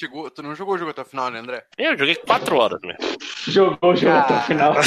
[0.00, 1.64] chegou, tu não jogou o jogo até o final, né, André?
[1.78, 2.98] Eu joguei 4 horas mesmo.
[3.46, 4.72] Jogou o jogo até o final.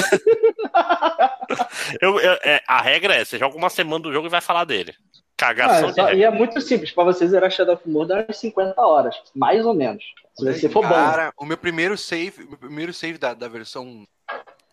[2.02, 4.64] Eu, eu- é, a regra é: você joga uma semana do jogo e vai falar
[4.66, 4.94] dele.
[5.38, 8.38] Cagação Ah, só- e é muito simples, pra você zerar Shadow of Mordor é umas
[8.38, 10.04] 50 horas, mais ou menos.
[10.36, 10.90] Se você for bom.
[10.94, 14.06] Cara, o meu primeiro save, o meu primeiro save da, da versão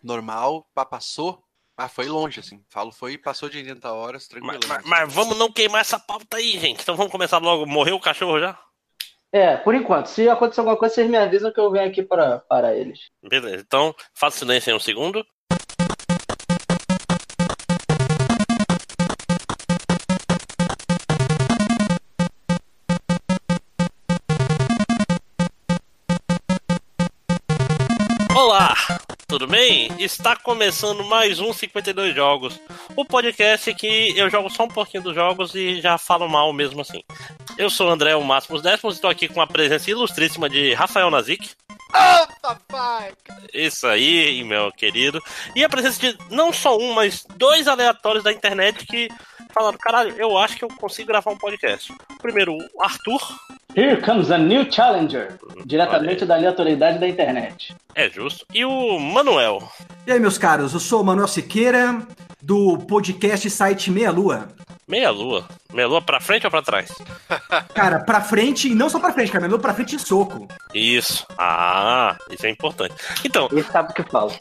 [0.03, 1.43] normal, passou.
[1.77, 2.63] Ah, foi longe, assim.
[2.69, 4.59] Falo, foi, passou de 80 horas, tranquilo.
[4.67, 6.81] Mas, mas- mas vamos não queimar essa pauta aí, gente.
[6.81, 7.65] Então vamos começar logo.
[7.65, 8.57] Morreu o cachorro já?
[9.31, 10.07] É, por enquanto.
[10.07, 13.09] Se acontecer alguma coisa, vocês me avisam que eu venho aqui para, para eles.
[13.23, 13.63] Beleza.
[13.65, 15.25] Então, faça silêncio aí um segundo.
[29.31, 29.89] Tudo bem?
[29.97, 32.59] Está começando mais um 52 Jogos,
[32.97, 36.81] o podcast que eu jogo só um pouquinho dos jogos e já falo mal mesmo
[36.81, 37.01] assim.
[37.57, 41.09] Eu sou o André, o Máximos Décimos, estou aqui com a presença ilustríssima de Rafael
[41.09, 41.51] Nazik.
[41.93, 43.13] Ah, papai!
[43.53, 45.23] Isso aí, meu querido.
[45.55, 49.07] E a presença de não só um, mas dois aleatórios da internet que
[49.53, 51.93] falaram: caralho, eu acho que eu consigo gravar um podcast.
[52.21, 53.21] Primeiro, o Arthur.
[53.75, 55.39] Here comes a new challenger.
[55.65, 57.73] Diretamente da aleatoriedade da internet.
[57.95, 58.45] É justo.
[58.53, 59.61] E o Manuel.
[60.05, 62.01] E aí, meus caros, eu sou o Manuel Siqueira,
[62.41, 64.49] do podcast site Meia Lua.
[64.87, 65.47] Meia lua.
[65.71, 66.91] Meia lua pra frente ou pra trás?
[67.73, 70.47] Cara, pra frente, e não só pra frente, cara, Meia Lua pra frente em soco.
[70.73, 71.25] Isso.
[71.37, 72.93] Ah, isso é importante.
[73.23, 74.33] Então, Ele sabe o que fala.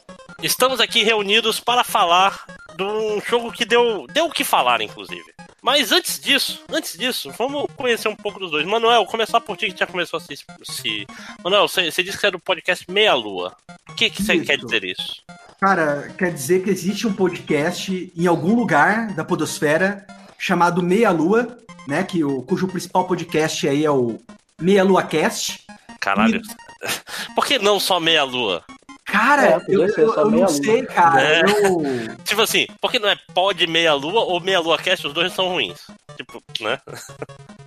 [0.42, 2.45] estamos aqui reunidos para falar
[2.81, 5.25] de um jogo que deu, deu o que falar, inclusive.
[5.62, 8.67] Mas antes disso, antes disso, vamos conhecer um pouco dos dois.
[8.67, 10.39] Manuel, começar por ti que já começou a se.
[10.62, 11.06] se...
[11.45, 13.55] Manuel, você, você disse que é do podcast Meia Lua.
[13.89, 14.47] O que, que você Isso.
[14.47, 15.23] quer dizer isso?
[15.61, 20.06] Cara, quer dizer que existe um podcast em algum lugar da podosfera
[20.39, 24.19] chamado Meia Lua, né, que o, cujo principal podcast aí é o
[24.58, 25.67] Meia Lua Cast.
[26.01, 26.41] Caralho.
[27.36, 28.64] Por que não só Meia Lua?
[29.11, 31.20] Cara, É, eu, ser eu- eu não sei, cara.
[31.22, 31.41] É.
[31.42, 32.16] Eu...
[32.25, 35.07] Tipo assim, por que não é Pod Meia Lua ou Meia Lua Cast?
[35.07, 35.80] Os dois são ruins.
[36.17, 36.79] Tipo, né?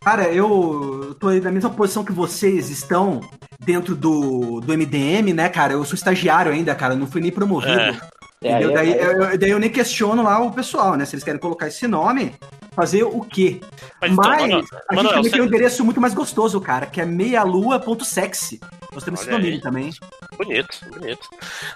[0.04, 3.22] Cara, eu tô aí na mesma posição que vocês estão
[3.60, 5.74] dentro do, do MDM, né, cara?
[5.74, 7.80] Eu sou estagiário ainda, cara, não fui nem promovido.
[7.80, 7.96] É.
[8.44, 11.06] É, aí, daí, aí- eu, eu- daí eu nem questiono lá o pessoal, né?
[11.06, 12.36] Se eles querem colocar esse nome,
[12.74, 13.62] fazer o quê?
[14.02, 17.06] Mas, Mas, então, a gente também tem um endereço muito mais gostoso, cara, que é
[17.06, 18.60] meialua.sexy.
[18.94, 19.36] Nós temos esse aí.
[19.36, 19.92] domínio também.
[20.38, 21.30] Bonito, bonito.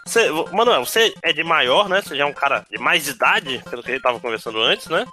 [0.06, 2.02] Você, Manuel, você é de maior, né?
[2.02, 4.88] Você já é um cara de mais idade, pelo que a gente tava conversando antes,
[4.88, 5.06] né?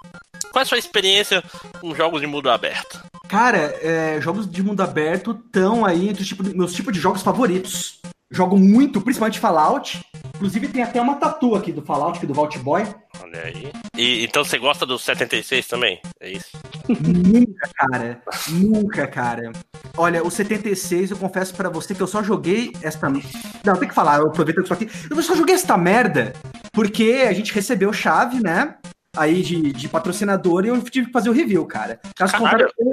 [0.51, 1.43] Qual é a sua experiência
[1.79, 3.03] com jogos de mundo aberto?
[3.27, 7.21] Cara, é, jogos de mundo aberto estão aí entre os tipo, meus tipos de jogos
[7.21, 7.99] favoritos.
[8.31, 10.03] Jogo muito, principalmente Fallout.
[10.35, 12.83] Inclusive tem até uma tatu aqui do Fallout, aqui do Vault Boy.
[13.21, 13.71] Olha aí.
[13.97, 16.01] E, então você gosta do 76 também?
[16.19, 16.49] É isso?
[16.89, 18.21] Nunca, cara.
[18.49, 19.51] Nunca, cara.
[19.97, 23.09] Olha, o 76, eu confesso pra você que eu só joguei esta.
[23.09, 24.89] Não, tem que falar, eu aproveito que eu tô aqui.
[25.09, 26.33] Eu só joguei esta merda
[26.73, 28.75] porque a gente recebeu chave, né?
[29.17, 31.99] Aí de, de patrocinador e eu tive que fazer o review, cara.
[32.17, 32.91] Caso contrário, eu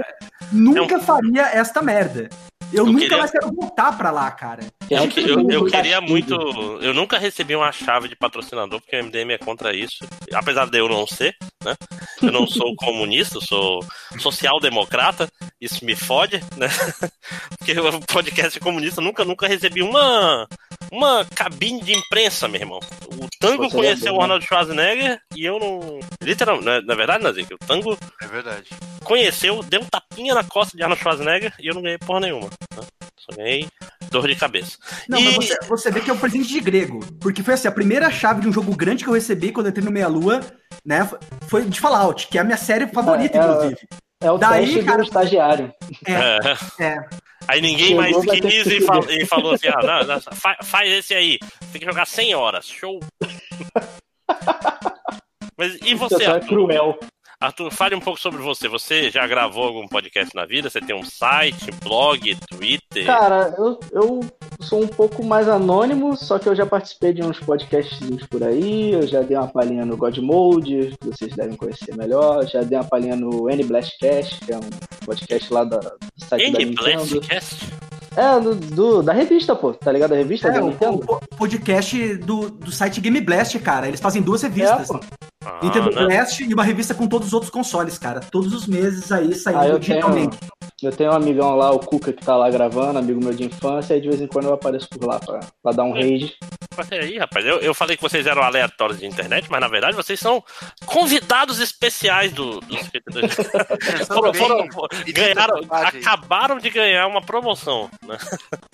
[0.53, 2.29] nunca faria esta merda.
[2.73, 4.63] Eu, Eu nunca queria- mais quero voltar pra lá, cara.
[4.91, 6.35] Eu, que- eu, eu queria muito.
[6.83, 10.05] Eu nunca recebi uma chave de patrocinador, porque o MDM é contra isso.
[10.33, 11.35] Apesar de eu não ser,
[11.65, 11.75] né?
[12.21, 13.85] Eu não sou comunista, eu sou
[14.19, 15.29] social-democrata.
[15.61, 16.69] Isso me fode, né?
[17.59, 20.49] Porque o podcast comunista nunca, nunca recebi uma,
[20.91, 22.81] uma cabine de imprensa, meu irmão.
[23.15, 26.01] O Tango Você conheceu é o bom, Arnold Schwarzenegger e eu não.
[26.21, 28.67] Literalmente, na, na verdade, Nazik, o Tango É verdade.
[29.05, 32.49] conheceu, deu um tapinha na costa de Arnold Schwarzenegger e eu não ganhei porra nenhuma.
[32.77, 32.83] né?
[33.17, 33.69] Só ganhei
[34.11, 34.77] dor de cabeça.
[35.09, 37.01] Não, E- mas você, você vê que é um presente de grego.
[37.21, 39.71] Porque foi assim, a primeira chave de um jogo grande que eu recebi quando eu
[39.71, 40.41] entrei no Meia Lua,
[40.85, 41.09] né?
[41.49, 43.79] Foi de Fallout, que é a minha série favorita, É, é- inclusive.
[44.25, 45.73] É o Daí, teste cara- do estagiário.
[46.07, 46.85] É, É.
[46.85, 46.97] é.
[47.49, 50.59] Aí ninguém Chegou, mais quis se e, fal- e falou assim: ah, não, não, fa-
[50.63, 51.39] faz esse aí,
[51.73, 53.01] tem que jogar 100 horas, show.
[55.59, 56.99] Mas e você, Você é cruel.
[57.43, 58.69] Arthur, fale um pouco sobre você.
[58.69, 60.71] Você já gravou algum podcast na vida?
[60.71, 63.05] Você tem um site, blog, Twitter?
[63.05, 64.21] Cara, eu, eu
[64.61, 67.99] sou um pouco mais anônimo, só que eu já participei de uns podcasts
[68.31, 72.47] por aí, eu já dei uma palhinha no God Mode, que vocês devem conhecer melhor,
[72.47, 74.71] já dei uma palhinha no N Blastcast, que é um
[75.05, 77.05] podcast lá da, do site da N Nintendo.
[77.07, 77.67] Blastcast?
[78.15, 80.13] É, do, do- da revista, pô, tá ligado?
[80.13, 81.05] A revista É, da o, Nintendo?
[81.09, 83.89] o- o podcast do, do site Game Blast, cara.
[83.89, 84.91] Eles fazem duas revistas.
[84.91, 85.01] É, pô.
[85.45, 86.07] Ah, Nintendo né?
[86.07, 88.21] Blast e uma revista com todos os outros consoles, cara.
[88.21, 90.39] Todos os meses aí saindo Ah, eu tenho, digitalmente.
[90.83, 93.97] eu tenho um amigão lá, o Cuca, que tá lá gravando, amigo meu de infância,
[93.97, 96.35] e de vez em quando eu apareço por lá pra, pra dar um raid.
[96.77, 97.45] Olha aí, rapaz.
[97.45, 100.43] Eu, eu falei que vocês eram aleatórios de internet, mas na verdade vocês são
[100.87, 102.77] convidados especiais do, do
[104.07, 104.69] foram, foram,
[105.09, 107.91] ganharam, acabaram de ganhar uma promoção.
[108.07, 108.17] Né?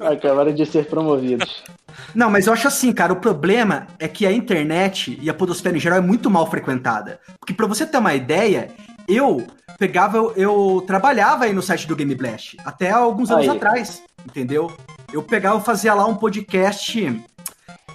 [0.00, 1.62] Acabaram de ser promovidos.
[2.14, 5.76] Não, mas eu acho assim, cara, o problema é que a internet e a podosfera
[5.76, 7.20] em geral é muito mal frequentada.
[7.38, 8.70] Porque pra você ter uma ideia,
[9.08, 9.46] eu
[9.78, 13.56] pegava, eu, eu trabalhava aí no site do Game Blast, até alguns anos aí.
[13.56, 14.70] atrás, entendeu?
[15.12, 17.22] Eu pegava, fazia lá um podcast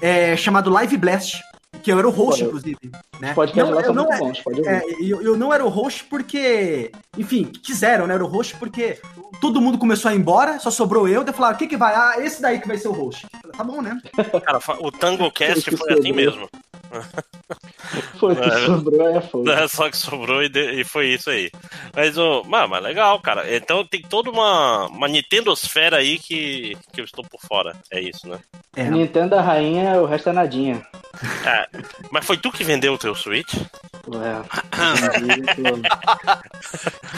[0.01, 1.41] é, chamado Live Blast,
[1.83, 2.91] que eu era o host, Pô, inclusive.
[3.19, 3.33] Né?
[3.33, 6.91] Podcast não, eu, não, é, bons, pode é, eu, eu, não era o host porque,
[7.17, 8.13] enfim, quiseram, né?
[8.13, 8.99] Era o host porque
[9.41, 11.93] todo mundo começou a ir embora, só sobrou eu, daí falaram, o que que vai?
[11.93, 13.27] Ah, esse daí que vai ser o host.
[13.41, 14.01] Falei, tá bom, né?
[14.45, 16.49] Cara, o TangoCast foi assim mesmo.
[18.19, 19.63] Foi que é, sobrou, é.
[19.63, 21.51] É só que sobrou e, de, e foi isso aí.
[21.93, 23.53] Mas, o mas, mas legal, cara.
[23.55, 27.75] Então tem toda uma, uma Nintendosfera aí que, que eu estou por fora.
[27.91, 28.39] É isso, né?
[28.75, 28.89] É.
[28.89, 30.85] Nintendo a rainha, o resto é nadinha.
[31.45, 31.67] É,
[32.11, 33.53] mas foi tu que vendeu o teu Switch?
[34.07, 34.41] Ué.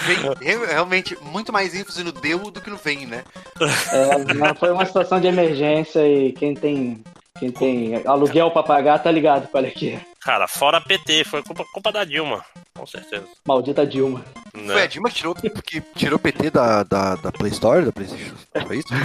[0.06, 3.24] vem, realmente, muito mais ênfase no deu do que no vem, né?
[3.62, 7.02] É, foi uma situação de emergência e quem tem
[7.40, 10.02] quem tem aluguel pra pagar tá ligado qual é que é.
[10.22, 12.44] Cara, fora PT, foi culpa, culpa da Dilma,
[12.74, 13.28] com certeza.
[13.48, 14.26] Maldita Dilma.
[14.54, 14.74] Né?
[14.74, 18.34] Foi a Dilma que tirou, que tirou PT da, da, da Play Store, da PlayStation?
[18.66, 18.88] Foi isso?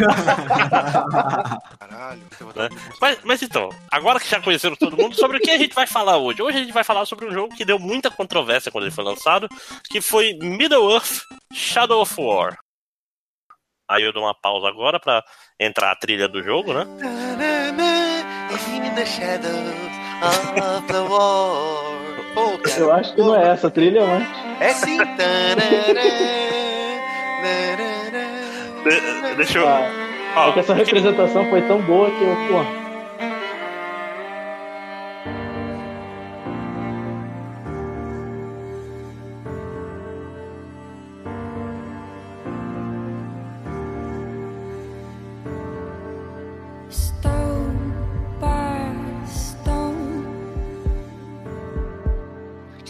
[1.79, 2.21] Caralho.
[2.57, 2.69] Né?
[3.01, 5.87] Mas, mas então, agora que já conheceram todo mundo, sobre o que a gente vai
[5.87, 6.41] falar hoje?
[6.41, 9.05] Hoje a gente vai falar sobre um jogo que deu muita controvérsia quando ele foi
[9.05, 9.49] lançado,
[9.91, 12.57] que foi Middle-earth Shadow of War.
[13.91, 15.23] Aí eu dou uma pausa agora pra
[15.59, 16.87] entrar a trilha do jogo, né?
[22.79, 24.29] Eu acho que não é essa trilha, mas.
[24.61, 24.99] É sim.
[28.85, 29.69] De, deixa eu.
[29.69, 32.90] Ah, é que essa representação foi tão boa que eu, pô.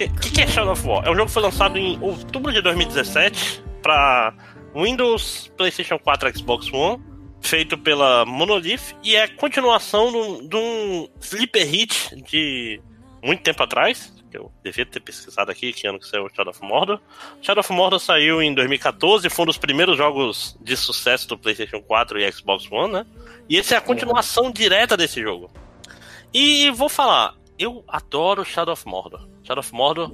[0.07, 1.07] O que, que, é Shadow of War?
[1.07, 4.33] É um jogo que foi lançado em outubro de 2017 para
[4.75, 7.03] Windows, PlayStation 4 Xbox One,
[7.41, 12.81] feito pela Monolith, e é continuação de um sleeper hit de
[13.23, 16.63] muito tempo atrás, que eu devia ter pesquisado aqui que ano que saiu Shadow of
[16.63, 17.01] Mordor.
[17.43, 21.83] Shadow of Mordor saiu em 2014, foi um dos primeiros jogos de sucesso do PlayStation
[21.83, 23.07] 4 e Xbox One, né?
[23.49, 25.51] E esse é a continuação direta desse jogo.
[26.33, 29.29] E vou falar, eu adoro Shadow of Mordor.
[29.45, 30.13] Shadow of Mordor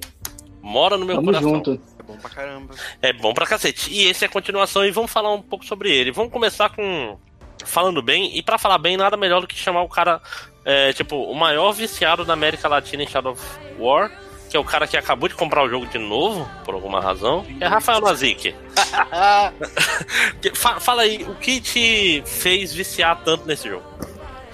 [0.61, 1.55] mora no meu Tamo coração.
[1.55, 1.81] Junto.
[1.99, 2.75] É bom pra caramba.
[3.01, 3.93] É bom pra cacete.
[3.93, 6.11] E esse é a continuação e vamos falar um pouco sobre ele.
[6.11, 7.17] Vamos começar com
[7.65, 10.21] falando bem, e para falar bem, nada melhor do que chamar o cara,
[10.65, 13.43] é, tipo, o maior viciado da América Latina em Shadow of
[13.79, 14.11] War,
[14.51, 17.45] que é o cara que acabou de comprar o jogo de novo, por alguma razão,
[17.61, 18.55] é Rafael Nazik.
[20.81, 23.85] Fala aí, o que te fez viciar tanto nesse jogo?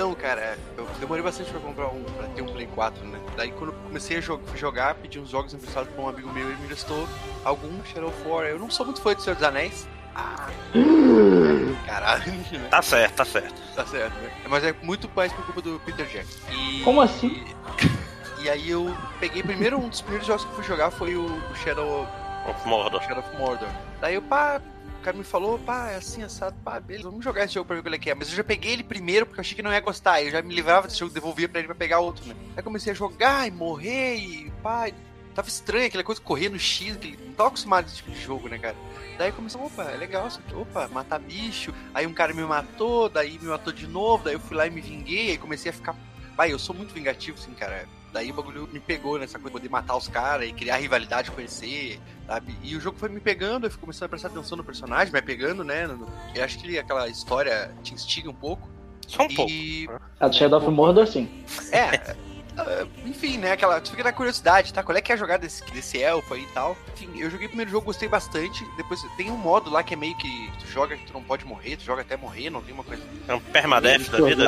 [0.03, 3.21] Então, cara, eu demorei bastante pra comprar um, pra ter um Play 4, né?
[3.37, 6.65] Daí quando comecei a jogar, pedi uns jogos emprestados pra um amigo meu e me
[6.65, 7.07] emprestou
[7.45, 8.47] algum Shadow of War.
[8.47, 9.87] Eu não sou muito fã de Senhor dos Anéis.
[10.13, 10.49] Ah,
[11.87, 12.33] caralho.
[12.33, 12.67] Né?
[12.69, 13.55] Tá certo, tá certo.
[13.77, 14.33] Tá certo, né?
[14.49, 16.51] Mas é muito mais por culpa do Peter Jackson.
[16.51, 16.83] E...
[16.83, 17.45] Como assim?
[18.43, 21.31] E aí eu peguei primeiro, um dos primeiros jogos que eu fui jogar foi o
[21.63, 22.09] Shadow
[22.49, 23.03] of Mordor.
[23.03, 23.69] Shadow of Mordor.
[24.01, 24.61] Daí eu, pá,
[25.01, 27.77] o cara me falou, pá, é assim, assado, pá, beleza, vamos jogar esse jogo pra
[27.77, 28.15] ver qual é que é.
[28.15, 30.23] Mas eu já peguei ele primeiro porque eu achei que não ia gostar.
[30.23, 32.35] Eu já me livrava desse jogo, devolvia pra ele pra pegar outro, né?
[32.57, 34.89] Aí comecei a jogar e morrer e pá.
[35.35, 38.49] Tava estranho aquela coisa correr no X, que não tava acostumado esse tipo de jogo,
[38.49, 38.77] né, cara?
[39.17, 41.73] Daí começou, opa, é legal isso aqui, opa, matar bicho.
[41.95, 44.71] Aí um cara me matou, daí me matou de novo, daí eu fui lá e
[44.71, 45.97] me vinguei, aí comecei a ficar.
[46.37, 47.89] Pai, eu sou muito vingativo, assim, cara.
[48.13, 51.31] Daí o bagulho me pegou nessa coisa de poder matar os caras e criar rivalidade,
[51.31, 52.57] conhecer, sabe?
[52.63, 55.23] E o jogo foi me pegando, eu fui começando a prestar atenção no personagem, me
[55.23, 55.89] pegando, né?
[56.35, 58.69] Eu acho que aquela história te instiga um pouco.
[59.07, 59.87] Só um e...
[59.87, 60.03] pouco.
[60.21, 61.29] A do Shadow of Mordor, sim.
[61.71, 62.15] É.
[62.53, 63.53] Uh, enfim, né?
[63.53, 63.81] Aquela.
[63.81, 64.83] Tu fica na curiosidade, tá?
[64.83, 66.77] Qual é que é a jogada desse, desse elfo aí e tal.
[66.95, 68.65] Enfim, eu joguei o primeiro jogo, gostei bastante.
[68.77, 71.45] Depois tem um modo lá que é meio que tu joga que tu não pode
[71.45, 73.03] morrer, tu joga até morrer, não tem uma coisa.
[73.27, 74.45] É um permadeath da vida?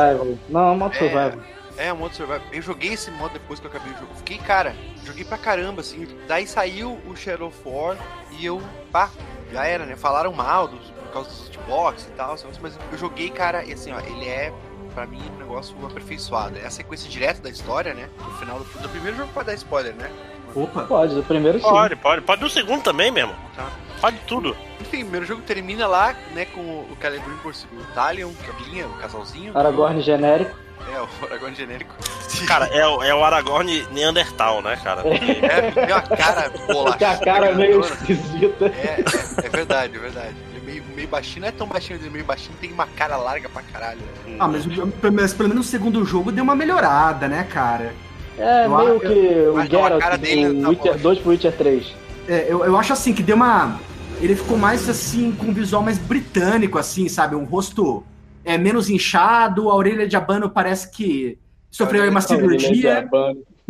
[0.49, 0.99] Não, é um modo é...
[0.99, 1.33] survival.
[1.33, 2.40] É, o modo survival.
[2.52, 4.14] Eu joguei esse modo depois que eu acabei o jogo.
[4.16, 6.06] Fiquei, cara, joguei pra caramba, assim.
[6.26, 7.96] Daí saiu o Shadow of War
[8.32, 8.62] e eu,
[8.92, 9.10] pá,
[9.52, 9.96] já era, né?
[9.96, 13.92] Falaram mal dos, por causa dos hitbox e tal, mas eu joguei, cara, e assim,
[13.92, 14.52] ó, ele é,
[14.94, 16.58] pra mim, um negócio aperfeiçoado.
[16.58, 18.08] É a sequência direta da história, né?
[18.18, 20.10] No final do, do primeiro jogo pode dar spoiler, né?
[20.54, 20.82] Opa!
[20.84, 21.64] Pode, do primeiro sim.
[21.64, 22.22] Pode, pode.
[22.22, 23.34] Pode do segundo também mesmo.
[23.56, 23.68] Tá.
[23.98, 24.56] Faz tudo.
[24.80, 28.98] Enfim, o primeiro jogo termina lá, né, com o Celebrimbor, o Talion, a linha, o
[28.98, 29.56] casalzinho.
[29.56, 30.63] Aragorn genérico.
[30.92, 31.94] É, o Aragorn genérico.
[32.46, 35.02] Cara, é, o- é o Aragorn Neandertal, né, cara?
[35.02, 37.16] Porque- É, tem uma cara bolachada.
[37.16, 38.66] Com a cara meio esquisita.
[38.66, 39.00] É,
[39.42, 40.34] é, é verdade, é verdade.
[40.50, 42.86] Ele é meio, meio baixinho, não é tão baixinho, ele é meio baixinho, tem uma
[42.86, 44.00] cara larga pra caralho.
[44.26, 44.36] né?
[44.38, 47.94] Ah, mas, mas pelo menos no segundo jogo deu uma melhorada, né, cara?
[48.36, 50.98] É, Eu meio que o a Geralt cara dele do tá Witcher boa.
[50.98, 51.94] 2 pro Witcher 3.
[52.28, 53.78] É, eu, eu acho assim que deu uma.
[54.20, 57.36] Ele ficou mais assim, com um visual mais britânico, assim, sabe?
[57.36, 58.02] Um rosto
[58.44, 61.38] é, menos inchado, a orelha de abano parece que
[61.70, 63.08] sofreu aí uma cirurgia.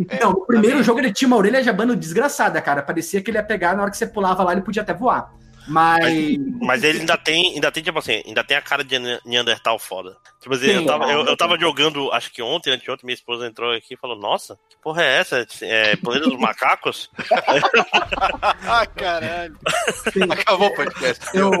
[0.09, 0.83] É, Não, no primeiro também.
[0.83, 2.83] jogo ele tinha uma orelha de abano desgraçada, cara.
[2.83, 5.33] Parecia que ele ia pegar na hora que você pulava lá, ele podia até voar.
[5.67, 6.37] Mas.
[6.61, 9.77] Mas ele ainda tem, ainda tem, tipo assim, ainda tem a cara de Ne- Neandertal
[9.79, 10.15] foda.
[10.41, 13.47] Tipo assim, Sim, eu tava, eu, eu tava jogando, acho que ontem, anteontem, minha esposa
[13.47, 15.45] entrou aqui e falou, nossa, que porra é essa?
[15.61, 17.09] É Planeta dos Macacos?
[18.67, 19.57] Ah, caralho.
[20.11, 20.23] Sim.
[20.29, 21.25] Acabou o podcast.
[21.35, 21.51] Eu,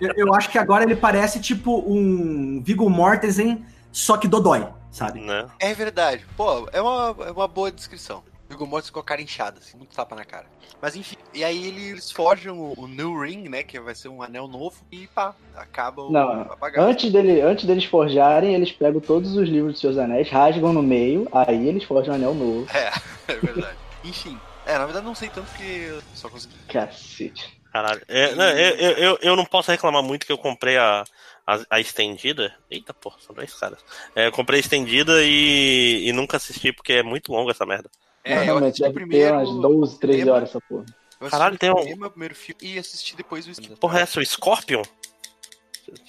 [0.00, 5.20] eu, eu acho que agora ele parece tipo um Viggo Mortensen, só que Dodói, sabe?
[5.20, 5.46] né?
[5.58, 6.24] É verdade.
[6.36, 8.22] Pô, é uma, é uma boa descrição.
[8.56, 10.46] Viggo Mortensen com a cara inchada, assim, muito tapa na cara.
[10.80, 14.22] Mas enfim, e aí eles forjam o, o New Ring, né, que vai ser um
[14.22, 16.88] anel novo, e pá, acaba o Não, apagado.
[16.88, 20.82] Antes, dele, antes deles forjarem, eles pegam todos os livros dos seus anéis, rasgam no
[20.82, 22.66] meio, aí eles forjam um anel novo.
[22.74, 22.90] É,
[23.32, 23.76] é verdade.
[24.02, 26.54] enfim, é, na verdade não sei tanto porque eu só consegui...
[26.68, 27.56] Cacete.
[27.70, 28.00] Caralho.
[28.08, 31.04] É, não, eu, eu, eu, eu não posso reclamar muito que eu comprei a,
[31.46, 32.54] a, a estendida.
[32.70, 33.84] Eita porra, são dois caras.
[34.14, 37.90] É, eu comprei a estendida e, e nunca assisti porque é muito longa essa merda.
[38.28, 39.26] É, eu Realmente, assisti o deve primeiro...
[39.26, 40.32] ter umas 12, 13 tema.
[40.32, 40.84] horas essa porra.
[40.84, 44.02] eu assisti Caralho, o tem um- tema, primeiro filme e assisti depois o Porra, é
[44.02, 44.20] essa?
[44.20, 44.82] O Scorpion?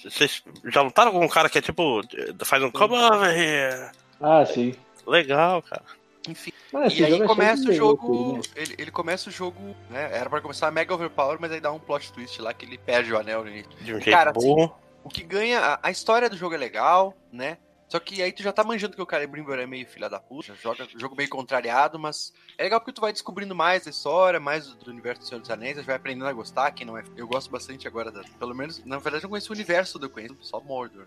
[0.02, 2.00] Vocês já lutaram com um cara que é tipo.
[2.44, 3.90] Faz um come over here?
[4.20, 4.74] Ah, sim.
[5.06, 5.84] Legal, cara.
[6.28, 8.34] Enfim, Mas e aí é começa o jogo.
[8.34, 8.40] né?
[8.56, 10.10] Ele, ele começa o jogo, né?
[10.12, 13.12] Era pra começar mega overpower, mas aí dá um plot twist lá que ele perde
[13.12, 13.70] o anel início.
[13.80, 14.68] De um jeito Cara, assim.
[15.04, 15.60] O que ganha.
[15.60, 17.56] A, a história do jogo é legal, né?
[17.88, 20.54] Só que aí tu já tá manjando que o Celebrimbor é meio filha da puta,
[20.54, 24.66] joga jogo meio contrariado, mas é legal porque tu vai descobrindo mais da história, mais
[24.66, 27.04] do, universo do Senhor dos Anéis, vai aprendendo a gostar, quem não é.
[27.16, 30.36] Eu gosto bastante agora, da, pelo menos, na verdade eu conheço o universo do conheço,
[30.40, 31.06] só Mordor.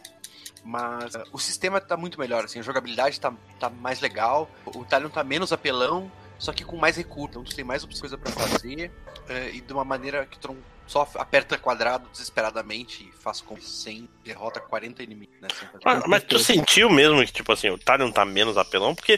[0.64, 4.84] Mas uh, o sistema tá muito melhor, assim, a jogabilidade tá, tá mais legal, o
[4.84, 8.32] Talion tá menos apelão, só que com mais recurso, então tu tem mais coisa pra
[8.32, 8.92] fazer,
[9.30, 10.58] eh, e de uma maneira que tu não
[10.92, 15.48] só aperta quadrado desesperadamente e faz com 100, derrota 40 inimigos, né?
[15.86, 18.94] Mas, mas tu sentiu mesmo que, tipo assim, o Talion tá menos apelão?
[18.94, 19.18] Porque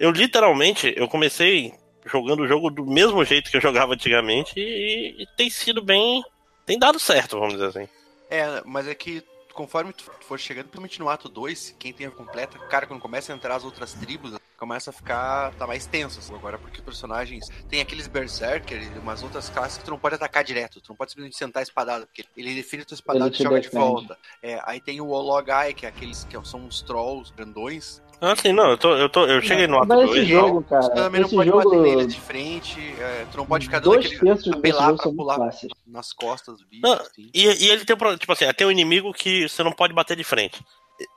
[0.00, 1.72] eu literalmente, eu comecei
[2.04, 6.24] jogando o jogo do mesmo jeito que eu jogava antigamente e, e tem sido bem.
[6.66, 7.88] Tem dado certo, vamos dizer assim.
[8.28, 12.10] É, mas é que conforme tu for chegando, principalmente no ato 2, quem tem a
[12.10, 15.52] completa, cara, quando começa a entrar as outras tribos, começa a ficar.
[15.54, 17.48] tá mais tenso assim, agora, porque os personagens.
[17.68, 20.96] Tem aqueles Berserker e umas outras classes que tu não pode atacar direto, tu não
[20.96, 23.68] pode simplesmente sentar a espadada, porque ele define a tua espadada Ele e joga de
[23.68, 23.84] defende.
[23.84, 24.18] volta.
[24.42, 28.00] É, aí tem o Ologai, que é aqueles que são uns trolls grandões.
[28.24, 30.28] Ah, sim, não, eu, tô, eu, tô, eu cheguei no ato Mas esse 2.
[30.28, 33.64] jogo, Tu cara, também não pode jogo, bater neles de frente, é, tu não pode
[33.64, 35.72] ficar dando dois aquele apelar pra pular fáceis.
[35.84, 36.82] nas costas do bicho.
[36.84, 37.28] Não, assim.
[37.34, 39.92] E, e ele tem um problema, tipo assim, tem um inimigo que você não pode
[39.92, 40.64] bater de frente.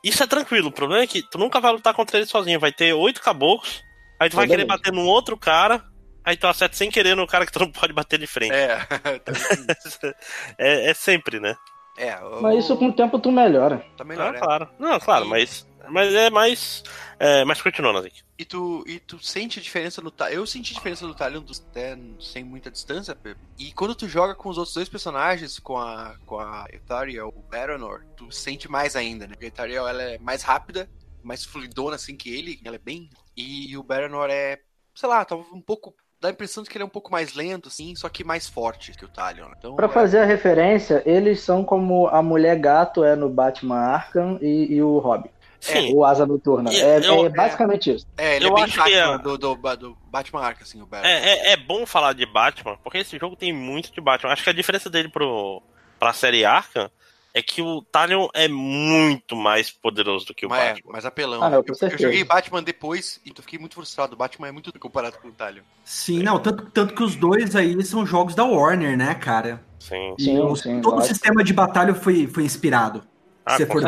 [0.04, 2.60] Isso é tranquilo, o problema é que tu nunca vai lutar contra ele sozinho.
[2.60, 3.84] Vai ter oito caboclos,
[4.20, 5.84] aí tu vai querer bater num outro cara,
[6.26, 8.52] aí tu acerta sem querer no cara que tu não pode bater de frente.
[8.56, 8.80] É,
[10.58, 11.56] É, é sempre, né?
[11.98, 13.86] é, o- Mas isso com o tempo tu melhora.
[13.96, 14.40] tá melhor, Ah, é.
[14.40, 14.70] claro.
[14.80, 16.84] Não, claro, mas, mas é mais.
[17.20, 18.22] É, mas continuando, Nazik.
[18.38, 20.36] E tu, e tu sente a diferença no Talion.
[20.40, 23.16] Eu senti a diferença do Talion do- até sem muita distância.
[23.16, 23.40] Pepe.
[23.58, 27.42] E quando tu joga com os outros dois personagens, com a, com a Ethariel, o
[27.50, 29.34] Baronor, tu sente mais ainda, né?
[29.34, 30.90] Porque a Ethariel ela é mais rápida,
[31.24, 33.10] mais fluidona assim que ele, ela é bem.
[33.38, 34.60] E, o Baronor é,
[34.94, 35.96] sei lá, tava um pouco.
[36.20, 38.48] Dá a impressão de que ele é um pouco mais lento, assim, só que mais
[38.48, 39.48] forte que o Talion.
[39.50, 39.56] né?
[39.60, 43.76] Então, Pra é- fazer a referência, eles são como a mulher gato é no Batman
[43.78, 45.94] Arkham e, e o Robin, Sim.
[45.96, 46.72] o Asa Noturna.
[46.74, 48.06] E É, eu- é basicamente isso.
[48.18, 50.82] É, ele Eu é bem acho que Batman é- do, do, do Batman Arkham, assim,
[50.82, 51.12] o Baronor.
[51.12, 54.32] É, é, é bom falar de Batman, porque esse jogo tem muito de Batman.
[54.32, 55.62] Acho que a diferença dele pro,
[56.00, 56.90] pra série Arkham
[57.34, 60.92] é que o Talion é muito mais poderoso do que o Mas é, Batman.
[60.94, 61.44] mais apelão.
[61.44, 64.14] Ah, não, eu, eu joguei Batman depois e fiquei muito frustrado.
[64.14, 65.64] O Batman é muito comparado com o Talion.
[65.84, 69.62] Sim, não, tanto, tanto que os dois aí são jogos da Warner, né, cara?
[69.80, 70.16] Sim.
[70.18, 73.04] E Sim, o- sim, todo o sistema de batalha foi, foi inspirado.
[73.46, 73.82] Ah, se for?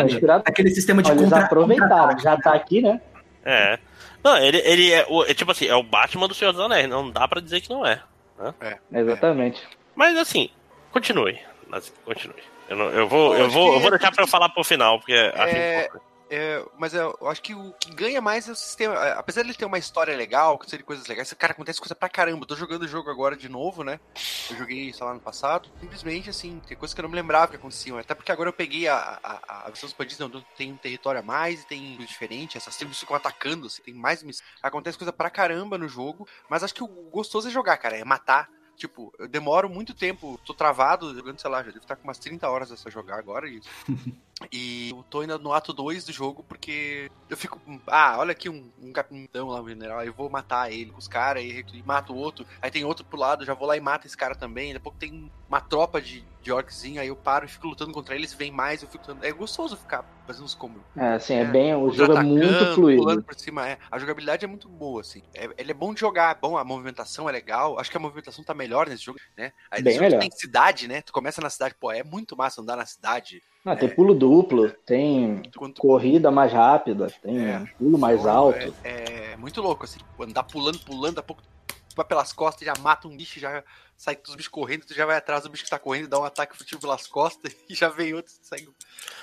[0.45, 3.01] Aquele sistema de Eles contra, aproveitaram, já tá aqui, né?
[3.43, 3.79] É.
[4.23, 6.87] Não, ele, ele é, o- é tipo assim, é o Batman do Senhor dos Anéis.
[6.89, 7.99] Não dá pra dizer que não é.
[8.91, 9.61] Exatamente.
[9.95, 10.49] Mas assim,
[10.91, 11.39] continue.
[11.69, 12.43] Nazik, continue.
[12.69, 15.13] Eu, não- eu vou, eu, vou, eu vou deixar pra eu falar pro final, porque
[15.13, 16.03] acho É, importante.
[16.29, 18.93] É, mas eu, eu acho que o que ganha mais é o sistema.
[18.95, 22.09] É, Apesar de ele ter uma história legal, seria coisas legais, cara, acontece coisa pra
[22.09, 22.43] caramba.
[22.43, 23.99] Eu tô jogando o jogo agora de novo, né?
[24.49, 25.69] Eu joguei, sei lá, no passado.
[25.79, 27.97] Simplesmente, assim, tem coisas que eu não me lembrava que aconteciam.
[27.97, 31.23] Até porque agora eu peguei a, a, a versão expandida, onde tem um território a
[31.23, 32.57] mais e tem diferente.
[32.57, 34.47] Essas tribos ficam atacando, assim, tem mais missões.
[34.61, 36.27] Acontece coisa pra caramba no jogo.
[36.49, 38.49] Mas acho que o gostoso é jogar, cara, é matar.
[38.77, 42.19] Tipo, eu demoro muito tempo, tô travado, jogando, sei lá, já devo estar com umas
[42.19, 43.49] 30 horas essa jogar agora.
[43.49, 43.59] E,
[44.51, 47.59] e eu tô ainda no ato 2 do jogo, porque eu fico.
[47.87, 51.07] Ah, olha aqui um, um capitão lá, um general, eu vou matar ele com os
[51.07, 52.45] caras e, e mato o outro.
[52.61, 54.73] Aí tem outro pro lado, já vou lá e mato esse cara também.
[54.73, 57.91] Daqui a pouco tem uma tropa de, de orczinho, aí eu paro e fico lutando
[57.91, 59.25] contra eles, vem mais, eu fico lutando.
[59.25, 60.81] É gostoso ficar fazendo os combos.
[60.95, 61.73] É, assim, é, bem.
[61.73, 63.23] O jogo é muito Pulando fluido.
[63.23, 63.77] por cima, é.
[63.89, 65.23] A jogabilidade é muito boa, assim.
[65.33, 67.79] É, ele é bom de jogar, é bom, a movimentação é legal.
[67.79, 69.51] Acho que a movimentação tá melhor nesse jogo, né?
[69.71, 70.19] Aí Bem melhor.
[70.19, 71.01] tem cidade, né?
[71.01, 73.41] Tu começa na cidade, pô, é muito massa andar na cidade.
[73.69, 77.65] Ah, tem pulo duplo, tem Quando tu corrida mais rápida, tem É.
[77.77, 78.73] pulo mais alto.
[78.83, 79.99] É, é muito louco, assim.
[80.19, 83.63] Andar pulando, pulando, daqui a pouco tu vai pelas costas, já mata um bicho, já
[83.97, 86.17] sai com os bichos correndo, tu já vai atrás do bicho que tá correndo, dá
[86.19, 88.65] um ataque furtivo pelas costas e já vem outro, sai.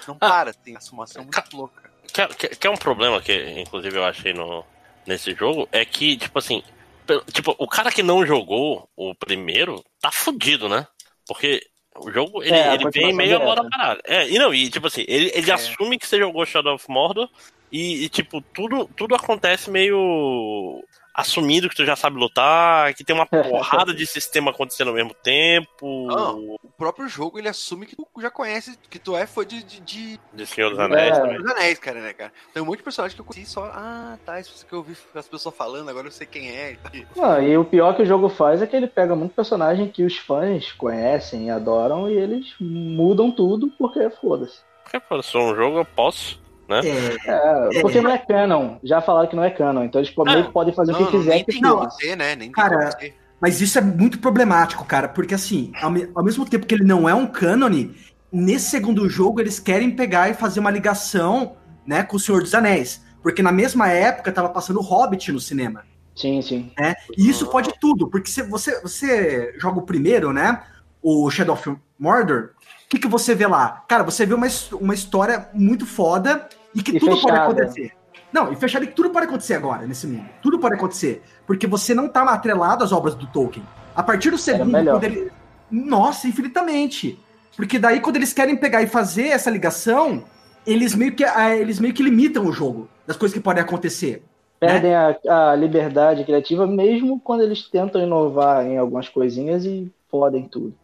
[0.07, 0.29] Não Ah.
[0.29, 1.91] para, tem a sumação muito louca.
[2.13, 4.63] Que, é- que- que é um problema que, inclusive, eu achei no,
[5.07, 6.63] nesse jogo, é que, tipo assim,
[7.07, 10.87] pelo- tipo, o cara que não jogou o primeiro tá fudido, né?
[11.27, 11.67] Porque
[11.99, 13.43] o jogo, ele, É, a ele vem meio direta.
[13.53, 14.01] agora parado.
[14.05, 15.55] É, e não, e tipo assim, ele, ele É.
[15.55, 17.29] assume que você jogou Shadow of Mordor
[17.71, 20.83] e, e, tipo, tudo, tudo acontece meio
[21.15, 25.15] assumindo que tu já sabe lutar, que tem uma porrada de sistema acontecendo ao mesmo
[25.15, 26.33] tempo, Ah.
[26.35, 29.81] O próprio jogo, ele assume que tu já conhece, que tu é fã de, de,
[29.81, 31.21] de de Senhor dos Anéis É.
[31.21, 31.39] também.
[31.41, 32.33] dos Anéis, cara, né, cara?
[32.53, 34.97] Tem um monte de personagem que eu conheci só, ah, tá, isso que eu ouvi
[35.15, 36.77] as pessoas falando, agora eu sei quem é.
[37.15, 40.03] Não, e o pior que o jogo faz é que ele pega muito personagem que
[40.03, 44.59] os fãs conhecem e adoram e eles mudam tudo porque foda-se.
[44.83, 46.43] Porque, pô, se for um jogo, eu posso.
[46.71, 48.77] É, É, porque não é canon.
[48.83, 51.11] Já falaram que não é canon, então eles meio que podem fazer o que Não,
[51.13, 51.91] não, quiser nem que tem não.
[51.91, 52.31] ser, né?
[52.37, 53.15] Nem tem Cara, ser.
[53.41, 56.85] Mas isso é muito problemático, cara, porque assim, ao, me- ao mesmo tempo que ele
[56.85, 57.95] não é um cânone,
[58.33, 61.57] nesse segundo jogo eles querem pegar e fazer uma ligação,
[61.87, 63.05] né, com o Senhor dos Anéis.
[63.23, 66.73] Porque na mesma época tava passando o Hobbit no cinema, Sim, sim.
[66.79, 66.95] né?
[67.19, 70.63] E isso pode tudo, porque se você, você joga o primeiro, né,
[71.03, 72.51] o Shadow of Mordor,
[72.95, 73.85] que, que você vê lá?
[73.89, 77.43] Cara, você vê uma, uma história muito foda e que E tudo pode fechada.
[77.45, 77.93] acontecer.
[78.33, 80.29] Não, e fechado que tudo pode acontecer agora nesse mundo.
[80.43, 81.23] Tudo pode acontecer.
[81.47, 83.65] Porque você não tá atrelado às obras do Tolkien.
[83.95, 85.31] A partir do segundo, ele.
[85.71, 87.19] Nossa, infinitamente.
[87.57, 90.25] Porque daí, quando eles querem pegar e fazer essa ligação,
[90.67, 94.25] eles meio que, ah, eles meio que limitam o jogo das coisas que podem acontecer.
[94.59, 100.49] Perdem a, a liberdade criativa mesmo quando eles tentam inovar em algumas coisinhas e fodem
[100.49, 100.75] tudo.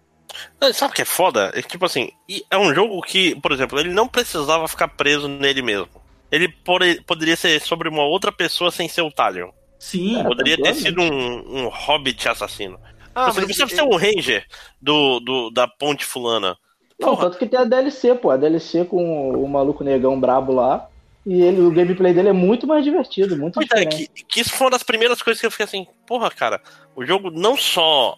[0.60, 1.50] Não, Sabe o que é foda?
[1.54, 4.88] É que, tipo assim, e é um jogo que, por exemplo, ele não precisava ficar
[4.88, 5.88] preso nele mesmo.
[6.30, 9.50] Ele pode- poderia ser sobre uma outra pessoa sem ser o Talion.
[9.78, 10.20] Sim.
[10.20, 12.78] É, Poderia ter sido um, um hobbit assassino.
[13.14, 14.46] Ah, Você não precisa ser um ranger
[14.80, 16.56] do, do, da ponte fulana.
[17.00, 17.24] Não, Porra.
[17.24, 18.30] tanto que tem a DLC, pô.
[18.30, 20.86] A DLC com o maluco negão brabo lá.
[21.26, 24.50] E ele, o gameplay dele é muito mais divertido, muito Pois é, que, que isso
[24.50, 26.62] foi uma das primeiras coisas que eu fiquei assim, porra, cara,
[26.96, 28.16] o jogo não só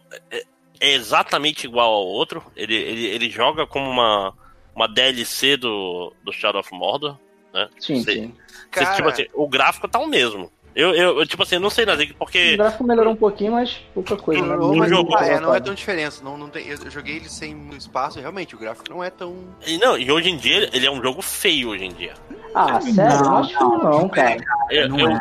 [0.82, 4.34] é, exatamente igual ao outro, ele, ele, ele joga como uma,
[4.74, 7.16] uma DLC do, do Shadow of Mordor,
[7.54, 7.68] né?
[7.78, 8.34] Sim, sim.
[8.72, 8.96] Você, Cara.
[8.96, 10.50] tipo assim, o gráfico tá o mesmo.
[10.74, 13.52] Eu, eu, eu, tipo assim, eu não sei nada, O porque gráfico melhorou um pouquinho,
[13.52, 14.42] mas pouca coisa.
[14.42, 14.56] né?
[14.56, 15.10] Não, no mas jogo.
[15.10, 16.24] não, é, não é tão diferença.
[16.24, 19.36] Não, não tem, eu joguei ele sem espaço e realmente o gráfico não é tão.
[19.66, 22.14] e não, e hoje em dia ele é um jogo feio hoje em dia.
[22.54, 23.24] Ah, sério?
[23.24, 24.36] Não, acho que não, cara.
[24.70, 25.20] Eu, não eu, é.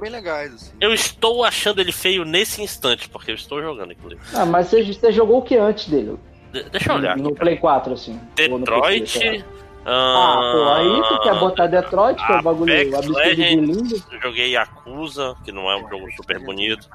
[0.00, 0.72] Bem legais, assim.
[0.80, 4.20] eu estou achando ele feio nesse instante, porque eu estou jogando, inclusive.
[4.34, 6.18] Ah, mas você, você jogou o que antes dele?
[6.52, 7.16] De- deixa eu olhar.
[7.16, 8.20] No aqui, Play 4, assim.
[8.34, 9.18] PC, Detroit.
[9.38, 9.44] lá.
[9.86, 14.04] Ah, pô, aí tu quer botar Detroit, que é o bagulho absurdo de lindo.
[14.22, 16.88] joguei Yakuza, que não é um jogo super bonito,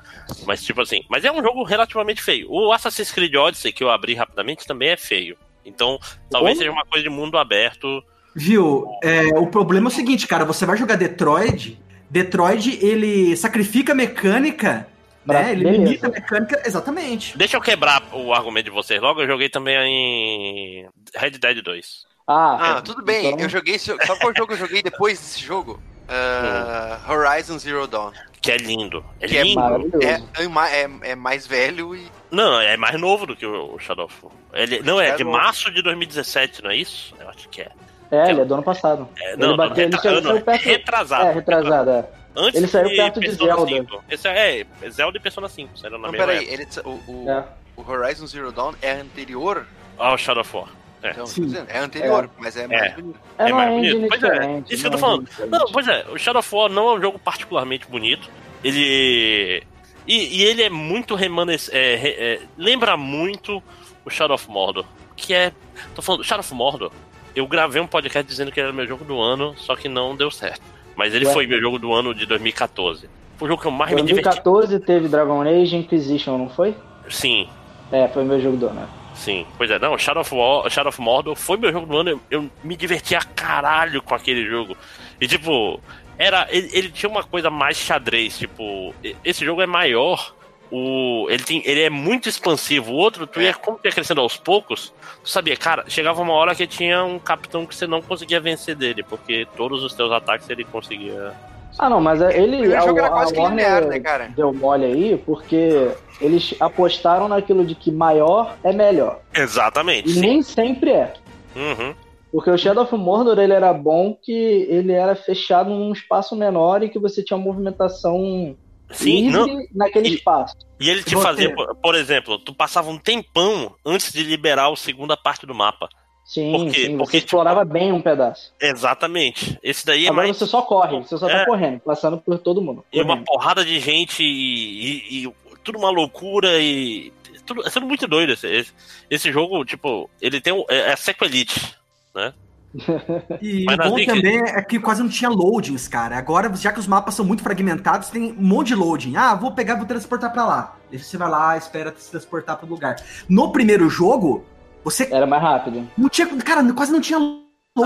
[0.48, 2.48] mas tipo assim, mas é um jogo relativamente feio.
[2.50, 5.38] O Assassin's Creed Odyssey, que eu abri rapidamente, também é feio.
[5.64, 6.00] Então,
[6.32, 6.66] talvez Como?
[6.66, 8.04] seja uma coisa de mundo aberto.
[8.40, 8.86] Viu?
[9.04, 11.78] É, o problema é o seguinte, cara, você vai jogar Detroit,
[12.10, 14.88] Detroit, ele sacrifica a mecânica,
[15.26, 15.52] Pra- né?
[15.52, 15.84] Ele beleza.
[15.84, 17.38] limita a mecânica, exatamente.
[17.38, 22.08] Deixa eu quebrar o argumento de vocês logo, eu joguei também em Red Dead 2.
[22.26, 23.26] Ah, Ah, pô, tudo bem.
[23.28, 23.78] então- Eu joguei.
[23.78, 25.80] Sabe qual jogo eu joguei depois desse jogo?
[26.08, 28.12] Ah, Horizon Zero Dawn.
[28.42, 29.04] Que é lindo.
[29.20, 29.60] É Que é lindo.
[30.02, 32.08] É, é, é- é mais velho e.
[32.32, 34.32] Não, é mais novo do que o o Shadow of War.
[34.54, 35.36] Ele, não, é É de novo.
[35.38, 37.14] março de 2017, não é isso?
[37.20, 37.70] Eu acho que é.
[38.12, 39.08] É, ele é do ano passado.
[39.20, 41.28] É, Ele não, bateu- ele retra- saiu- não, saiu perto- retrasado.
[41.28, 42.06] É, retrasado, é.
[42.36, 43.70] Antes Ele saiu perto de Persona Zelda.
[43.72, 44.04] 5.
[44.10, 46.48] Esse é, é, Zelda e Persona 5, saíram na Não, peraí.
[46.48, 47.44] Ele, o, o, É.
[47.76, 49.66] o Horizon Zero Dawn é anterior.
[49.98, 50.70] Ah, o Shadow of War.
[51.02, 51.12] É.
[51.12, 53.20] Então, dizendo, é anterior, mas é mais bonito.
[53.38, 54.08] É, É mais bonito.
[54.10, 55.30] Pois é, isso que eu tô falando.
[55.50, 58.30] Não, pois é, o Shadow of War não é um jogo particularmente bonito.
[58.64, 59.64] Ele.
[60.08, 61.78] E, e ele é muito remanescente.
[61.78, 63.62] É, re- é, lembra muito
[64.06, 64.86] o Shadow of Mordor.
[65.16, 65.52] Que é.
[65.96, 66.92] Tô falando, Shadow of Mordor.
[67.40, 70.14] Eu gravei um podcast dizendo que ele era meu jogo do ano, só que não
[70.14, 70.62] deu certo.
[70.94, 71.32] Mas ele Ué?
[71.32, 73.10] foi meu jogo do ano de 2014.
[73.38, 74.26] Foi o jogo que eu mais me diverti.
[74.26, 76.76] 2014 teve Dragon Age Inquisition, não foi?
[77.10, 77.48] Sim,
[77.94, 78.86] É, foi meu jogo do ano.
[79.16, 82.10] Sim, pois é, não, Shadow of, War, Shadow of Mordor foi meu jogo do ano,
[82.10, 84.76] eu, eu me diverti a caralho com aquele jogo.
[85.20, 85.80] E tipo,
[86.18, 86.46] era.
[86.50, 90.36] Ele, ele tinha uma coisa mais xadrez, tipo, esse jogo é maior,
[90.72, 94.22] o, ele, tem, ele é muito expansivo, o outro, tu ia, como tu ia crescendo
[94.22, 98.02] aos poucos, tu sabia, cara, chegava uma hora que tinha um capitão que você não
[98.02, 101.34] conseguia vencer dele, porque todos os teus ataques ele conseguia.
[101.78, 102.58] Ah, não, mas é- ele.
[102.58, 104.32] O primeiro a, jogo era quase que Warner linear, né, cara?
[104.36, 109.20] Deu mole aí, porque eles apostaram naquilo de que maior é melhor.
[109.34, 110.10] Exatamente.
[110.10, 110.20] E sim.
[110.20, 111.14] nem sempre é.
[111.56, 111.96] Uhum.
[112.32, 114.32] Porque o Shadow of Mordor ele era bom que
[114.70, 118.56] ele era fechado num espaço menor e que você tinha uma movimentação
[118.92, 119.48] Sim, não.
[119.74, 120.56] naquele e- espaço.
[120.80, 124.76] E ele te Você- fazia, por, exemplo, tu passava um tempão antes de liberar a
[124.76, 125.88] segunda parte do mapa.
[126.26, 128.54] Sim, Por sim, Porque, tipo, explorava bem um pedaço.
[128.62, 129.58] Exatamente.
[129.64, 130.38] Esse daí é Agora mais.
[130.38, 131.46] você só corre, você só tá É.
[131.46, 132.86] correndo, passando por todo mundo.
[132.94, 133.26] E uma correndo.
[133.26, 137.12] porrada de gente e, e- e tudo uma loucura e.
[137.48, 138.34] Tudo, é tudo muito doido.
[138.34, 138.72] Esse, esse,
[139.10, 140.64] esse jogo, tipo, ele tem um.
[140.70, 141.76] É, é sequelite,
[142.14, 142.32] né?
[143.42, 146.18] E Mas o bom dicas- também é que quase não tinha loadings, cara.
[146.18, 149.16] Agora, já que os mapas são muito fragmentados, tem um monte de loading.
[149.16, 150.76] Ah, vou pegar e vou transportar pra lá.
[150.92, 152.96] Aí você vai lá, espera se transportar pro lugar.
[153.28, 154.44] No primeiro jogo,
[154.84, 155.88] você Era mais rápido.
[155.98, 156.28] não tinha.
[156.44, 157.20] Cara, quase não tinha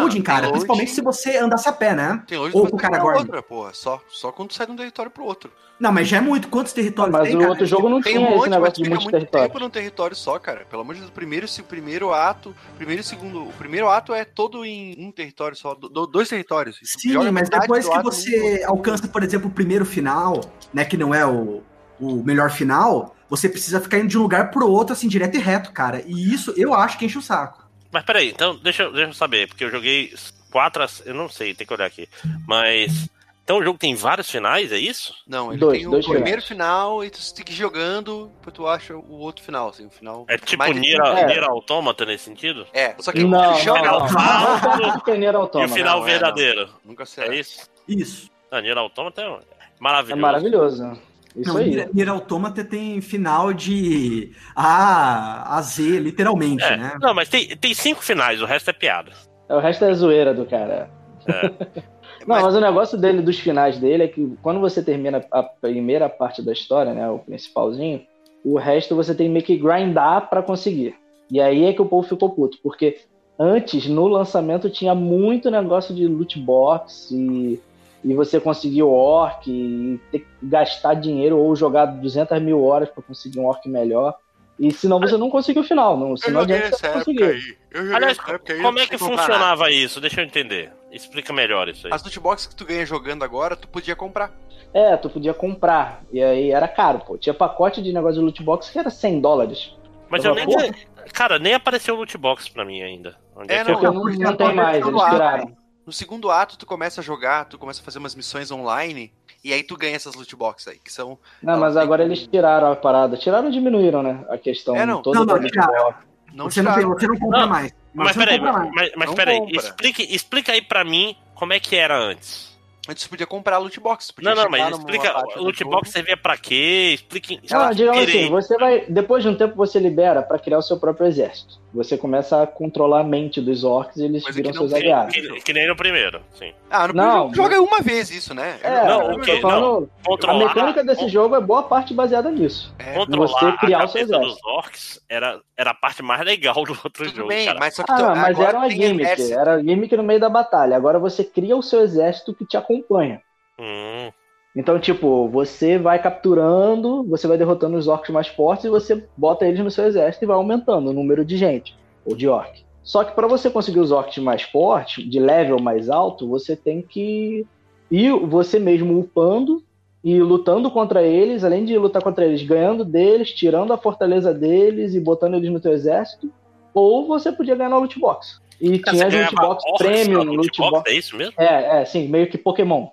[0.02, 0.40] loading, tem cara.
[0.42, 0.52] loading.
[0.54, 2.22] Principalmente se você andasse a pé, né?
[2.28, 3.20] Tem hoje Ou com o pegar Caragorn.
[3.20, 3.74] outra, porra.
[3.74, 5.52] Só, só quando sai de um território pro outro.
[5.80, 6.48] Não, mas já é muito.
[6.48, 7.50] Quantos territórios Mas tem, o cara?
[7.52, 9.48] outro jogo não Tem tinha um esse monte, mas negócio de muitos muito territórios.
[9.48, 10.66] tempo num território só, cara.
[10.70, 13.90] Pelo amor de Deus, o primeiro, se o primeiro ato, primeiro e segundo, o primeiro
[13.90, 16.80] ato é todo em um território só, do- do- dois territórios.
[16.84, 20.40] Sim, mas depois que você alcança, por exemplo, o primeiro final,
[20.74, 20.86] né?
[20.86, 21.64] Que não é o,
[22.00, 25.40] o melhor final, você precisa ficar indo de um lugar pro outro, assim, direto e
[25.40, 26.04] reto, cara.
[26.06, 27.63] E isso eu acho que enche o saco.
[27.94, 30.14] Mas peraí, então deixa, eu- deixa eu saber, porque eu joguei
[30.52, 30.84] quatro.
[31.06, 32.10] Eu não sei, tem que olhar aqui.
[32.48, 33.08] Mas.
[33.46, 35.14] Então o jogo tem vários finais, é isso?
[35.28, 38.54] Não, ele Dois, tem o dois primeiro final e tu tem que ir jogando, depois
[38.56, 40.26] tu acha o outro final, assim, o final.
[40.30, 41.26] É tipo Nier, É.
[41.26, 42.66] Nier Automata nesse sentido?
[42.74, 44.08] É, só que Não, o chão não, não.
[44.08, 45.74] Final- Não tem Nier E o Automata.
[45.74, 46.70] final não, é, verdadeiro.
[46.86, 47.34] nunca será.
[47.36, 47.70] É isso?
[47.86, 48.30] Isso.
[48.50, 49.40] Ah, Nier Automata é É
[49.82, 50.98] maravilhoso.
[51.36, 51.90] Isso não, aí.
[51.94, 56.98] Nier, Automata tem final de A a Z, literalmente, É, né?
[57.02, 59.12] Não, mas tem, tem cinco finais, o resto é piada.
[59.50, 60.90] O resto é zoeira do cara.
[62.26, 65.44] Não, Mas- mas o negócio dele, dos finais dele, é que quando você termina a
[65.44, 68.02] primeira parte da história, né, o principalzinho,
[68.46, 70.96] o resto você tem meio que grindar pra conseguir.
[71.30, 72.98] E aí é que o povo ficou puto, porque
[73.38, 77.60] antes, no lançamento, tinha muito negócio de loot box e,
[78.04, 82.90] e você conseguir o orc e ter que gastar dinheiro ou jogar 200 mil horas
[82.90, 84.16] pra conseguir um orc melhor.
[84.60, 87.28] E senão você não conseguiu o final, não, Eu senão joguei adianta essa você época
[87.28, 87.58] conseguir.
[87.72, 90.00] Eu Aliás, como eu é que não funcionava isso?
[90.00, 90.72] Deixa eu entender.
[90.92, 91.94] Explica melhor isso aí.
[91.94, 94.32] As loot boxes que tu ganha jogando agora, tu podia comprar.
[94.74, 96.04] É, tu podia comprar.
[96.12, 97.18] E aí era caro, pô.
[97.18, 99.76] Tinha pacote de negócio de loot box que era 100 dólares.
[100.08, 100.74] Mas eu Tava nem.
[101.12, 103.16] Cara, nem apareceu o loot box pra mim ainda.
[103.36, 103.94] Onde É, é que não, Porque eu...
[103.94, 105.63] não, porque não tem mais, eles tiraram.
[105.86, 109.12] No segundo ato, tu começa a jogar, tu começa a fazer umas missões online,
[109.44, 111.18] e aí tu ganha essas loot boxes aí, que são.
[111.42, 113.18] Não, mas agora eles tiraram a parada.
[113.18, 114.26] Tiraram ou diminuíram, né?
[114.30, 115.02] A questão É, não.
[115.02, 115.94] toda Não, não, da tiraram.
[116.34, 117.00] Não você, não, tem- tiraram.
[117.00, 117.76] você não compra Não, mais.
[117.94, 118.40] Mas você não peraí,
[118.74, 122.54] mas, mas Não peraí, explique, explica aí pra mim como é que era antes.
[122.90, 124.12] Antes tu podia comprar loot box.
[124.22, 126.92] Não, não, mas explica, loot box servia pra quê?
[126.96, 127.40] Explique.
[127.50, 128.86] Não, explique digamos assim, você vai.
[128.88, 131.62] Depois de um tempo você libera pra criar o seu próprio exército.
[131.74, 134.82] Você começa a controlar a mente dos orcs e eles Coisa viram não seus tem.
[134.84, 135.14] aliados.
[135.16, 136.54] Que, que nem no primeiro, sim.
[136.70, 138.60] Ah, no Não, primeiro joga uma vez isso, né?
[138.62, 139.40] É, Não, eu o quê?
[139.42, 142.72] falando- a Controlar, mecânica desse jogo é boa parte baseada nisso.
[142.78, 146.54] É, controlar você a criar seu cabeça dos orcs era, era a parte mais legal
[146.64, 147.58] do outro tudo jogo, bem, cara.
[147.60, 149.40] mas só que Ah, tu, não, mas era uma gimmick, exército.
[149.40, 150.78] era gimmick no meio da batalha.
[150.78, 153.20] Agora você cria o seu exército que te acompanha.
[153.58, 154.12] Hum,
[154.56, 159.46] Então, tipo, você vai capturando, você vai derrotando os orcs mais fortes e você bota
[159.46, 162.64] eles no seu exército e vai aumentando o número de gente, ou de orc.
[162.84, 166.82] Só que para você conseguir os orcs mais fortes, de level mais alto, você tem
[166.82, 167.48] que
[167.90, 169.64] ir você mesmo upando
[170.04, 174.94] e lutando contra eles, além de lutar contra eles, ganhando deles, tirando a fortaleza deles
[174.94, 176.30] e botando eles no teu exército,
[176.74, 178.42] ou você podia ganhar na loot box.
[178.60, 180.92] E cara, tinha loot box premium, loot box, box.
[180.92, 181.34] é isso mesmo?
[181.38, 182.88] É, é, sim, meio que Pokémon.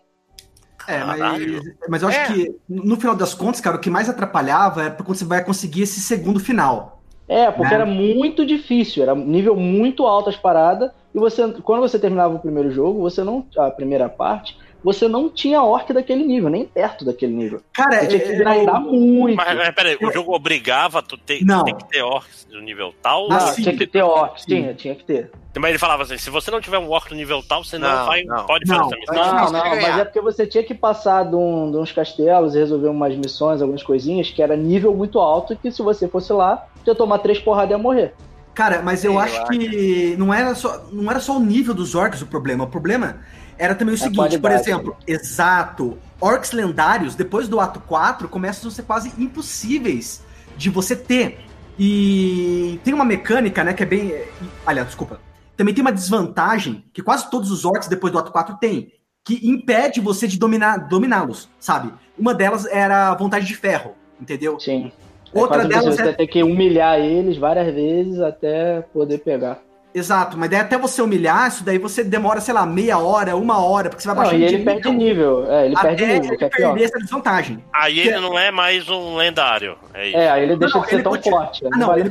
[0.90, 2.26] É, mas, mas eu acho É.
[2.26, 5.82] que, no final das contas, cara, o que mais atrapalhava é quando você vai conseguir
[5.82, 7.00] esse segundo final.
[7.28, 7.74] É, porque Né?
[7.74, 12.34] era muito difícil, era um nível muito alto as paradas, e você, quando você terminava
[12.34, 16.64] o primeiro jogo, você não, a primeira parte, você não tinha orc daquele nível, nem
[16.64, 17.60] perto daquele nível.
[17.72, 19.36] Cara, Você tinha que é- grindar muito.
[19.36, 21.64] Mas, mas peraí, o jogo obrigava tu ter, Não.
[21.64, 23.28] tem que ter orcs do nível tal?
[23.28, 23.62] Não, Ah, ou sim.
[23.62, 24.46] tinha que ter orc, Sim.
[24.46, 25.30] tinha, tinha que ter.
[25.58, 27.88] Mas ele falava assim, se você não tiver um orc no nível tal, você não,
[27.88, 28.46] Não, vai, não.
[28.46, 28.76] pode Não.
[28.84, 29.34] fazer essa missão.
[29.34, 32.58] Não, não, mas é porque você tinha que passar de, um- de uns castelos e
[32.58, 36.66] resolver umas missões, algumas coisinhas, que era nível muito alto, que se você fosse lá,
[36.84, 38.14] você ia tomar três porradas e ia morrer.
[38.54, 39.48] Cara, mas eu Sei acho lá.
[39.48, 42.64] que não era, só, não era só o nível dos orcs o problema.
[42.64, 43.20] O problema
[43.60, 48.72] era também o seguinte, por exemplo, exato, orcs lendários, depois do ato 4, começam a
[48.72, 50.24] ser quase impossíveis
[50.56, 51.40] de você ter.
[51.78, 54.14] E tem uma mecânica, né, que é bem...
[54.64, 55.20] Aliás, desculpa.
[55.58, 59.46] Também tem uma desvantagem que quase todos os orcs depois do ato 4 têm, que
[59.46, 61.92] impede você de dominar dominá-los, sabe?
[62.18, 64.58] Uma delas era a vontade de ferro, entendeu?
[64.58, 64.90] Sim.
[65.34, 69.62] Outra é delas você é ter que humilhar eles várias vezes até poder pegar.
[69.92, 73.58] Exato, mas daí até você humilhar, isso daí você demora, sei lá, meia hora, uma
[73.58, 75.50] hora, porque você vai Não, baixando e de ele perde nível.
[75.50, 76.68] É, ele até perde nível, que ele é pior.
[76.70, 77.64] perder essa desvantagem.
[77.74, 79.76] Aí ele não é mais um lendário.
[79.92, 80.16] É isso.
[80.16, 81.66] É, aí ele deixa Não, de ser tão continua- forte.
[81.66, 82.08] Ah, Não, não, ele.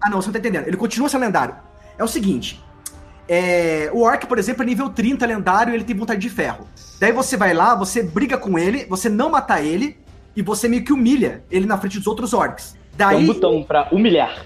[0.00, 0.68] Ah, não, você não tá entendendo.
[0.68, 1.56] Ele continua sendo lendário.
[1.98, 2.62] É o seguinte.
[3.28, 6.64] é, o Orc, por exemplo, é nível 30 lendário e ele tem vontade de ferro.
[7.00, 9.98] Daí você vai lá, você briga com ele, você não mata ele
[10.36, 12.76] e você meio que humilha ele na frente dos outros Orcs.
[12.96, 13.24] Tem Daí.
[13.24, 14.44] um botão pra humilhar.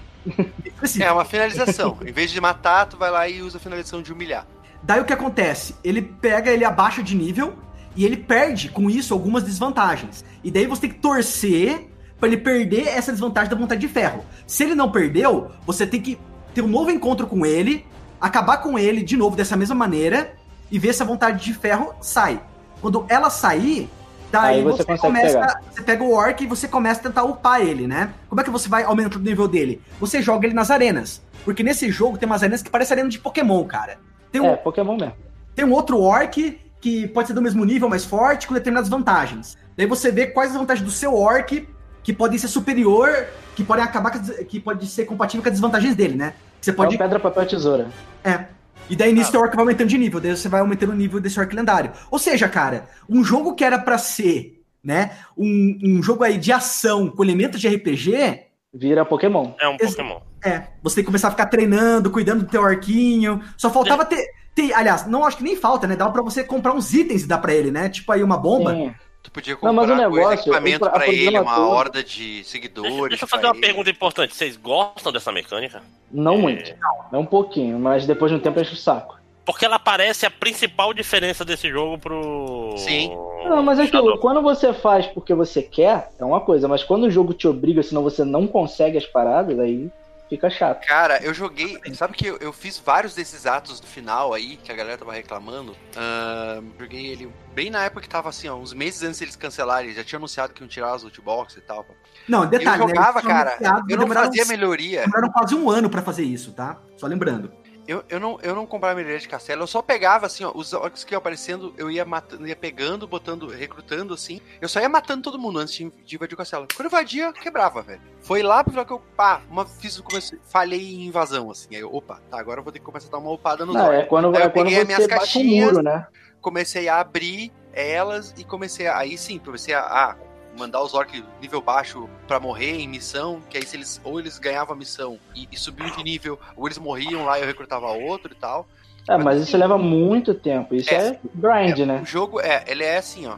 [0.99, 1.97] É uma finalização.
[2.05, 4.45] em vez de matar, tu vai lá e usa a finalização de humilhar.
[4.83, 5.75] Daí o que acontece?
[5.83, 7.55] Ele pega, ele abaixa de nível
[7.95, 10.23] e ele perde com isso algumas desvantagens.
[10.43, 14.23] E daí você tem que torcer pra ele perder essa desvantagem da vontade de ferro.
[14.45, 16.17] Se ele não perdeu, você tem que
[16.53, 17.85] ter um novo encontro com ele,
[18.19, 20.35] acabar com ele de novo dessa mesma maneira
[20.71, 22.41] e ver se a vontade de ferro sai.
[22.79, 23.89] Quando ela sair,
[24.31, 25.61] daí Aí você começa, pegar.
[25.71, 28.13] você pega o orc e você começa a tentar upar ele, né?
[28.29, 29.81] Como é que você vai aumentando o nível dele?
[29.99, 31.21] Você joga ele nas arenas.
[31.43, 33.97] Porque nesse jogo tem umas arenas que parecem arena de Pokémon, cara.
[34.31, 35.13] Tem um, É, Pokémon mesmo.
[35.55, 39.57] tem um outro orc que pode ser do mesmo nível, mais forte, com determinadas vantagens.
[39.77, 41.67] Daí você vê quais as vantagens do seu orc
[42.03, 44.11] que podem ser superior, que podem acabar
[44.45, 46.33] que pode ser compatível com as desvantagens dele, né?
[46.59, 46.89] Você Pode...
[46.89, 46.97] pode.
[46.97, 47.87] pedra, papel, tesoura.
[48.23, 48.45] É.
[48.89, 51.19] E daí nisso teu orc vai aumentando de nível, daí você vai aumentando o nível
[51.19, 51.91] desse orc lendário.
[52.09, 56.51] Ou seja, cara, um jogo que era pra ser, né, um, um jogo aí de
[56.51, 58.41] ação com elementos de RPG,
[58.73, 59.51] Vira Pokémon.
[59.59, 60.19] É um Pokémon.
[60.45, 63.41] é, você tem que começar a ficar treinando, cuidando do teu arquinho.
[63.57, 65.95] Só faltava ter, ter- aliás, não acho que nem falta, né?
[65.97, 67.89] Dava pra você comprar uns itens e dar pra ele, né?
[67.89, 68.73] Tipo aí uma bomba.
[68.73, 68.93] Sim.
[69.23, 72.33] Tu podia Não, comprar mas o negócio, equipamento pra a ele, uma toda- horda de
[72.37, 73.09] Deixa, seguidores.
[73.09, 73.61] deixa eu pra fazer uma ele.
[73.61, 74.35] pergunta importante.
[74.35, 75.81] Vocês gostam dessa mecânica?
[76.11, 76.73] Não É, muito.
[77.13, 79.19] É um pouquinho, mas depois de um tempo enche o saco.
[79.45, 82.73] Porque ela parece a principal diferença desse jogo pro.
[82.77, 83.09] Sim.
[83.45, 84.17] Não, mas é aquilo, Shadow.
[84.19, 87.81] quando você faz porque você quer, é uma coisa, mas quando o jogo te obriga,
[87.83, 89.89] senão você não consegue as paradas, aí
[90.31, 90.85] fica chato.
[90.87, 91.77] Cara, eu joguei.
[91.93, 95.11] Sabe que eu, eu fiz vários desses atos do final aí, que a galera tava
[95.11, 95.75] reclamando.
[95.95, 99.87] Ahn, joguei ele bem na época que tava assim, ó, uns meses antes deles cancelarem.
[99.87, 101.85] Eles já tinham anunciado que iam tirar as loot box e tal.
[102.29, 103.29] Não, detalhe, eu jogava, né?
[103.29, 103.83] eles cara.
[103.89, 105.01] Eu não fazia melhoria.
[105.01, 106.79] Demoraram quase um ano pra fazer isso, tá?
[106.95, 107.51] Só lembrando.
[107.91, 110.71] Eu, eu, não, eu não comprava melhoria de castelo, eu só pegava assim, ó, os
[110.71, 114.39] orcs que iam aparecendo, eu ia matando, ia pegando, botando, recrutando assim.
[114.61, 116.67] Eu só ia matando todo mundo antes de, invadir o castelo.
[116.73, 118.01] Quando eu invadia, quebrava, velho.
[118.21, 121.75] Foi lá pro final que eu, pá, uma, fiz, comecei, falhei em invasão, assim.
[121.75, 123.75] Aí eu, opa, tá, agora eu vou ter que começar a dar uma upada nos
[123.75, 126.07] Não, é quando, é quando peguei as minhas você bate um caixinhas, muro, né?
[126.39, 130.15] comecei a abrir elas e comecei a, aí sim, comecei a, a
[130.57, 134.37] mandar os orcs nível baixo pra morrer em missão, que aí se eles ou eles
[134.39, 137.87] ganhavam a missão e, e subiam de nível, ou eles morriam lá e eu recrutava
[137.87, 138.67] outro e tal.
[139.09, 140.75] É, mas isso leva muito tempo.
[140.75, 142.01] Isso É, é, grind, É, né?
[142.01, 143.35] O jogo é, ele é assim, ó.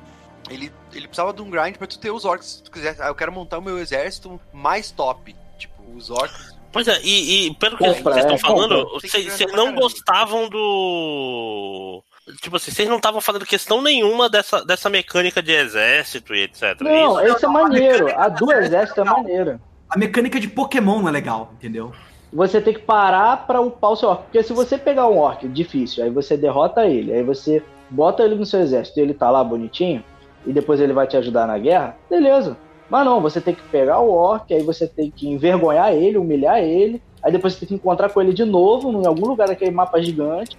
[0.49, 2.45] Ele, ele precisava de um grind pra tu ter os orcs.
[2.47, 5.33] Se tu quiser, ah, eu quero montar o meu exército mais top.
[5.57, 6.53] Tipo, os orcs.
[6.71, 9.81] Pois é, e, e pelo que Compra, vocês estão é, falando, vocês não caramba.
[9.81, 12.03] gostavam do.
[12.41, 16.79] Tipo assim, vocês não estavam fazendo questão nenhuma dessa, dessa mecânica de exército e etc.
[16.81, 17.35] Não, Isso?
[17.35, 18.07] esse é maneiro.
[18.17, 19.59] A do exército é maneira.
[19.89, 21.91] A mecânica de Pokémon não é legal, entendeu?
[22.31, 24.23] Você tem que parar pra upar o seu orc.
[24.23, 28.35] Porque se você pegar um orc difícil, aí você derrota ele, aí você bota ele
[28.35, 30.03] no seu exército e ele tá lá bonitinho,
[30.45, 32.57] e depois ele vai te ajudar na guerra, beleza.
[32.89, 36.59] Mas não, você tem que pegar o orc, aí você tem que envergonhar ele, humilhar
[36.59, 39.71] ele, aí depois você tem que encontrar com ele de novo, em algum lugar daquele
[39.71, 40.57] mapa gigante,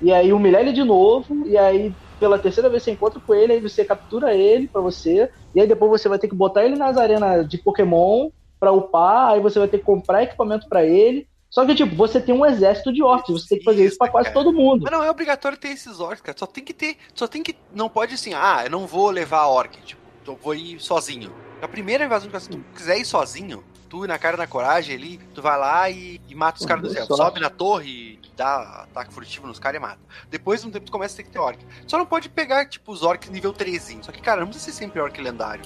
[0.00, 3.52] e aí humilhar ele de novo, e aí pela terceira vez você encontra com ele,
[3.52, 6.76] aí você captura ele pra você, e aí depois você vai ter que botar ele
[6.76, 11.26] nas arenas de Pokémon pra upar, aí você vai ter que comprar equipamento pra ele.
[11.50, 14.08] Só que, tipo, você tem um exército de orcs, você tem que fazer isso pra
[14.08, 14.34] quase Cara.
[14.34, 14.82] todo mundo.
[14.82, 16.36] Mas não é obrigatório ter esses orcs, cara.
[16.36, 16.96] Só tem que ter.
[17.14, 17.56] Só tem que.
[17.74, 19.80] Não pode assim, ah, eu não vou levar orc.
[19.80, 21.32] Tipo, eu vou ir sozinho.
[21.62, 25.18] A primeira invasão que se tu quiser ir sozinho, tu na cara na coragem ali,
[25.34, 27.06] tu vai lá e, e mata os caras do céu.
[27.06, 29.98] Sobe na torre, dá ataque furtivo nos caras e mata.
[30.30, 31.58] Depois de um tempo tu começa a ter que ter orc.
[31.86, 33.98] Só não pode pegar, tipo, os orcs nível 13.
[34.02, 35.62] Só que, cara, não precisa ser sempre orc lendário.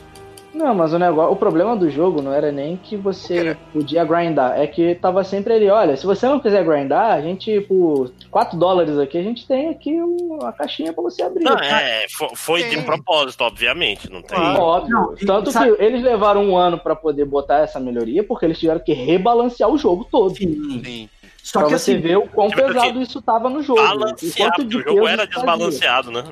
[0.55, 4.61] Não, mas o negócio, o problema do jogo não era nem que você podia grindar,
[4.61, 8.59] é que tava sempre ali, olha, se você não quiser grindar, a gente, por 4
[8.59, 11.43] dólares aqui, a gente tem aqui uma caixinha pra você abrir.
[11.45, 12.83] Não, é, fo- foi de Sim.
[12.83, 14.11] propósito, obviamente.
[14.13, 14.37] Não tem.
[14.37, 14.61] Claro.
[14.61, 14.91] Óbvio.
[14.95, 18.45] Não, e Tanto sabe- que eles levaram um ano pra poder botar essa melhoria, porque
[18.45, 20.37] eles tiveram que rebalancear o jogo todo.
[20.37, 20.83] Sim.
[20.85, 21.09] Sim.
[21.43, 23.83] Só pra que você assim, ver o quão Tiveram pesado isso tava no jogo.
[23.83, 25.27] Balanceado, porque o jogo era fazia.
[25.27, 26.25] desbalanceado, né?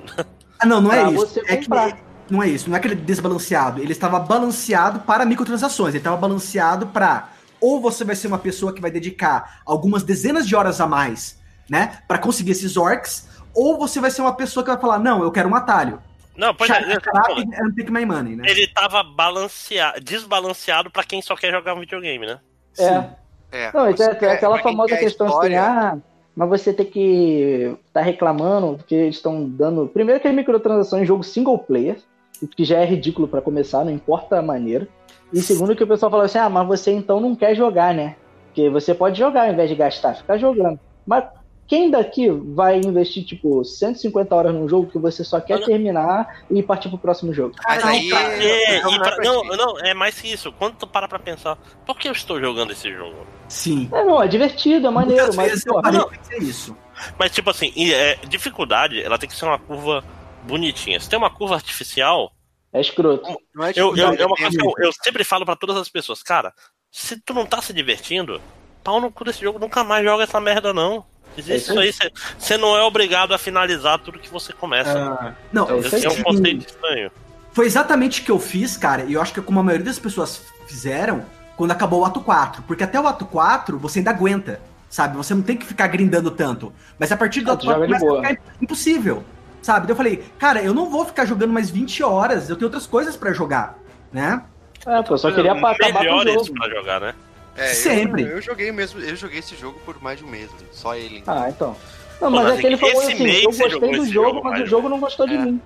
[0.58, 1.26] ah, não, não é pra isso.
[1.26, 1.98] você É que comprar.
[2.30, 3.82] não é isso, não é aquele desbalanceado.
[3.82, 5.90] Ele estava balanceado para microtransações.
[5.90, 7.28] Ele estava balanceado para
[7.60, 11.38] ou você vai ser uma pessoa que vai dedicar algumas dezenas de horas a mais,
[11.68, 15.22] né, para conseguir esses orcs, ou você vai ser uma pessoa que vai falar, não,
[15.22, 16.02] eu quero um atalho.
[16.36, 18.44] Não, pois Shut é, and take my money, né?
[18.48, 22.40] ele tava balanceado, desbalanceado pra quem só quer jogar um videogame, né?
[22.78, 23.19] É.
[23.52, 23.70] É.
[23.74, 25.98] Não, então é, quer- aquela famosa questão assim, história, ah,
[26.36, 29.86] mas você tem que tá reclamando porque eles estão dando.
[29.88, 31.96] Primeiro que é microtransação em jogo single player,
[32.42, 34.86] o que já é ridículo pra começar, não importa a maneira.
[35.32, 38.16] E segundo que o pessoal falou assim, ah, mas você então não quer jogar, né?
[38.46, 40.78] Porque você pode jogar ao invés de gastar, ficar jogando.
[41.06, 41.24] Mas
[41.70, 45.66] quem daqui vai investir, tipo, 150 horas num jogo que você só quer Não.
[45.66, 47.54] terminar e partir pro próximo jogo?
[47.64, 48.10] Mas Não, aí.
[48.12, 50.50] é, e não é pra- não, não, é mais que isso.
[50.50, 51.56] Quando tu para pra pensar,
[51.86, 53.24] por que eu estou jogando esse jogo?
[53.48, 53.88] Sim.
[53.92, 56.08] É, não, é divertido, é maneiro, Muitas mas, vezes pô, não.
[56.08, 56.76] pensar isso.
[57.16, 60.02] Mas, tipo assim, e, é, dificuldade, ela tem que ser uma curva
[60.42, 60.98] bonitinha.
[60.98, 62.32] Se tem uma curva artificial,
[62.72, 63.30] é escroto.
[63.54, 65.76] Não é eu, eu, é uma é coisa que eu, eu sempre falo pra todas
[65.76, 66.52] as pessoas, cara,
[66.90, 68.40] se tu não tá se divertindo,
[68.82, 71.08] pau no cu desse jogo, nunca mais joga essa merda, não.
[71.36, 74.92] Existe É isso aí, você não é obrigado a finalizar tudo que você começa.
[74.98, 76.22] Ah, não, É isso é um aí.
[76.22, 77.10] conceito estranho.
[77.52, 79.84] Foi exatamente o que eu fiz, cara, e eu acho que é como a maioria
[79.86, 81.24] das pessoas fizeram
[81.56, 82.62] quando acabou o ato 4.
[82.62, 85.16] Porque até o ato 4 você ainda aguenta, sabe?
[85.16, 86.72] Você não tem que ficar grindando tanto.
[86.98, 89.24] Mas a partir do Ah, ato tu 4 joga de começa a ficar impossível,
[89.62, 89.86] sabe?
[89.86, 92.86] Daí eu falei, cara, eu não vou ficar jogando mais 20 horas, eu tenho outras
[92.86, 93.76] coisas pra jogar,
[94.12, 94.42] né?
[94.86, 96.54] É, pô, eu só queria acabar com o jogo.
[96.54, 97.14] pra jogar, né?
[97.56, 98.22] É, eu- Sempre.
[98.22, 101.22] Eu, joguei mesmo, eu joguei esse jogo por mais de um mês, só ele.
[101.26, 101.76] Ah, então.
[102.20, 104.44] Não, mas mas é que ele esse falou assim, mês eu gostei do jogo, jogo,
[104.44, 105.38] mas o jogo não gostou de É.
[105.38, 105.60] mim.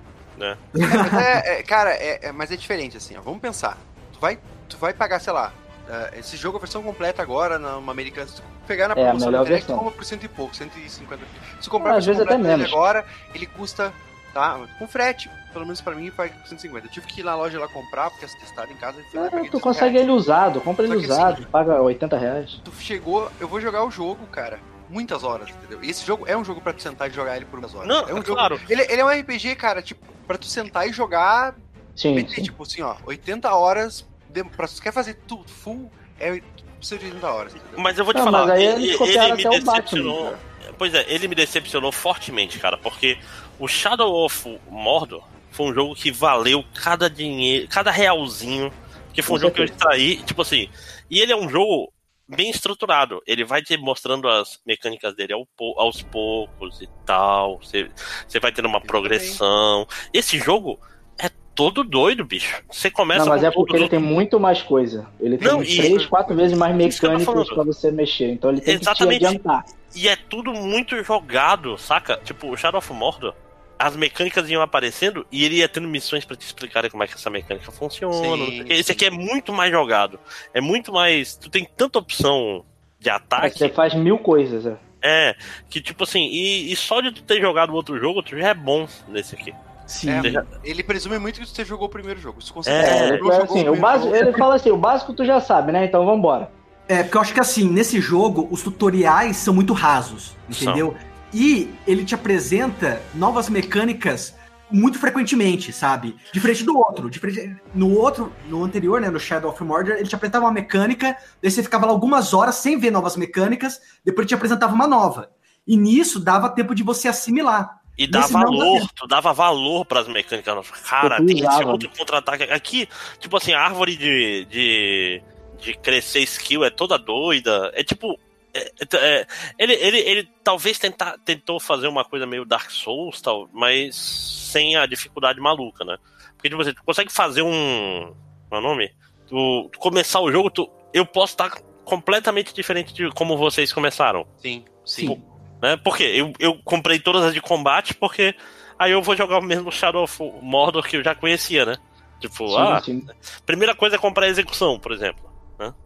[0.73, 3.21] Mas é, é, cara, é, é- mas é diferente assim, ó.
[3.21, 3.77] Vamos pensar.
[4.13, 5.53] Tu vai, tu vai pagar, sei lá,
[5.89, 9.27] eh, esse jogo, a versão completa agora, numa americana, se tu pegar na É, promoção
[9.27, 11.23] melhor da internet, tu compra por cento e pouco, 150.
[11.59, 12.71] Se tu comprar Ah, a às versão vezes até menos.
[12.73, 13.93] agora, ele custa,
[14.33, 14.59] tá?
[14.79, 16.85] Com frete, pelo menos pra mim, paga 150.
[16.87, 19.29] Eu tive que ir na loja lá comprar, porque essa testada em casa, É, paguei
[19.49, 20.03] tu 200 consegue reais.
[20.09, 22.59] ele usado, compra ele que usado, assim- paga 80 reais.
[22.61, 24.59] Tu chegou, eu vou jogar o jogo, cara.
[24.89, 25.81] Muitas horas, entendeu?
[25.81, 27.87] E esse jogo é um jogo pra tu sentar e jogar ele por umas horas.
[27.87, 28.59] Não, é um jogo, claro.
[28.69, 31.55] ele, ele é um RPG, cara, tipo, pra tu sentar e jogar
[31.95, 32.43] Sim, sim.
[32.43, 34.05] tipo assim, ó, 80 horas.
[34.29, 35.89] De, pra, tu quer fazer tudo full,
[36.19, 36.41] é
[36.77, 37.79] precisa de 80 horas, entendeu?
[37.79, 40.25] Mas eu vou te Não, falar, mas aí ele, ele me decepcionou.
[40.25, 43.17] Batman, Pois é, ele me decepcionou fortemente, cara, porque
[43.57, 45.23] o Shadow of Mordor
[45.55, 48.71] foi um jogo que valeu cada dinheiro, cada realzinho,
[49.13, 50.67] que foi um jogo que eu extraí, tipo assim,
[51.09, 51.91] e ele é um jogo
[52.27, 55.33] bem estruturado, ele vai te mostrando as mecânicas dele
[55.77, 57.89] aos poucos e tal, você,
[58.27, 59.87] você vai tendo uma progressão.
[60.13, 60.79] Esse jogo
[61.19, 62.61] é todo doido, bicho.
[62.69, 65.07] Você começa Não, mas com é porque tudo- ele tem muito mais coisa.
[65.19, 67.45] Ele tem Não, e- 3, 4 vezes mais mecânicas falando.
[67.47, 68.31] pra você mexer.
[68.31, 69.19] Então ele tem Exatamente.
[69.19, 69.65] que te adiantar.
[69.95, 72.17] E é tudo muito jogado, saca?
[72.25, 73.33] Tipo, o Shadow of Mordor,
[73.77, 77.13] as mecânicas iam aparecendo e ele ia tendo missões pra te explicar como é que
[77.15, 78.45] essa mecânica funciona.
[78.45, 78.65] Sim.
[78.69, 78.91] Esse sim.
[78.93, 80.19] aqui é muito mais jogado.
[80.53, 81.35] É muito mais.
[81.35, 82.63] Tu tem tanta opção
[82.99, 83.57] de ataque.
[83.57, 84.77] Você faz mil coisas, é.
[85.07, 85.35] É,
[85.69, 88.49] que tipo assim, e, e só de tu ter jogado o outro jogo, tu já
[88.49, 89.53] é bom nesse aqui.
[89.85, 90.09] Sim.
[90.09, 92.41] É, já- Ele presume muito que você jogou o primeiro jogo.
[92.41, 94.77] Se É, você É, ele, jogou fala assim, o básico, jogo, ele fala assim, o
[94.77, 95.85] básico tu já sabe, né?
[95.85, 96.49] Então vambora.
[96.87, 100.95] É, porque eu acho que assim, nesse jogo, os tutoriais são muito rasos, entendeu?
[101.35, 104.33] E ele te apresenta novas mecânicas
[104.71, 106.15] muito frequentemente, sabe?
[106.31, 107.09] Diferente do outro.
[107.09, 111.17] Diferente, no outro, no anterior, né, no Shadow of Mordor, ele te apresentava uma mecânica,
[111.41, 114.87] daí você ficava lá algumas horas sem ver novas mecânicas, depois ele te apresentava uma
[114.87, 115.29] nova.
[115.67, 117.81] E nisso dava tempo de você assimilar.
[117.97, 120.69] E dá Nesse não dá valor, tu dava valor pras mecânicas.
[120.89, 122.43] Cara, tem esse outro contra-ataque.
[122.45, 122.87] Aqui,
[123.19, 125.21] tipo assim, a árvore de, de,
[125.59, 127.73] de crescer skill é toda doida.
[127.73, 128.17] É tipo.
[128.55, 129.27] É- é-
[129.59, 134.75] ele, ele, ele talvez tentar, tentou fazer uma coisa meio Dark Souls, tal, mas sem
[134.75, 135.97] a dificuldade maluca, né?
[136.35, 138.13] Porque tipo, assim, tu consegue fazer um.
[138.49, 138.91] Qual é o nome?
[139.27, 141.51] Tu, tu começar o jogo, tu, eu posso estar
[141.83, 145.07] completamente diferente de como vocês começaram Sim, sim.
[145.07, 145.23] Sim.
[145.61, 145.77] né?
[145.77, 148.35] Porque eu, eu comprei todas as de combate, porque
[148.77, 151.75] aí eu vou jogar o mesmo Shadow of Mordor que eu já conhecia, né?
[152.19, 153.05] Tipo, Sim, ah, sim.
[153.45, 155.34] primeira coisa é comprar a execução, por exemplo.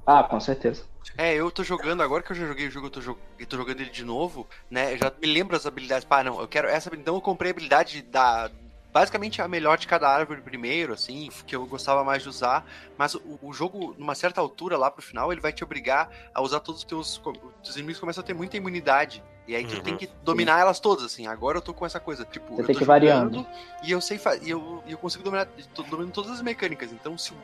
[0.05, 0.85] Ah, com certeza.
[1.17, 3.47] É, eu tô jogando, agora que eu já joguei o jogo, eu tô, jo- eu
[3.47, 4.93] tô jogando ele de novo, né?
[4.93, 6.05] Eu já me lembro as habilidades.
[6.05, 6.89] Pá, não, eu quero essa.
[6.95, 8.49] Então eu comprei a habilidade da.
[8.91, 12.65] Basicamente a melhor de cada árvore primeiro, assim, que eu gostava mais de usar.
[12.97, 16.41] Mas o, o jogo, numa certa altura lá pro final, ele vai te obrigar a
[16.41, 17.17] usar todos os teus.
[17.23, 19.23] Os teus inimigos começam a ter muita imunidade.
[19.49, 19.81] E aí tu Uhum.
[19.81, 21.25] tem que dominar elas todas, assim.
[21.25, 22.23] Agora eu tô com essa coisa.
[22.23, 23.47] Tipo, Você eu tem tô que ir variando.
[23.83, 25.47] E eu sei fa- e eu, eu consigo dominar.
[25.73, 26.91] Tô dominando todas as mecânicas.
[26.93, 27.37] Então, se o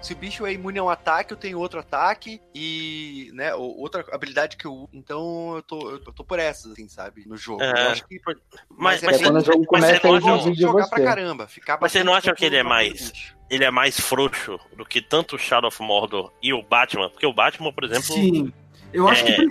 [0.00, 3.78] se o bicho é imune a um ataque, eu tenho outro ataque e, né, ou-
[3.78, 4.88] outra habilidade que eu.
[4.92, 7.22] Então eu tô, eu tô por essas, assim, sabe?
[7.28, 7.62] No jogo.
[7.62, 7.70] É.
[7.86, 8.20] Eu acho que.
[8.68, 11.04] Mas, é mas, É quando o jogo mas começa você não acha- jogar pra você.
[11.04, 11.46] caramba.
[11.46, 13.36] Ficar Mas você não acha que ele é mais- bicho.
[13.48, 17.08] ele é mais frouxo do que tanto o Shadow of Mordor e o Batman?
[17.08, 18.02] Porque o Batman, por exemplo.
[18.02, 18.52] Sim.
[18.92, 19.32] Eu acho É.
[19.36, 19.48] que.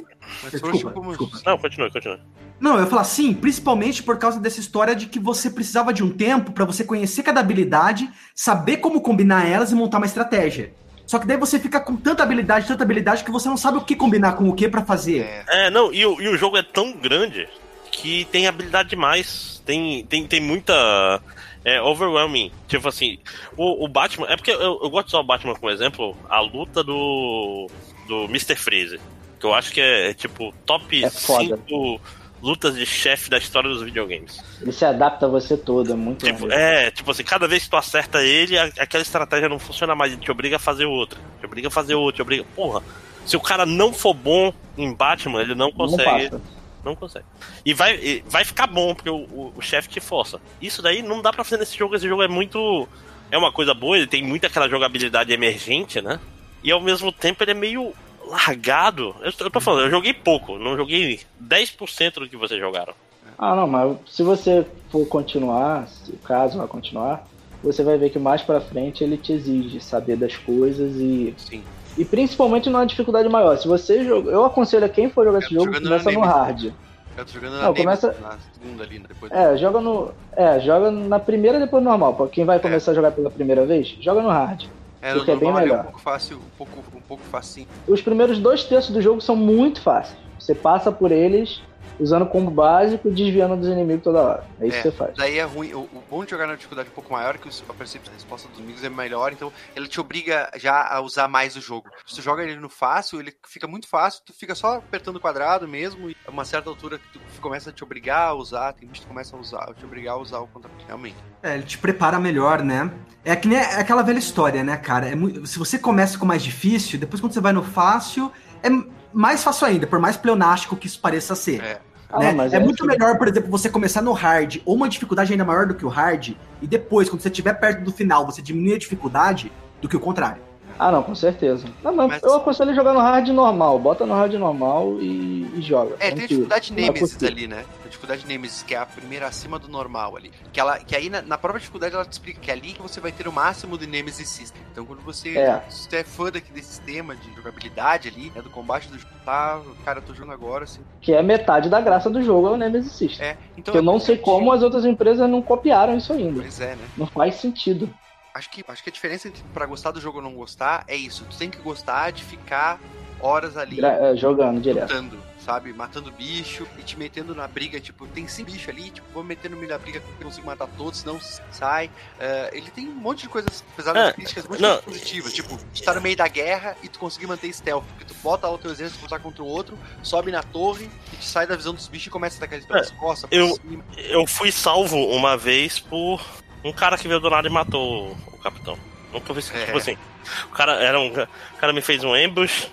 [0.51, 1.39] Desculpa, como- desculpa.
[1.45, 2.19] Não, continua, continua.
[2.59, 6.03] Não, eu ia falar sim, principalmente por causa dessa história de que você precisava de
[6.03, 10.73] um tempo pra você conhecer cada habilidade, saber como combinar elas e montar uma estratégia.
[11.07, 13.81] Só que daí você fica com tanta habilidade, tanta habilidade que você não sabe o
[13.81, 15.21] que combinar com o que pra fazer.
[15.49, 17.49] É, É, não, e, o- e o jogo é tão grande
[17.91, 19.61] que tem habilidade demais.
[19.65, 21.19] Tem, tem, tem muita.
[21.65, 22.51] É overwhelming.
[22.67, 23.17] Tipo assim,
[23.57, 24.27] o, o Batman.
[24.29, 27.67] É porque eu, eu gosto de usar o Batman como exemplo, a luta do.
[28.07, 28.55] do Mr.
[28.55, 28.99] Freeze.
[29.41, 31.57] Que eu acho que é, é, tipo top É foda.
[31.67, 31.99] 5
[32.41, 34.39] lutas de chefe da história dos videogames.
[34.61, 37.69] Ele se adapta a você todo, é muito Tipo, é, tipo assim, cada vez que
[37.69, 41.19] tu acerta ele, a- aquela estratégia não funciona mais, ele te obriga a fazer outra.
[41.39, 42.43] Te obriga a fazer outra, te obriga.
[42.55, 42.81] Porra,
[43.25, 46.29] se o cara não for bom em Batman, ele não Não consegue.
[46.29, 46.41] passa.
[46.83, 47.25] Não consegue.
[47.63, 50.41] E vai, e vai ficar bom, porque o, o, o chefe te força.
[50.59, 51.95] Isso daí não dá pra fazer nesse jogo.
[51.95, 52.87] Esse jogo é muito.
[53.29, 56.19] É uma coisa boa, ele tem muita aquela jogabilidade emergente, né?
[56.63, 57.93] E ao mesmo tempo ele é meio
[58.31, 59.15] largado.
[59.21, 62.93] Eu, eu tô falando, eu joguei pouco, não joguei 10% do que vocês jogaram.
[63.37, 67.27] Ah, não, mas se você for continuar, se caso vai continuar,
[67.63, 71.63] você vai ver que mais pra frente ele te exige saber das coisas e sim.
[71.97, 73.57] e principalmente numa dificuldade maior.
[73.57, 76.71] Se você joga, eu aconselho a quem for jogar esse Eu jogo começa no hard.
[77.17, 79.31] Eu tô jogando na Não, começa- na segunda ali, depois.
[79.31, 82.13] É, joga no, é, joga na primeira e depois no normal.
[82.15, 84.65] Pra quem vai começar a jogar pela primeira vez, joga no hard.
[85.01, 85.79] É, porque é bem ele melhor.
[85.79, 87.67] um pouco fácil, um pouco, um pouco facinho.
[87.87, 90.17] Os primeiros dois terços do jogo são muito fáceis.
[90.39, 91.61] Você passa por eles
[91.99, 94.43] usando combo básico, desviando dos inimigos toda hora.
[94.59, 94.81] É isso É.
[94.81, 95.15] que você faz.
[95.17, 95.73] Daí é ruim.
[95.73, 98.15] O, o bom de jogar na dificuldade um pouco maior é que a percepção a
[98.15, 101.89] resposta dos inimigos é melhor, então ele te obriga já a usar mais o jogo.
[102.05, 105.19] Se tu joga ele no fácil, ele fica muito fácil, tu fica só apertando o
[105.19, 108.73] quadrado mesmo, e a uma certa altura que tu começa a te obrigar a usar,
[108.73, 111.15] tem gente que começa a usar, a te obrigar a usar o contra realmente.
[111.43, 112.91] É, ele te prepara melhor, né?
[113.23, 115.07] É que nem é aquela velha história, né, cara?
[115.07, 118.31] É muito- se você começa com o mais difícil, depois quando você vai no fácil,
[118.63, 118.69] é
[119.13, 121.61] mais fácil ainda, por mais pleonástico que isso pareça ser.
[121.61, 121.79] É.
[122.11, 122.33] Ah, né?
[122.33, 122.91] mas é muito assim.
[122.91, 125.89] melhor, por exemplo, você começar no hard ou uma dificuldade ainda maior do que o
[125.89, 129.51] hard, e depois, quando você estiver perto do final, você diminui a dificuldade
[129.81, 130.50] do que o contrário.
[130.83, 131.67] Ah, não, com certeza.
[131.83, 133.77] Não, mas, Mas- eu aconselho jogar no hard normal.
[133.77, 135.95] Bota no hard normal e, e joga.
[135.99, 137.27] É, tem dificuldade Não é Nemesis possível.
[137.35, 137.65] ali, né?
[137.85, 140.31] A dificuldade Nemesis, que é a primeira acima do normal ali.
[140.51, 142.81] Que, ela, que aí na, na própria dificuldade ela te explica que é ali que
[142.81, 144.59] você vai ter o máximo de Nemesis System.
[144.71, 145.61] Então quando você, É.
[145.69, 149.99] você é fã desse sistema de jogabilidade ali, né, do combate do jogo, tá, cara,
[149.99, 150.81] eu tô jogando agora, assim.
[150.99, 153.23] Que é metade da graça do jogo, é o Nemesis System.
[153.27, 156.41] É, então Que eu é não sei como as outras empresas não copiaram isso ainda.
[156.41, 156.83] Pois é, né?
[156.97, 157.87] Não faz sentido.
[158.33, 160.95] Acho que, acho que a diferença entre pra gostar do jogo ou não gostar é
[160.95, 161.25] isso.
[161.29, 162.79] Tu tem que gostar de ficar
[163.19, 164.81] horas ali Gra- é, jogando direto.
[164.89, 165.71] lutando, sabe?
[165.73, 169.47] Matando bicho e te metendo na briga, tipo, tem cinco bichos ali, tipo, vou meter
[169.51, 171.19] no meio da briga porque eu consigo matar todos, senão
[171.51, 171.91] sai.
[172.19, 174.81] É, ele tem um monte de coisas, apesar das É, críticas, muito não.
[174.81, 175.33] positivas.
[175.33, 178.47] Tipo, tu tá no meio da guerra e tu conseguir manter stealth, porque tu bota
[178.47, 181.45] lá o teu exército pra lutar contra o outro, sobe na torre e tu sai
[181.45, 183.85] da visão dos bichos e começa a atacar eles pelas costas, por eu- cima.
[183.97, 186.19] Eu fui salvo uma vez por
[186.63, 188.77] um cara que veio do nada e matou o capitão.
[189.11, 189.55] Nunca vi isso.
[189.55, 189.65] É.
[189.65, 189.97] Tipo assim,
[190.45, 191.07] o cara era um.
[191.07, 192.69] O cara me fez um ambush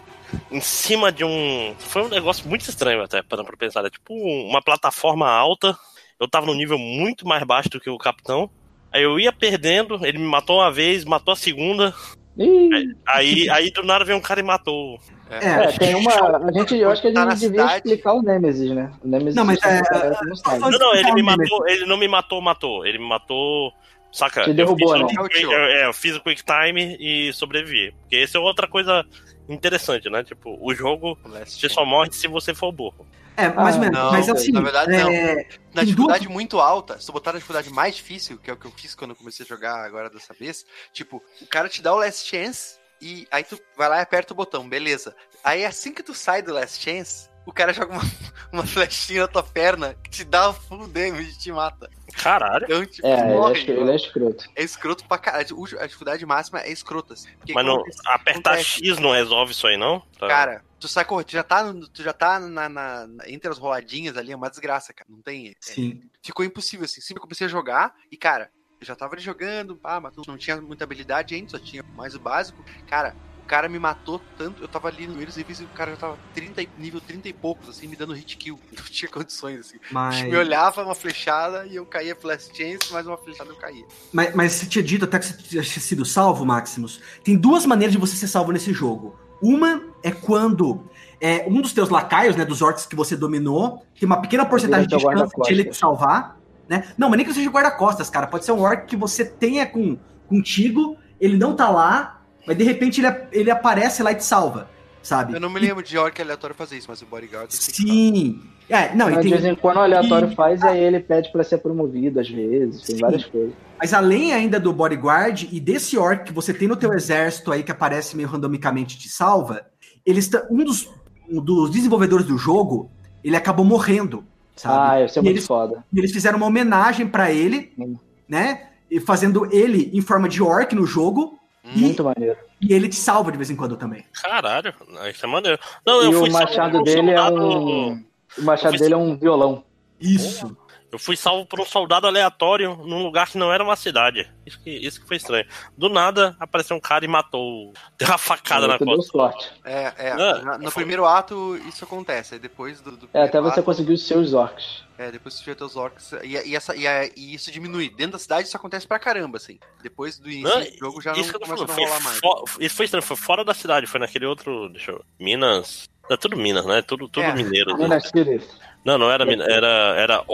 [0.51, 1.75] em cima de um.
[1.79, 3.85] Foi um negócio muito estranho até, para pra pensar.
[3.85, 5.77] É tipo uma plataforma alta.
[6.19, 8.51] Eu tava no nível muito mais baixo do que o capitão.
[8.93, 11.95] Aí eu ia perdendo, ele me matou uma vez, matou a segunda.
[12.37, 14.99] Ih, Aí, aí do nada veio um cara e matou.
[15.31, 16.13] É, tem uma.
[16.49, 17.75] A gente, eu acho que a Tá gente devia cidade.
[17.77, 18.93] explicar o Nemesis, né?
[19.05, 20.71] O Nemesis Não, mas é- galera que não.
[20.71, 22.87] Não, não, ele me matou, ele não me matou, matou.
[22.87, 23.73] Ele me matou.
[24.11, 24.45] Saca?
[24.45, 25.23] Te eu derrubou, fiz, né?
[25.23, 27.93] o quick- eu, é, eu fiz o quick time e sobrevivi.
[28.01, 29.05] Porque esse é outra coisa
[29.49, 30.25] interessante, né?
[30.25, 33.07] Tipo, o jogo você só morre se você for burro.
[33.37, 33.99] É, mais ou Ah, menos.
[33.99, 35.11] não, mas assim, na verdade, não.
[35.13, 38.57] é, Na dificuldade muito alta, se tu botar na dificuldade mais difícil, que é o
[38.57, 41.81] que eu fiz quando eu comecei a jogar agora dessa vez, tipo, o cara te
[41.81, 45.15] dá o last chance e aí tu vai lá e aperta o botão, beleza.
[45.45, 48.03] Aí assim que tu sai do last chance, o cara joga uma,
[48.53, 51.89] uma flechinha na tua perna que te dá full damage e te mata.
[52.13, 52.65] Caralho.
[52.65, 53.59] Então, tipo, É, ele é, morre.
[53.61, 54.45] escro- ele é escroto.
[54.57, 55.47] É escroto pra caralho.
[55.79, 57.15] A dificuldade máxima é escrota.
[57.15, 57.29] Assim.
[57.55, 58.85] Mas não, acontece- apertar acontece.
[58.87, 60.01] X não resolve isso aí, não?
[60.19, 60.27] Tá.
[60.27, 63.57] Cara, tu sai correndo, tu já tá, tu já tá na, na- na- entre as
[63.59, 65.09] roladinhas ali, é uma desgraça, cara.
[65.09, 65.49] Não tem.
[65.51, 66.03] é- Sim.
[66.23, 67.01] ficou impossível, assim.
[67.01, 70.85] Sempre comecei a jogar e, cara, já tava ali jogando, pá, mas não tinha muita
[70.85, 72.65] habilidade ainda, só tinha mais o básico.
[72.87, 75.69] Cara, o cara me matou tanto, eu tava ali no Eles e vi que o
[75.69, 78.59] cara já tava 30, e- nível 30 e poucos, assim, me dando hit kill.
[78.77, 79.79] Não tinha condições, assim.
[79.91, 83.85] Mas, Me olhava, uma flechada e eu caía Flash Chance, mais uma flechada eu caía.
[84.13, 87.01] mas, mas você tinha dito até que você tinha sido salvo, Maximus.
[87.25, 89.19] Tem duas maneiras de você ser salvo nesse jogo.
[89.41, 90.85] Uma é quando
[91.21, 94.87] é, um dos teus lacaios, né, dos orcs que você dominou, tem uma pequena porcentagem
[94.87, 96.38] de chance de ele te salvar,
[96.69, 96.85] né?
[96.99, 98.27] Não, mas nem que seja guarda-costas, cara.
[98.27, 99.97] Pode ser um orc que você tenha com,
[100.27, 104.69] contigo, ele não tá lá, mas de repente ele, ele aparece lá e te salva,
[105.03, 105.35] sabe?
[105.35, 107.51] Eu não me lembro de orc aleatório fazer isso, mas o Bodyguard...
[107.51, 108.41] Sim.
[108.69, 111.33] É, não, Mas de tem, vez em quando o aleatório e- faz, aí ele pede
[111.33, 113.01] pra ser promovido às vezes, tem Sim.
[113.01, 113.55] várias coisas.
[113.81, 117.63] Mas além ainda do bodyguard e desse orc que você tem no teu exército aí
[117.63, 119.65] que aparece meio randomicamente e te salva,
[120.05, 120.87] eles ta- um dos,
[121.31, 122.91] um dos desenvolvedores do jogo,
[123.25, 124.23] ele acabou morrendo,
[124.61, 124.75] sabe?
[125.03, 125.85] Ah, isso é E muito eles- foda.
[125.93, 127.97] E eles fizeram uma homenagem pra ele, Hum.
[128.29, 128.69] né?
[128.91, 132.37] E fazendo ele em forma de orc no jogo Hum, Muito maneiro.
[132.63, 134.03] e ele te salva de vez em quando também.
[134.23, 134.73] Caralho,
[135.11, 135.59] isso é maneiro.
[135.87, 138.03] Não, E eu o fui machado dele é um.
[138.39, 139.65] O machado dele é um violão.
[140.01, 140.57] Isso.
[140.91, 144.27] Eu fui salvo por um soldado aleatório num lugar que não era uma cidade.
[144.47, 145.47] Isso que, isso que foi estranho.
[145.77, 147.75] Do nada, apareceu um cara e matou.
[147.99, 149.13] Deu uma facada na deu costa.
[149.13, 149.53] sorte.
[149.65, 150.11] É, é.
[150.13, 153.61] Ah, na- no foi- primeiro ato isso acontece, aí depois do, do É, até você
[153.61, 154.83] ato- conseguir os seus orcs.
[154.97, 156.13] É, depois você tiver teus orcs.
[156.25, 157.91] E, e, essa, e, a- e isso diminui.
[157.91, 159.59] Dentro da cidade isso acontece pra caramba, assim.
[159.83, 162.19] Depois do início Não, do jogo já não começa a rolar mais.
[162.19, 164.71] fo- isso foi estranho, foi fora da cidade, foi naquele outro.
[164.71, 165.05] Deixa eu.
[165.21, 165.87] Minas.
[166.11, 166.81] É tudo Minas, né?
[166.81, 167.35] Tudo, tudo É.
[167.35, 167.77] mineiro.
[167.77, 167.83] né?
[167.85, 168.49] Minas Tirith.
[168.85, 170.25] Não, não era Minas, era, era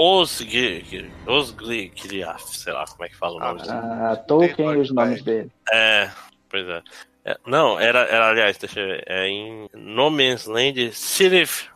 [1.26, 3.62] Osgiliath, sei lá como é que fala o Ah, nome.
[3.68, 5.51] Ah, Tolkien e os nomes dele.
[5.72, 6.11] É,
[6.49, 6.82] pois é.
[7.24, 11.68] É, Não, era, era, aliás, deixa eu ver, é em No Man's Land, Sirif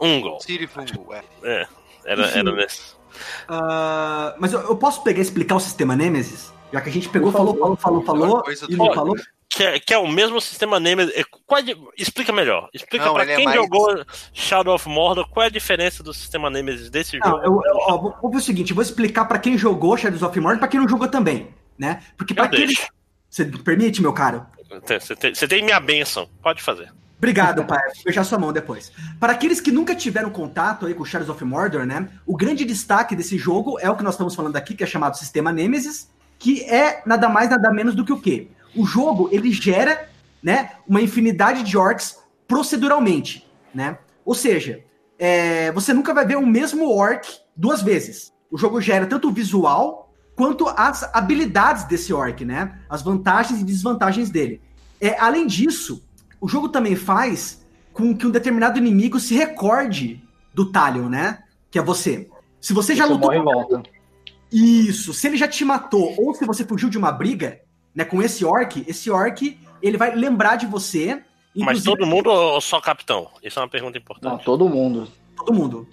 [0.00, 0.40] Ungol.
[0.40, 1.22] City Fungo, é.
[1.42, 1.66] É,
[2.04, 2.94] era, era nesse.
[3.48, 6.52] Ah, mas eu, eu posso pegar e explicar o sistema Nemesis?
[6.72, 9.16] Já que a gente pegou, falou, falou, falou, falou, e não falou.
[9.54, 11.14] Que é, que é o mesmo sistema Nemesis.
[11.16, 11.64] é, Qual é
[11.96, 12.68] explica melhor.
[12.74, 16.02] Explica Não, pra ele é quem mais- jogou Shadow of Mordor qual é a diferença
[16.02, 17.42] do sistema Nemesis desse Não, jogo.
[17.44, 20.40] eu, eu- ó, vou, vou ver o seguinte, vou explicar pra quem jogou Shadows of
[20.40, 21.48] Mordor e pra quem não jogou também,
[21.78, 22.02] né?
[22.16, 22.88] Porque pra Eu aqueles...
[23.30, 24.44] Você permite, meu caro?
[24.86, 26.28] Você tem, tem minha benção.
[26.42, 26.92] Pode fazer.
[27.18, 27.78] Obrigado, pai.
[27.94, 28.92] Vou beijar sua mão depois.
[29.20, 32.08] Para aqueles que nunca tiveram contato aí com Shadows of Mordor, né?
[32.26, 35.16] O grande destaque desse jogo é o que nós estamos falando aqui, que é chamado
[35.16, 38.48] Sistema Nemesis, que é nada mais, nada menos do que o quê?
[38.76, 40.08] O jogo, ele gera,
[40.42, 43.98] né, uma infinidade de orcs proceduralmente, né?
[44.24, 44.84] Ou seja,
[45.18, 48.32] é, você nunca vai ver o mesmo orc duas vezes.
[48.50, 52.80] O jogo gera tanto o visual quanto as habilidades desse orc, né?
[52.88, 54.60] As vantagens e desvantagens dele.
[55.00, 56.02] É, além disso,
[56.40, 60.22] o jogo também faz com que um determinado inimigo se recorde
[60.52, 61.44] do Talion, né?
[61.70, 62.28] Que é você.
[62.60, 63.82] Se você já lutou morre e volta.
[64.50, 67.60] isso, se ele já te matou ou se você fugiu de uma briga,
[67.94, 71.22] né, com esse orc, esse orc, ele vai lembrar de você,
[71.56, 73.28] Mas todo mundo ou só capitão?
[73.42, 74.44] Isso é uma pergunta Não, importante.
[74.44, 75.08] todo mundo.
[75.36, 75.86] todo mundo.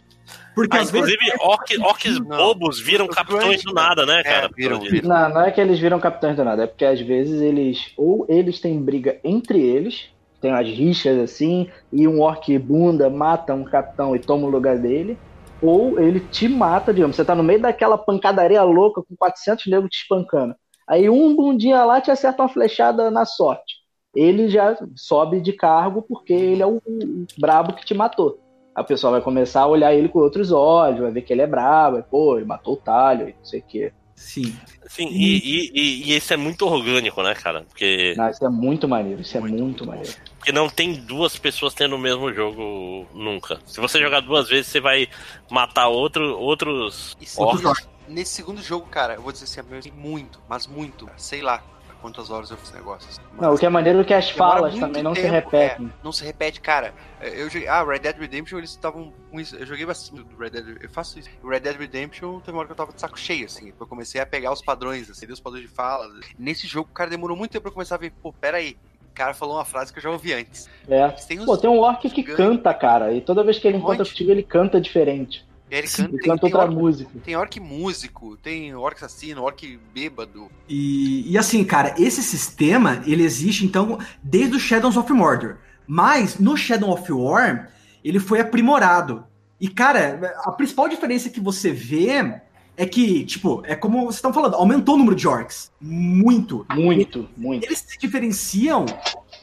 [0.56, 2.26] Porque Ah, às vezes inclusive, orc, orcs Não.
[2.38, 4.50] bobos viram capitões do nada, né, É, cara?
[4.56, 5.10] viram, Pelo viram.
[5.10, 7.94] Não, não é que eles viram capitães do nada, é porque às vezes eles.
[7.98, 10.10] Ou eles têm briga entre eles,
[10.42, 14.78] tem umas rixas assim, e um orc bunda mata um capitão e toma o lugar
[14.78, 15.18] dele.
[15.62, 19.90] Ou ele te mata, digamos, você tá no meio daquela pancadaria louca com 400 negros
[19.92, 20.56] te espancando.
[20.92, 23.76] Aí um bundinha lá te acerta uma flechada na sorte.
[24.14, 28.38] Ele já sobe de cargo porque ele é o, o brabo que te matou.
[28.76, 31.48] A pessoa vai começar a olhar ele com outros olhos, vai ver que ele é
[31.48, 33.94] brabo, vai, pô, ele matou o talho e não sei o quê.
[34.16, 34.54] sim.
[34.90, 37.64] Sim, e, e, e, e esse é muito orgânico, né, cara?
[37.64, 40.12] Porque, Não, isso é muito maneiro, isso é muito, maneiro.
[40.38, 43.62] porque não tem duas pessoas tendo o mesmo jogo nunca.
[43.66, 45.08] Se você jogar duas vezes, você vai
[45.50, 47.88] matar outro, outros E Outros orcs.
[48.12, 51.10] Nesse segundo jogo, cara, eu vou dizer assim, eu muito, mas muito.
[51.18, 51.64] Sei lá
[52.02, 53.22] quantas horas eu fiz negócios.
[53.40, 55.94] Não, o que é maneiro é que as falas também não se tempo, repetem.
[56.04, 56.94] Não se repete, cara.
[57.22, 57.68] Eu joguei.
[57.68, 59.56] Ah, Red Dead Redemption, eles estavam com isso.
[59.56, 60.78] Eu joguei bastante do Red Dead.
[60.82, 61.30] Eu faço isso.
[61.44, 63.72] O Red Dead Redemption teve uma hora que eu tava de saco cheio, assim.
[63.80, 66.08] Eu comecei a pegar os padrões, assim, os padrões de fala.
[66.38, 68.12] Nesse jogo, o cara demorou muito tempo pra eu começar a ver.
[68.22, 68.76] Pô, pera aí.
[69.12, 70.70] O cara falou uma frase que eu já ouvi antes.
[70.88, 71.08] É.
[71.10, 71.46] Tem uns.
[71.46, 74.10] Pô, tem um orc que canta, cara, e toda vez que ele encontra Monte.
[74.10, 75.46] contigo, ele canta diferente.
[75.72, 77.12] Ele Sim, canta, Ele tem, canta tem, outra orc, música.
[77.24, 80.52] tem orc músico, tem orc assassino, orc bêbado.
[80.68, 85.56] E, e assim, cara, esse sistema, ele existe, então, desde o Shadows of Mordor.
[85.88, 87.72] Mas, no Shadow of War,
[88.04, 89.24] ele foi aprimorado.
[89.60, 92.42] E, cara, a principal diferença que você vê
[92.76, 95.72] é que, tipo, é como vocês estão falando, aumentou o número de orcs.
[95.80, 96.66] Muito.
[96.74, 97.66] Muito, muito.
[97.66, 98.86] Eles se diferenciam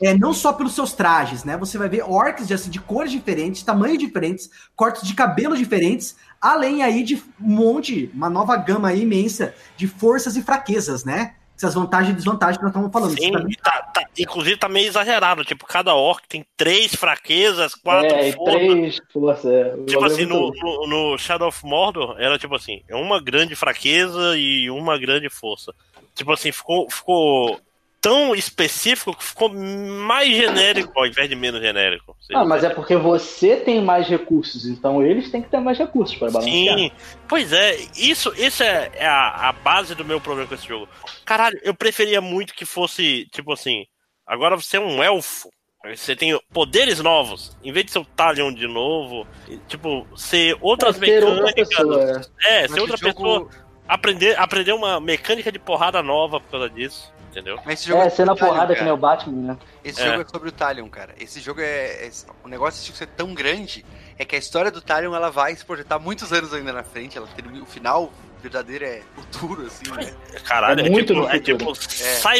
[0.02, 1.56] é, não só pelos seus trajes, né?
[1.56, 6.16] Você vai ver orcs de, assim, de cores diferentes, tamanhos diferentes, cortes de cabelo diferentes,
[6.40, 11.34] além aí de um monte, uma nova gama aí imensa de forças e fraquezas, né?
[11.56, 13.18] Essas vantagens e desvantagens que nós estamos falando.
[13.20, 15.44] Sim, tá- tá- tá- inclusive tá meio exagerado.
[15.44, 18.54] Tipo, cada orc tem três fraquezas, quatro É, e forças.
[18.60, 19.44] três forças.
[19.50, 19.76] é.
[19.86, 24.36] Tipo assim, no, no, no Shadow of Mordor, era tipo assim, é uma grande fraqueza
[24.38, 25.74] e uma grande força.
[26.14, 27.58] Tipo assim, ficou, ficou
[28.00, 32.16] tão específico que ficou mais genérico ao invés de menos genérico.
[32.34, 36.16] Ah, mas é porque você tem mais recursos, então eles têm que ter mais recursos
[36.16, 36.78] para balancear.
[36.78, 36.90] Sim,
[37.28, 40.88] pois é, isso, isso é é a, a base do meu problema com esse jogo.
[41.24, 43.84] Caralho, eu preferia muito que fosse, tipo assim,
[44.26, 45.48] agora você é um elfo.
[45.94, 49.26] Você tem poderes novos, em vez de ser o Talion de novo,
[49.68, 51.68] tipo, ser outras É, ser outra mecânicas.
[51.68, 53.68] pessoa, é, Mas ser outra jogo- pessoa.
[53.86, 57.58] Aprender, aprender uma mecânica de porrada nova por causa disso, entendeu?
[57.64, 59.58] Mas esse jogo É, ser na sobre o Talion, porrada que nem o Batman, né?
[59.84, 60.06] Esse É.
[60.06, 61.14] jogo é sobre o Talion, cara.
[61.18, 62.06] Esse jogo é.
[62.06, 62.10] é
[62.44, 63.84] o negócio de ser tão grande
[64.18, 67.16] é que a história do Talion ela vai se projetar muitos anos ainda na frente.
[67.18, 68.10] Ela termina, o final
[68.42, 70.12] verdadeiro é futuro, assim, né?
[70.44, 71.80] Caralho, É é, muito tipo, no é tipo futuro.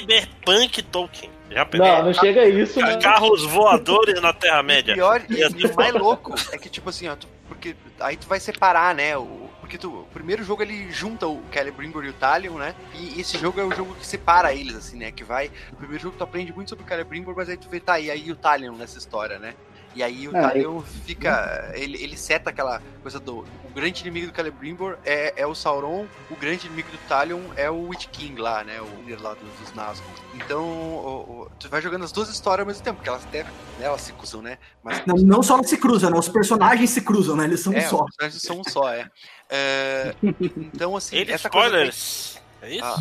[0.02, 1.30] Cyberpunk Tolkien.
[1.50, 1.88] Já peguei.
[1.88, 3.02] Não, não chega a isso, mas.
[3.02, 4.94] Carros voadores na E Terra-média.
[4.94, 7.74] pior, e, E assim e o mais louco é que, tipo assim, ó, tu- porque
[8.00, 9.16] aí tu vai separar, né?
[9.16, 12.74] O, porque tu, o primeiro jogo ele junta o Celebrimbor e o Talion, né?
[12.94, 15.12] E esse jogo é o jogo que separa eles, assim, né?
[15.12, 15.50] Que vai.
[15.70, 18.10] No primeiro jogo tu aprende muito sobre o Celebrimbor, mas aí tu vê, tá, e
[18.10, 19.54] aí o Talion nessa história, né?
[19.94, 21.72] E aí o Ah, Talion fica.
[21.74, 23.38] Ele, ele seta aquela coisa do.
[23.64, 27.70] O grande inimigo do Celebrimbor é, é o Sauron, o grande inimigo do Talion é
[27.70, 28.80] o Witch King lá, né?
[28.80, 30.06] O líder lá dos, dos Nazgûl.
[30.34, 33.44] Então, o- o- tu vai jogando as duas histórias ao mesmo tempo, porque elas até.
[33.44, 34.58] né, elas se cruzam, né?
[34.82, 36.18] Mas Não, não só elas se cruzam, né?
[36.18, 37.44] Os personagens se cruzam, né?
[37.44, 38.04] Eles são um é, só.
[38.04, 39.08] os personagens são um só, é.
[39.50, 41.68] É, então, assim, Ele essa coisa.
[41.68, 42.38] spoilers.
[42.60, 42.84] É isso?
[42.84, 42.96] Ah,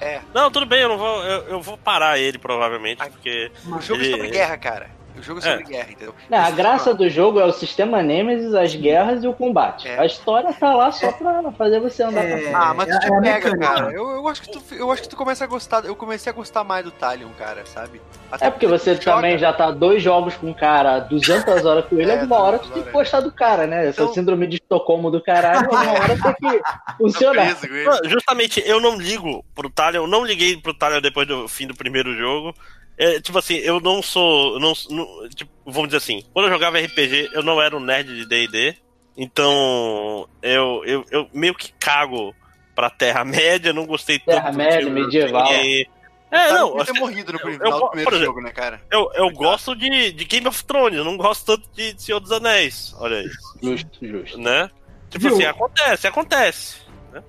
[0.00, 0.20] é.
[0.32, 1.22] Não, tudo bem, eu não vou.
[1.24, 3.50] Eu, eu vou parar ele, provavelmente, porque.
[3.66, 4.95] O jogo é Ele- sobre guerra, cara.
[5.18, 5.50] O jogo é É.
[5.56, 6.14] sobre guerra, entendeu?
[6.28, 9.88] Não, a graça do jogo é o sistema Nemesis, as guerras e o combate.
[9.88, 9.98] É.
[9.98, 12.50] A história tá lá só pra fazer você andar É.
[12.50, 13.92] pra Ah, mas tu É- te é pega, cara.
[13.92, 15.84] Eu, eu, acho que tu, eu acho que tu começa a gostar.
[15.84, 18.00] Eu comecei a gostar mais do Talion, cara, sabe?
[18.30, 21.64] Até É porque você tu joga- também já tá dois jogos com o cara, 200
[21.64, 23.88] horas com ele, É, alguma hora tu 200 tem que gostar do cara, né?
[23.88, 26.60] Essa Então- síndrome de Estocolmo do caralho, alguma hora tem que
[26.98, 27.56] funcionar.
[27.62, 31.66] Não, Justamente, eu não ligo pro Talion, eu não liguei pro Talion depois do fim
[31.66, 32.54] do primeiro jogo.
[32.98, 34.54] É, tipo assim, eu não sou.
[34.54, 37.80] eu Não, não- tipo, vamos dizer assim, quando eu jogava RPG, eu não era um
[37.80, 38.74] nerd de DD.
[39.18, 42.34] Então, eu, eu, eu meio que cago
[42.74, 44.36] pra Terra-média, não gostei tanto.
[44.36, 45.46] do Terra-média, que eu medieval.
[46.28, 48.82] É, não, podia ter assim, morrido no eu- eu- primeiro exemplo, jogo, né, cara?
[48.90, 52.32] eu, eu gosto de, de Game of Thrones, eu não gosto tanto de Senhor dos
[52.32, 52.94] Anéis.
[52.98, 54.38] Olha isso, Justo, justo.
[54.38, 54.68] né?
[55.08, 55.34] Tipo Viu?
[55.34, 56.76] assim, acontece, acontece.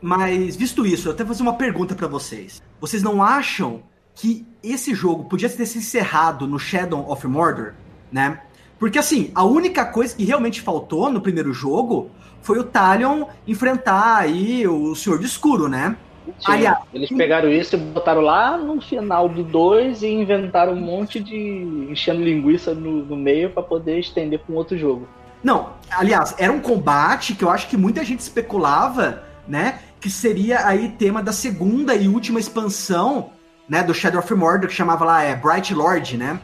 [0.01, 2.61] Mas, visto isso, eu até vou fazer uma pergunta pra vocês.
[2.81, 3.83] Vocês não acham
[4.17, 7.73] que esse jogo podia ter se encerrado no Shadow of Mordor,
[8.11, 8.41] né?
[8.79, 12.09] Porque, assim, a única coisa que realmente faltou no primeiro jogo
[12.41, 15.95] foi o Talion enfrentar aí o Senhor do Escuro, né?
[16.39, 20.79] Sim, Aliás, eles pegaram isso e botaram lá no final do 2 e inventaram um
[20.79, 25.07] monte de enchendo linguiça no, no meio pra poder estender pra um outro jogo.
[25.43, 29.79] Não, aliás, era um combate que eu acho que muita gente especulava, né?
[30.01, 33.29] Que seria aí tema da segunda e última expansão,
[33.69, 33.83] né?
[33.83, 36.39] Do Shadow of Mordor, que chamava lá é, Bright Lord, né?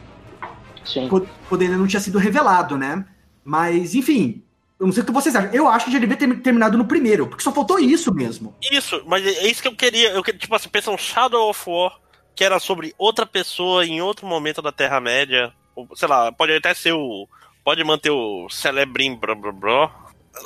[0.84, 1.08] Sim.
[1.08, 3.04] quando quando ainda não tinha sido revelado, né?
[3.42, 4.42] Mas, enfim,
[4.78, 5.50] eu não sei o que vocês acham.
[5.52, 8.54] Eu acho que já devia ter terminado no primeiro, porque só faltou isso mesmo.
[8.70, 10.10] Isso, mas é isso que eu queria.
[10.10, 11.98] Eu, que- tipo assim, pensa um Shadow of War,
[12.34, 15.52] que era sobre outra pessoa em outro momento da Terra-média.
[15.94, 17.26] Sei lá, pode até ser o.
[17.64, 19.90] Pode manter o Celebrim blá blá blá.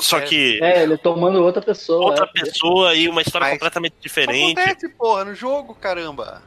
[0.01, 2.05] Só É, que É, ele tomando outra pessoa.
[2.11, 2.41] outra é.
[2.45, 4.59] pessoa e uma história Mas- completamente diferente.
[4.61, 6.43] acontece, porra, no jogo, caramba.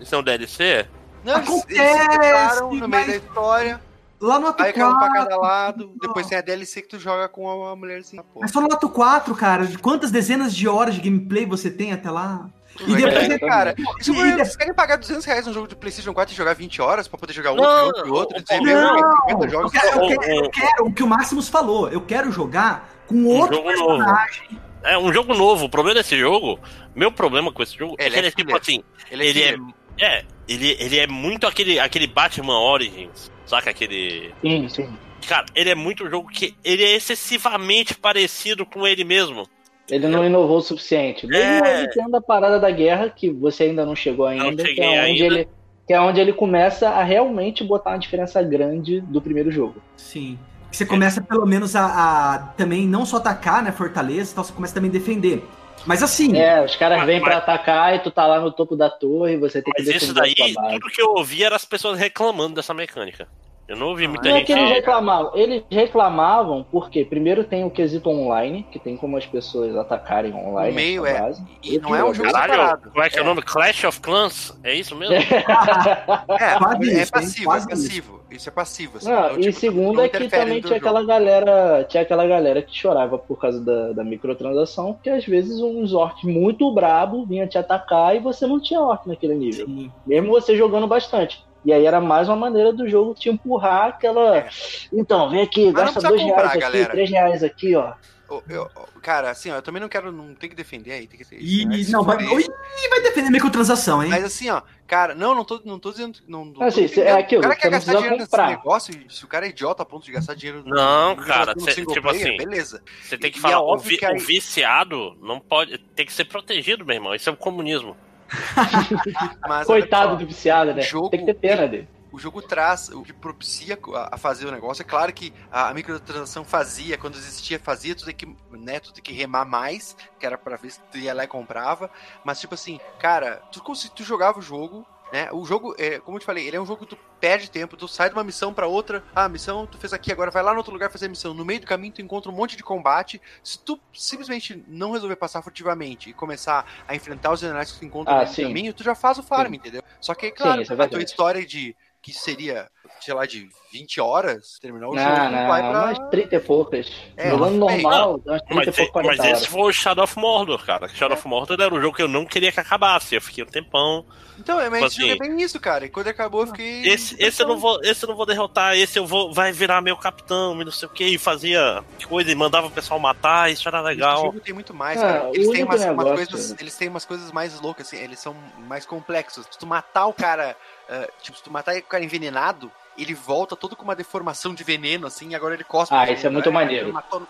[0.00, 0.86] Isso é um DLC?
[1.24, 3.80] Não, eles- eles Acontece, separaram no meio mas- da história,
[4.20, 5.14] Lá no ato aí cai um pra 4.
[5.28, 8.40] cada lado, depois tem a DLC que tu joga com a, mulherzinha, porra.
[8.42, 11.92] Mas só no ato 4, cara, de quantas dezenas de horas de gameplay você tem
[11.92, 12.48] até lá?
[12.80, 15.76] E depois- depois, cara, isso, e vocês depois- querem pagar 200 reais num jogo de
[15.76, 19.44] PlayStation 4 e jogar 20 horas pra poder jogar Não, outro, outro, outro, não, 50
[19.44, 19.70] Eu jogos.
[19.72, 21.88] quero, eu, quero, eu quero o que o Maximus falou.
[21.88, 24.60] Eu quero jogar com Um outro jogo personagem.
[24.82, 25.66] É um jogo novo.
[25.66, 26.58] O problema desse jogo,
[26.94, 28.82] meu problema com esse jogo é Ele que é ele é tipo assim.
[29.12, 29.56] Ele é, Ele é.
[30.00, 33.30] É, ele, ele é muito aquele, aquele Batman Origins.
[33.44, 34.32] Saca aquele.
[34.40, 34.88] Sim, sim.
[35.26, 39.46] Cara, ele é muito um jogo que ele é excessivamente parecido com ele mesmo.
[39.90, 41.26] Ele não inovou o suficiente.
[41.26, 41.80] Mesmo É.
[41.80, 45.10] ele tendo a parada da guerra, que você ainda não chegou ainda, que, cheguei é
[45.10, 45.24] onde ainda.
[45.24, 45.48] ele,
[45.86, 49.82] que é onde ele começa a realmente botar uma diferença grande do primeiro jogo.
[49.96, 50.38] Sim.
[50.70, 54.74] Você começa pelo menos a, a também não só atacar, né, fortaleza, então você começa
[54.74, 55.42] também a defender.
[55.86, 56.36] Mas assim.
[56.36, 59.36] É, os caras vêm pra mas- atacar e tu tá lá no topo da torre,
[59.36, 62.56] você tem que Mas isso defender daí, tudo que eu ouvi era as pessoas reclamando
[62.56, 63.26] dessa mecânica.
[63.68, 64.46] Eu não ouvi muita Não é gente.
[64.46, 65.36] que eles reclamavam.
[65.36, 70.70] Eles reclamavam porque primeiro tem o quesito online, que tem como as pessoas atacarem online.
[70.70, 71.20] No meio, é.
[71.20, 71.44] base.
[71.62, 72.90] E não é um jogo Caralho, separado.
[72.90, 73.42] como é que é o nome?
[73.42, 74.58] Clash of Clans?
[74.64, 75.14] É isso mesmo?
[75.14, 75.20] É,
[76.58, 78.20] Quase é isso, passivo, é passivo.
[78.30, 78.96] Isso é passivo.
[78.98, 79.08] assim.
[79.10, 80.74] Não, Então, e tipo, segundo não é que também tinha jogo.
[80.76, 85.60] aquela galera, tinha aquela galera que chorava por causa da, da microtransação, porque às vezes
[85.60, 89.66] uns orcs muito brabo vinha te atacar e você não tinha orc naquele nível.
[89.66, 89.90] Sim.
[90.06, 91.42] Mesmo você jogando bastante.
[91.68, 94.38] E aí era mais uma maneira do jogo te empurrar aquela.
[94.38, 94.48] É.
[94.90, 96.90] Então, vem aqui, Mas gasta dois comprar, reais aqui, galera.
[96.92, 97.92] três reais aqui, ó.
[98.30, 98.70] Eu- eu-
[99.02, 100.10] cara, assim, ó, eu também não quero.
[100.10, 101.06] Não tem que defender aí.
[101.06, 102.16] Tem que, E, tem que se não, vai.
[102.22, 104.08] Ih, vai defender microtransação, hein?
[104.08, 106.18] Mas assim, ó, cara, não, não tô, não tô dizendo.
[106.26, 108.44] Não, não tô Assim, cê- é aquilo, o cara quer gastar dinheiro comprar.
[108.46, 111.16] nesse negócio, e se o cara é idiota a ponto de gastar dinheiro no- Não,
[111.16, 112.82] no- cara, no cê- tipo player, assim, beleza.
[113.02, 115.76] Você tem que E falar, é o, vi- que aí- o viciado não pode.
[115.94, 117.14] Tem que ser protegido, meu irmão.
[117.14, 117.94] Isso é o comunismo.
[119.46, 120.82] Mas, Coitado olha do viciado, né?
[120.82, 121.88] jogo- Tem que ter pena dele.
[122.10, 123.78] o jogo traz o que propicia
[124.10, 124.82] a, fazer o negócio.
[124.82, 129.02] É claro que a, microtransação fazia, quando existia, fazia, tu tem que, né, tu tem
[129.02, 131.90] que remar mais, que era pra ver se tu ia lá e comprava.
[132.24, 133.60] Mas, tipo assim, cara, tu,
[133.94, 134.86] tu jogava o jogo.
[135.10, 135.28] Né?
[135.32, 137.76] O jogo, é, como eu te falei, ele é um jogo que tu perde tempo,
[137.76, 139.02] tu sai de uma missão pra outra.
[139.14, 141.32] Ah, a missão tu fez aqui, agora vai lá no outro lugar fazer a missão.
[141.32, 143.20] No meio do caminho tu encontra um monte de combate.
[143.42, 147.84] Se tu simplesmente não resolver passar furtivamente e começar a enfrentar os generais que tu
[147.86, 148.42] encontra Ah, no meio do sim.
[148.42, 149.56] caminho, tu já faz o farm, Sim.
[149.56, 149.82] entendeu?
[150.00, 154.00] Só que, claro, isso é a tua história de que seria, sei lá, de 20
[154.00, 155.70] horas, terminar o Não, jogo, não, vai pra...
[155.70, 156.92] umas 30 e poucas.
[157.16, 160.18] É, Jogando normal, umas 30 Mas, e pouco, 40 mas esse foi o Shadow of
[160.18, 160.88] Mordor, cara.
[160.88, 163.14] Shadow of Mordor era um jogo que eu não queria que acabasse.
[163.14, 164.04] Eu fiquei um tempão.
[164.38, 165.84] Então, é, mas Tipo esse jogo é assim, bem isso, cara.
[165.84, 166.86] E quando acabou, eu fiquei...
[166.86, 169.32] Esse, esse, eu não vou, esse eu não vou derrotar, esse eu vou.
[169.34, 171.04] Vai virar meu capitão e não sei o que.
[171.04, 174.22] E fazia coisa e mandava o pessoal matar, isso era Esse legal.
[174.22, 175.30] jogo tem muito mais, Ah, cara.
[175.34, 178.34] Eles têm umas, umas coisas, eles têm umas coisas mais loucas, assim, eles são
[178.66, 179.44] mais complexos.
[179.50, 180.56] Se tu matar o cara,
[180.88, 182.70] ah, tipo, se tu matar o cara envenenado,
[183.02, 185.94] ele volta todo com uma deformação de veneno, assim, e agora ele cospe.
[185.94, 186.88] Ah, isso é muito maneiro.
[186.88, 187.22] Tu matou.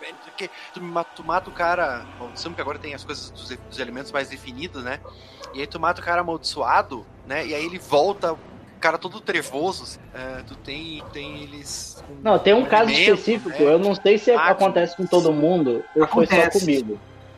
[0.73, 2.05] Tu, mata, tu mata o cara,
[2.35, 4.99] sabe que agora tem as coisas dos, dos elementos mais definidos, né?
[5.53, 7.45] E aí tu mata o cara amaldiçoado, né?
[7.45, 8.39] E aí ele volta, o
[8.79, 9.83] cara todo trevoso.
[9.83, 9.99] assim.
[10.13, 12.03] Ah, tu tem, tem eles.
[12.07, 13.73] com Não, tem um caso específico, né?
[13.73, 14.51] eu não sei se Máquina.
[14.51, 16.35] acontece com todo mundo ou foi só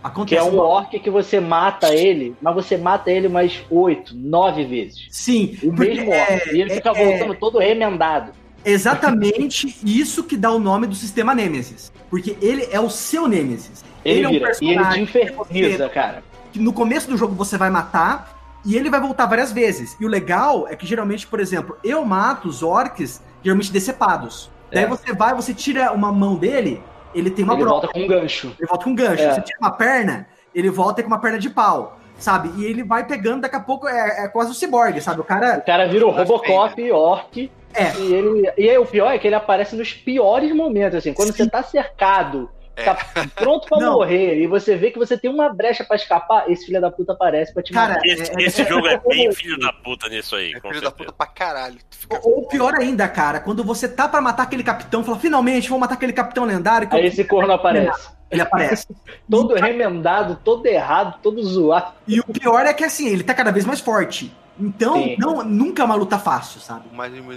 [0.03, 0.41] Acontece.
[0.41, 4.65] Que é um orc que você mata ele, mas você mata ele umas 8, 9
[4.65, 5.05] vezes.
[5.09, 6.49] Sim, O mesmo é- orc.
[6.55, 8.31] E ele fica é- voltando todo remendado.
[8.65, 11.91] exatamente isso que dá o nome do sistema Nemesis.
[12.09, 13.83] Porque ele é o seu Nemesis.
[14.03, 14.45] Ele, é um vira.
[14.45, 16.23] e ele te personagem inferniza, cara.
[16.51, 19.95] que no começo do jogo você vai matar e ele vai voltar várias vezes.
[19.99, 24.49] E o legal é que geralmente, por exemplo, eu mato os orcs geralmente decepados.
[24.71, 24.87] Daí É.
[24.87, 26.81] você vai, você tira uma mão dele,
[27.13, 28.55] ele tem uma Ele broca, volta com um gancho.
[28.59, 29.23] ele volta com um gancho.
[29.23, 29.33] É.
[29.33, 32.51] Você tira uma perna, ele volta com uma perna de pau, sabe?
[32.57, 35.21] E ele vai pegando, daqui a pouco é, é quase o cyborg, sabe?
[35.21, 37.51] O cara O cara vira o Robocop, orc.
[37.73, 37.95] É.
[37.97, 41.31] E, ele, e aí, o pior é que ele aparece nos piores momentos, assim, quando
[41.31, 41.45] Sim.
[41.45, 42.49] você tá cercado.
[42.75, 42.97] Tá
[43.35, 43.93] pronto pra Não.
[43.93, 47.13] morrer, e você vê que você tem uma brecha pra escapar, esse filho da puta
[47.13, 48.05] aparece pra te Cara, matar.
[48.07, 50.91] Esse, é- esse jogo é bem filho da puta nisso aí, É filho da certeza.
[50.91, 51.77] puta pra caralho.
[52.23, 55.79] Ou ou pior ainda, cara, quando você tá pra matar aquele capitão, fala, finalmente, vou
[55.79, 56.87] matar aquele capitão lendário.
[56.87, 58.09] que eu- Aí esse corno aparece.
[58.31, 58.87] Ele aparece.
[59.29, 61.91] Todo remendado, todo errado, todo zoado.
[62.07, 64.31] E o pior é que assim, ele tá cada vez mais forte.
[64.57, 65.15] Então, Sim.
[65.19, 66.85] não, nunca é uma luta fácil, sabe?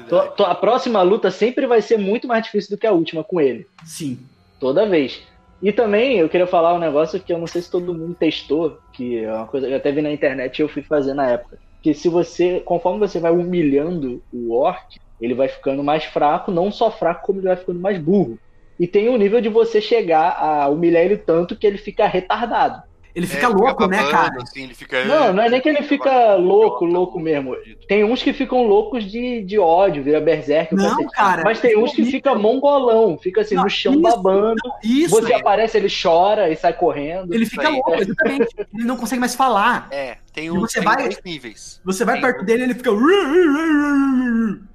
[0.08, 3.24] To- to- A próxima luta sempre vai ser muito mais difícil do que a última
[3.24, 3.66] com ele.
[3.84, 4.20] Sim.
[4.58, 5.22] Toda vez.
[5.62, 8.78] E também eu queria falar um negócio que eu não sei se todo mundo testou,
[8.92, 11.30] que é uma coisa que eu até vi na internet e eu fui fazer na
[11.30, 11.58] época.
[11.82, 16.70] Que se você, conforme você vai humilhando o orc, ele vai ficando mais fraco, não
[16.70, 18.38] só fraco, como ele vai ficando mais burro.
[18.78, 22.82] E tem um nível de você chegar a humilhar ele tanto que ele fica retardado.
[23.14, 24.42] Ele É, fica louco, né, babando, cara?
[24.42, 25.04] Assim, ele fica...
[25.04, 27.54] Não, não é nem que ele fica louco, louco mesmo.
[27.86, 30.74] Tem uns que ficam loucos de, de ódio, vira berserk.
[30.74, 31.10] Não, cacete.
[31.12, 31.42] cara.
[31.44, 34.60] Mas tem uns que fica mongolão, fica assim Não, no chão isso, babando.
[34.82, 37.32] Isso, Você aparece, ele chora e sai correndo.
[37.32, 37.74] ele fica aí.
[37.74, 38.48] louco, exatamente.
[38.74, 39.86] Ele não consegue mais falar.
[39.92, 41.80] É, tem, E um, você tem vai- dois níveis.
[41.84, 42.20] Você vai Sim.
[42.22, 42.90] perto dele ele fica.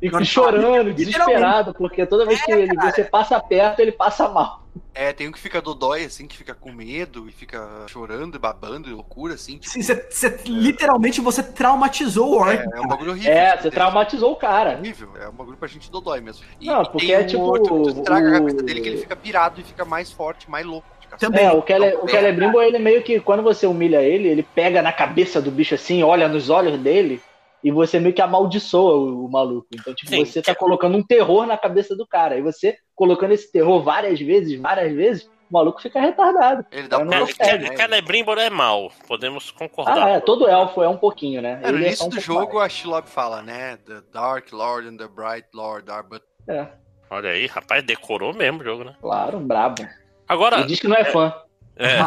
[0.01, 4.67] E Agora, chorando, desesperado, porque toda vez que ele, você passa perto, ele passa mal.
[4.93, 8.39] É, tem um que fica dodói, assim, que fica com medo e fica chorando e
[8.39, 9.57] babando, e loucura, assim.
[9.57, 12.57] Tipo, Sim, você- você- literalmente você traumatizou o orc.
[12.57, 13.31] é, é um bagulho horrível.
[13.31, 14.77] É, você tem- traumatizou o É cara.
[14.77, 16.43] horrível, é um bagulho pra gente dodói mesmo.
[16.59, 18.81] E, Não, e porque tem é um tipo outro tu estraga a o- cabeça dele,
[18.81, 20.87] que ele fica pirado e fica mais forte, mais louco.
[21.19, 21.45] Também.
[21.45, 22.07] É, o Kele- o É.
[22.09, 26.01] Celebrimbo, ele meio que, quando você humilha ele, ele pega na cabeça do bicho assim,
[26.03, 27.21] olha nos olhos dele,
[27.63, 29.67] e você meio que amaldiçoa o, o maluco.
[29.73, 32.37] Então, tipo, Sim, você que- tá colocando um terror na cabeça do cara.
[32.37, 36.65] E você colocando esse terror várias vezes, várias vezes, o maluco fica retardado.
[36.71, 37.75] Ele dá um não É, consegue?
[37.75, 39.97] Celebrimbor é mal, podemos concordar.
[40.05, 41.59] Ah, é, todo elfo é um pouquinho, né?
[41.63, 43.77] É, no início só um do jogo, a Shilob fala, né?
[43.85, 46.21] The Dark Lord and the Bright Lord are but...
[46.47, 46.59] mais.
[46.59, 46.71] É,
[47.11, 48.95] Olha aí, rapaz, decorou mesmo o jogo, né?
[49.01, 49.83] claro, brabo.
[50.29, 51.33] Agora, Ele diz que não é fã.
[51.75, 51.97] é,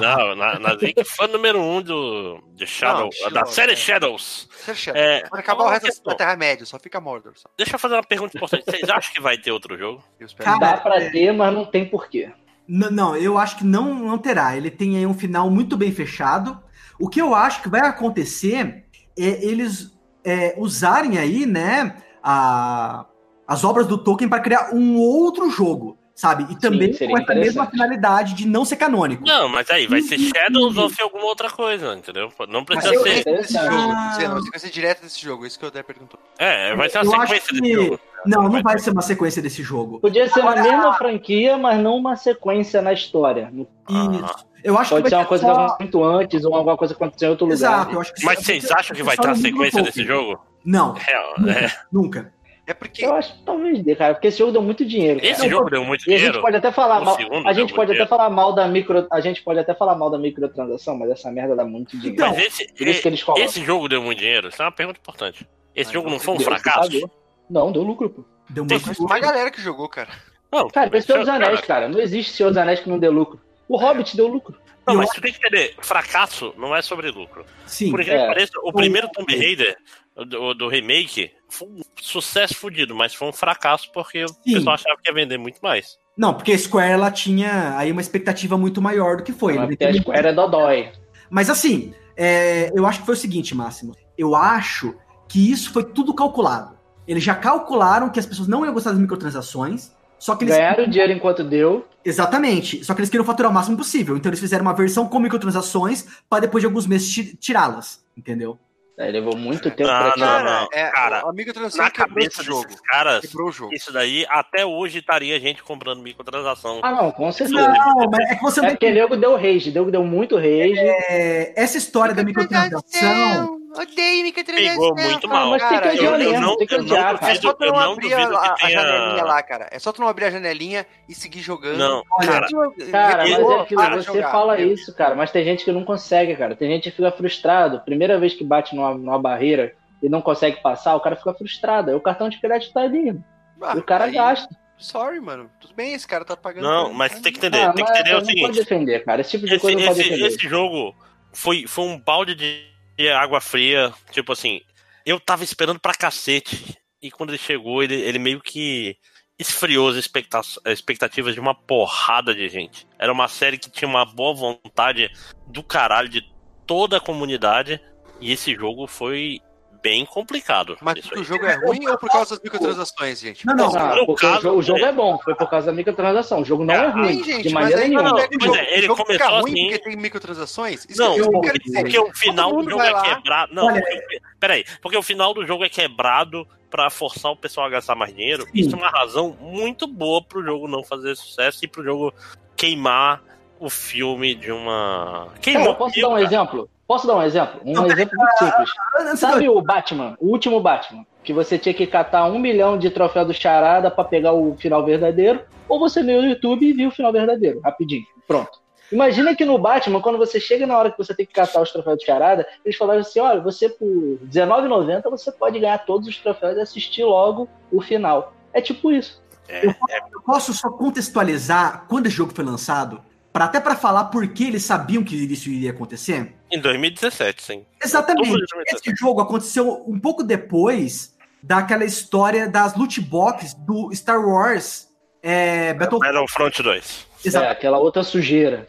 [0.00, 3.76] não, na, Nazik, fã número um do, de Shadow, Não, da série é.
[3.76, 4.48] Shadows.
[4.66, 6.10] Você É, Quando acabar o resto questão.
[6.12, 7.32] da Terra-média, só fica Mordor.
[7.36, 7.48] Só.
[7.58, 8.64] Deixa eu fazer uma pergunta importante.
[8.64, 10.02] Vocês acham que vai ter outro jogo?
[10.38, 12.30] Cara, Dá pra ter, mas não tem porquê.
[12.68, 14.56] N- Não, eu acho que não, não terá.
[14.56, 16.62] Ele tem aí um final muito bem fechado.
[17.00, 18.84] O que eu acho que vai acontecer
[19.18, 19.90] é eles
[20.24, 23.06] é, usarem aí, né, a-
[23.48, 26.46] as obras do Tolkien para criar um outro jogo, sabe?
[26.52, 29.24] E também seria com essa mesma finalidade de não ser canônico.
[29.26, 30.30] Não, mas aí vai ser Uhum.
[30.34, 32.30] Shadows ou ser alguma outra coisa, entendeu?
[32.48, 33.24] Não precisa eu ser.
[33.24, 33.70] desse Ah.
[33.70, 36.18] jogo, dizendo, uma sequência direta desse jogo, isso que o Dé perguntou.
[36.38, 38.00] É, vai ser Eu uma acho sequência que- desse jogo.
[38.24, 39.98] Não, não vai ser uma sequência desse jogo.
[39.98, 43.50] Podia ser na mesma franquia, mas não uma sequência na história.
[43.52, 44.46] No- Isso.
[44.62, 46.94] Eu acho Pode que ser uma coisa só- que aconteceu muito antes ou alguma coisa
[46.94, 47.56] que aconteceu em outro lugar.
[47.56, 50.38] Exato, eu acho que Mas vocês acham que vai ter a sequência desse jogo?
[50.64, 51.70] Não, É, nunca, é.
[51.92, 52.32] nunca.
[52.72, 55.20] É porque Eu acho que talvez dê, cara, porque esse jogo deu muito dinheiro.
[55.20, 55.30] cara.
[55.30, 56.40] Esse jogo deu muito E a gente dinheiro.
[56.40, 57.16] pode até falar O mal.
[57.46, 59.06] A gente pode até falar mal da micro.
[59.10, 62.14] A gente pode até falar mal da microtransação, mas essa merda dá muito dinheiro.
[62.14, 63.44] Então, Mas esse, Por isso que eles colocam.
[63.44, 64.48] esse jogo deu muito dinheiro?
[64.48, 65.46] Isso é uma pergunta importante.
[65.74, 67.10] Esse Mas jogo não foi um fracasso?
[67.50, 68.24] Não, deu lucro, pô.
[68.48, 70.08] Deu Tem- muito Mas uma galera que jogou, cara.
[70.50, 71.88] Não, Cara, esse Senhor dos Anéis, cara, cara.
[71.88, 73.40] Não existe Senhor dos Anéis que não dê lucro.
[73.68, 74.54] O Hobbit deu lucro.
[74.86, 77.46] Não, mas tu tem que entender, fracasso não é sobre lucro.
[77.66, 77.90] Sim.
[77.90, 78.26] Por que É.
[78.26, 79.76] pareça, o primeiro Tomb Raider
[80.16, 84.54] do, do remake foi um sucesso fudido, mas foi um fracasso porque o Sim.
[84.54, 85.98] pessoal achava que ia vender muito mais.
[86.16, 89.54] Não, porque a Square ela tinha aí uma expectativa muito maior do que foi.
[89.54, 90.92] Mas Ele porque a Square é dodói.
[91.30, 93.94] Mas assim, é, eu acho que foi o seguinte, Máximo.
[94.18, 94.94] Eu acho
[95.28, 96.78] que isso foi tudo calculado.
[97.08, 100.54] Eles já calcularam que as pessoas não iam gostar das microtransações, só que eles.
[100.56, 101.86] Ganharam dinheiro enquanto deu.
[102.04, 102.84] Exatamente.
[102.84, 104.16] Só que eles queriam faturar o máximo possível.
[104.16, 108.04] Então eles fizeram uma versão com microtransações para depois de alguns meses ti- tirá-las.
[108.16, 108.58] Entendeu?
[108.98, 110.44] É, levou muito tempo Não, pra não, tirar.
[110.44, 110.68] não.
[110.72, 112.64] é, cara, a microtransação Na cabeça jogo.
[112.66, 113.22] desses caras,
[113.52, 113.72] jogo.
[113.72, 116.80] isso daí até hoje estaria gente comprando microtransação.
[116.82, 117.68] Ah, não, com certeza.
[117.68, 120.78] Não, mas é que você É não porque nego deu rage, nego deu muito rage.
[120.78, 123.61] é, essa história da microtransação.
[123.74, 124.94] Odeio microtransação.
[124.94, 125.50] Pegou muito Ah, mal.
[125.50, 127.32] mas tem que Cara, odiar eu- eu não- tem que eu não odiar, cara.
[127.32, 129.68] É só tu não não abrir a, a janelinha lá, cara.
[129.70, 131.78] É só tu não abrir a janelinha e seguir jogando.
[131.78, 132.46] Não, cara,
[132.90, 134.30] Cara, mas é aquilo, você jogar.
[134.30, 136.54] fala Eu- isso, cara, mas tem gente que não consegue, cara.
[136.54, 137.80] Tem gente que fica frustrado.
[137.80, 141.90] Primeira vez que bate numa, numa barreira e não consegue passar, o cara fica frustrado.
[141.90, 143.18] Aí o cartão de crédito tá ali.
[143.62, 144.54] Ah, e o cara aí- gasta.
[144.76, 145.48] Sorry, mano.
[145.60, 146.64] Tudo bem, esse cara tá pagando.
[146.64, 148.54] não, mas tem que entender, Ah, tem que entender o não pode seguinte.
[148.56, 149.20] defender, cara.
[149.20, 150.26] Esse tipo de Esse, coisa não pode esse, defender.
[150.28, 150.94] esse jogo
[151.32, 152.64] foi, foi um balde de,
[152.96, 153.92] de água fria.
[154.10, 154.60] Tipo assim,
[155.04, 156.76] eu tava esperando pra cacete.
[157.00, 158.96] E quando ele chegou, ele, ele meio que
[159.38, 162.86] esfriou as expecta- expectativas de uma porrada de gente.
[162.98, 165.10] Era uma série que tinha uma boa vontade
[165.48, 166.22] do caralho de
[166.66, 167.80] toda a comunidade.
[168.20, 169.40] E esse jogo foi
[169.82, 170.76] bem complicado.
[170.80, 173.44] Mas porque o jogo é ruim ou por causa das microtransações, gente?
[173.46, 173.76] Não, não.
[173.76, 176.40] Ah, no porque caso, o, jogo, é- é bom, foi por causa da microtransação.
[176.40, 178.02] O jogo não é Ah, ruim, gente, de mas maneira nenhuma.
[178.10, 180.86] não, pega o Pois é, ele o jogo fica começou ruim assim- porque tem microtransações?
[180.88, 183.54] Isso Não, que eu porque, porque o final do jogo é quebrado.
[183.54, 184.64] Não, porque- peraí.
[184.80, 188.44] Porque o final do jogo é quebrado pra forçar o pessoal a gastar mais dinheiro.
[188.44, 188.50] Sim.
[188.54, 192.14] Isso é uma razão muito boa pro jogo não fazer sucesso e pro jogo
[192.56, 193.22] queimar
[193.60, 195.28] o filme de uma.
[195.40, 196.24] Queimou Cara, posso dar um cara.
[196.24, 196.70] exemplo?
[196.86, 197.60] Posso dar um exemplo?
[197.64, 199.18] Um Não, exemplo muito simples.
[199.18, 201.06] Sabe o Batman, o último Batman?
[201.22, 204.84] Que você tinha que catar um milhão de troféu do Charada pra pegar o final
[204.84, 208.04] verdadeiro, ou você veio no YouTube e viu o final verdadeiro, rapidinho.
[208.26, 208.60] Pronto.
[208.92, 211.72] Imagina que no Batman, quando você chega na hora que você tem que catar os
[211.72, 216.18] troféus do Charada, eles falaram assim: olha, você por R$19,90 você pode ganhar todos os
[216.18, 218.34] troféus e assistir logo o final.
[218.52, 219.22] É tipo isso.
[219.48, 223.00] É, Eu posso só contextualizar quando esse jogo foi lançado,
[223.32, 226.34] para até para falar por que eles sabiam que isso iria acontecer.
[226.52, 227.66] Em 2017, sim.
[227.82, 228.28] Exatamente.
[228.28, 228.90] Outubro de 2017.
[228.90, 234.88] Esse jogo aconteceu um pouco depois daquela história das loot boxes do Star Wars
[235.22, 236.12] é, Battlefront.
[236.12, 237.06] Battlefront 2.
[237.24, 237.46] Exato.
[237.46, 238.68] É, aquela outra sujeira.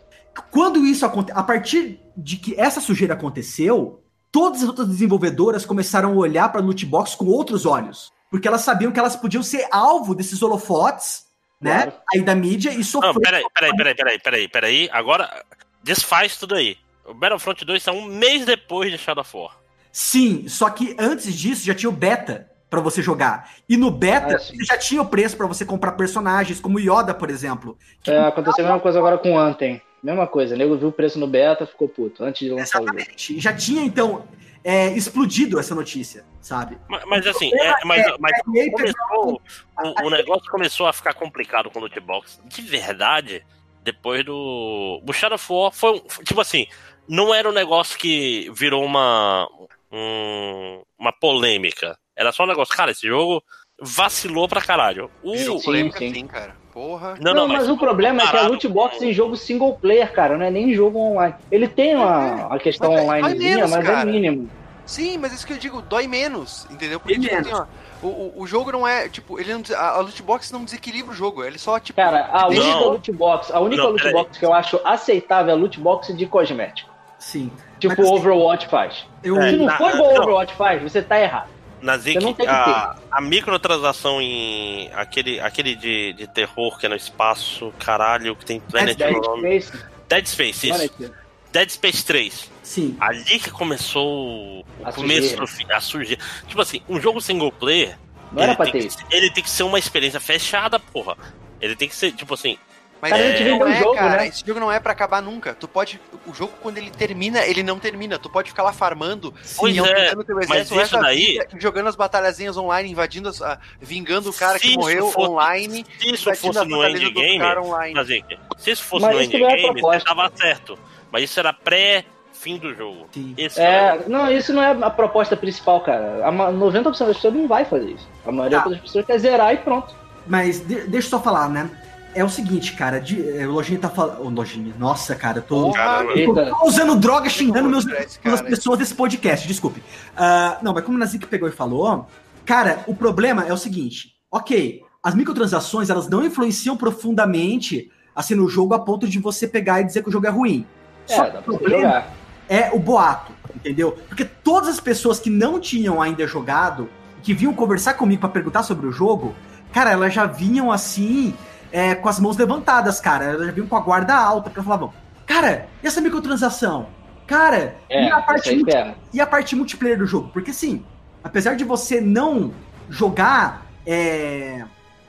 [0.51, 6.11] Quando isso aconteceu, a partir de que essa sujeira aconteceu, todas as outras desenvolvedoras começaram
[6.13, 9.67] a olhar para loot box com outros olhos, porque elas sabiam que elas podiam ser
[9.71, 11.25] alvo desses holofotes,
[11.61, 11.83] né?
[11.83, 11.93] Claro.
[12.13, 13.13] Aí da mídia e Não, sofrer.
[13.21, 14.89] peraí, peraí, peraí, peraí, peraí, peraí.
[14.91, 15.43] Agora,
[15.83, 16.77] desfaz tudo aí.
[17.05, 19.57] O Battlefront 2 é um mês depois de Shadow of War.
[19.91, 23.51] Sim, só que antes disso já tinha o beta pra você jogar.
[23.69, 27.13] E no beta Ah, você já tinha o preço pra você comprar personagens, como Yoda,
[27.13, 27.77] por exemplo.
[28.07, 29.81] É, aconteceu a mesma coisa agora com o Anthem.
[30.01, 32.87] Mesma coisa, o nego viu o preço no beta, ficou puto, antes de lançar o
[32.87, 32.97] jogo.
[32.97, 33.39] Exatamente.
[33.39, 34.25] Já tinha, então,
[34.63, 36.77] é, explodido essa notícia, sabe?
[36.89, 39.41] Mas, mas assim, é, mas, É, mas é, e começou,
[39.77, 42.41] o, o negócio começou a ficar complicado com o loot box.
[42.45, 43.45] De verdade,
[43.81, 45.01] depois do.
[45.07, 46.67] O Shadow of War foi, um- foi, tipo assim,
[47.07, 49.47] não era um negócio que virou uma.
[49.91, 51.97] um- uma polêmica.
[52.15, 53.43] Era só um negócio, cara, esse jogo
[53.81, 55.09] vacilou pra caralho.
[55.21, 56.13] O, Virou Sim, polêmica sim.
[56.13, 56.55] sim, cara.
[56.71, 57.15] Porra.
[57.21, 60.11] não, Não, mas, o problema é que a loot box com- em jogo single player,
[60.11, 61.35] cara, não é nem jogo online.
[61.51, 64.49] Ele tem uma, a questão Mas é- onlinezinha, menos, mas é mínimo.
[64.85, 66.99] Sim, mas isso que eu digo, dói menos, entendeu?
[66.99, 67.51] Porque, tipo, menos.
[67.51, 67.61] assim,
[68.01, 71.11] ó, o, o, jogo não é, tipo, ele não, a, a loot box não desequilibra
[71.13, 71.95] o jogo, ele só, tipo...
[72.01, 72.49] Cara, a Não.
[72.49, 75.79] única loot box, a única Não, loot box que eu acho aceitável é a loot
[75.79, 76.92] box de cosmético.
[77.23, 77.51] Sim.
[77.79, 79.05] Tipo Mas, o assim, Overwatch faz.
[79.23, 80.21] Eu, É, Se não na- for igual o.
[80.21, 81.49] Overwatch faz, você tá errado.
[81.81, 82.17] Na Zik,
[82.47, 88.45] a, a microtransação em aquele, aquele de, de terror que é no espaço, caralho, que
[88.45, 89.37] tem Planet Dead no.
[89.37, 89.73] Space,
[90.07, 90.89] Dead Space, isso.
[90.93, 91.11] Planet,
[91.51, 92.51] Dead Space 3.
[92.63, 92.95] sim.
[93.01, 95.41] Ali que começou o A começo sujeira.
[95.41, 96.21] do fim, a sujeira.
[96.47, 97.97] Tipo assim, um jogo single player,
[98.31, 101.17] não era ele, pra tem ter que, ele tem que ser uma experiência fechada, porra.
[101.59, 102.57] Ele tem que ser, tipo assim,
[103.03, 104.27] Mas Cara, gente não é, o jogo, cara, né?
[104.27, 105.53] esse jogo não é pra acabar nunca.
[105.53, 108.17] Tu pode, o jogo quando ele termina, ele não termina.
[108.17, 111.01] Tu pode ficar lá farmando, Pois e é, aumentando teu mas exército resto isso da
[111.09, 114.79] daí- vida, jogando as batalhazinhas online, invadindo, as, ah, vingando o cara Se que isso
[114.79, 117.93] morreu fosse- online, se isso fosse no endgame, cara online.
[117.93, 120.05] mas, Zik, se isso fosse Mas no é endgame, proposta.
[120.05, 120.79] tava certo.
[121.11, 123.09] Mas isso era pré-fim do jogo.
[123.57, 126.25] É, não, isso não é a proposta principal, cara.
[126.25, 128.07] A ma- 90% das pessoas não vai fazer isso.
[128.25, 128.69] A maioria Ah.
[128.69, 129.93] das pessoas quer zerar e pronto.
[130.25, 131.69] Mas de- deixa eu só falar, né?
[132.15, 134.21] É o seguinte, cara, de, é, o Lojinha tá falando.
[134.25, 135.71] Ô, Lojinha, nossa, cara, eu tô.
[135.71, 136.11] Caramba.
[136.13, 136.45] eu Eita.
[136.51, 138.43] tô usando droga xingando meus, cara.
[138.43, 139.81] pessoas desse podcast, desculpe.
[140.15, 142.07] Ah, não, mas como o Nazik pegou e falou,
[142.45, 148.47] cara, o problema é o seguinte: ok, as microtransações elas não influenciam profundamente assim no
[148.47, 150.65] jogo a ponto de você pegar e dizer que o jogo é ruim.
[151.07, 152.13] Só É, que dá o problema jogar.
[152.47, 153.97] é o boato, entendeu?
[154.07, 156.87] Porque todas as pessoas que não tinham ainda jogado,
[157.23, 159.33] que vinham conversar comigo pra perguntar sobre o jogo,
[159.73, 161.33] cara, elas já vinham assim,
[161.73, 163.25] é, com as mãos levantadas, cara.
[163.25, 164.93] Elas já vinham com a guarda alta, porque falavam,
[165.25, 166.87] cara, e essa microtransação?
[167.27, 168.95] Cara, É, e, a parte pega.
[169.11, 170.29] e a parte multiplayer do jogo?
[170.31, 170.85] Porque assim,
[171.23, 172.53] apesar de você não
[172.89, 174.63] jogar é,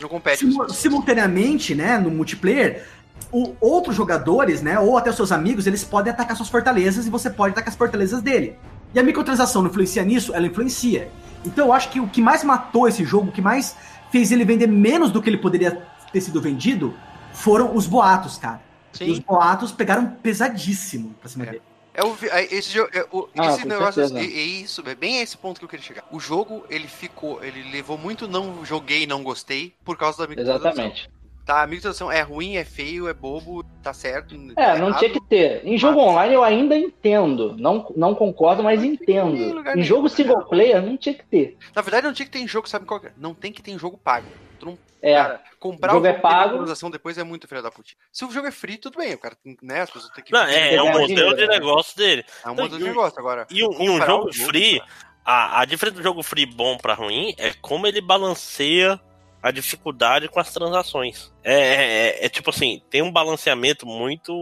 [0.08, 0.46] compete.
[0.70, 2.84] simultaneamente, né, no multiplayer,
[3.32, 7.10] o- outros jogadores, né, ou até os seus amigos, eles podem atacar suas fortalezas e
[7.10, 8.56] você pode atacar as fortalezas dele.
[8.94, 10.32] E a microtransação não influencia nisso?
[10.34, 11.10] Ela influencia.
[11.44, 13.76] Então eu acho que o que mais matou esse jogo, o que mais
[14.10, 15.82] fez ele vender menos do que ele poderia
[16.14, 16.94] ter sido vendido,
[17.32, 18.62] foram os boatos, cara.
[19.00, 21.50] E os Sim, boatos pegaram pesadíssimo pra cima É.
[21.50, 21.62] dele.
[21.92, 24.18] é o, é esse jogo, é o- Ah, esse negócio, certeza.
[24.20, 26.04] é, é isso, é bem esse ponto que eu queria chegar.
[26.12, 30.70] O jogo, ele ficou, ele levou muito não joguei, não gostei, por causa da microtransação.
[30.70, 31.10] Exatamente.
[31.44, 34.34] Tá, a microtransação é ruim, é feio, é bobo, tá certo.
[34.56, 34.98] É, tá não errado.
[35.00, 35.60] tinha que ter.
[35.66, 37.54] Em jogo Mas- online eu ainda entendo.
[37.58, 39.78] Não, não concordo, mas Não tem em entendo.
[39.78, 41.56] Em jogo single player não tinha que ter.
[41.76, 43.12] Na verdade, não tinha que ter em jogo, sabe qual que é?
[43.18, 44.26] Não tem que ter em jogo pago.
[44.64, 46.44] Tu não, É, cara, comprar o jogo é tem pago.
[46.44, 47.90] microtransação depois é muito filho da puta.
[48.10, 50.32] Se o jogo é free, tudo bem, o cara tem, né, as pessoas têm que...
[50.32, 51.52] Não, é, é o ganhar modelo dinheiro, de né?
[51.58, 52.24] negócio dele.
[52.44, 53.46] É um modelo de e- negócio agora.
[53.50, 54.90] E um, e um jogo o jogo, free, cara.
[55.24, 58.98] a, a diferença do jogo free bom pra ruim é como ele balanceia
[59.42, 61.30] a dificuldade com as transações.
[61.42, 61.74] É, é-
[62.22, 64.32] é- é tipo assim, tem um balanceamento muito.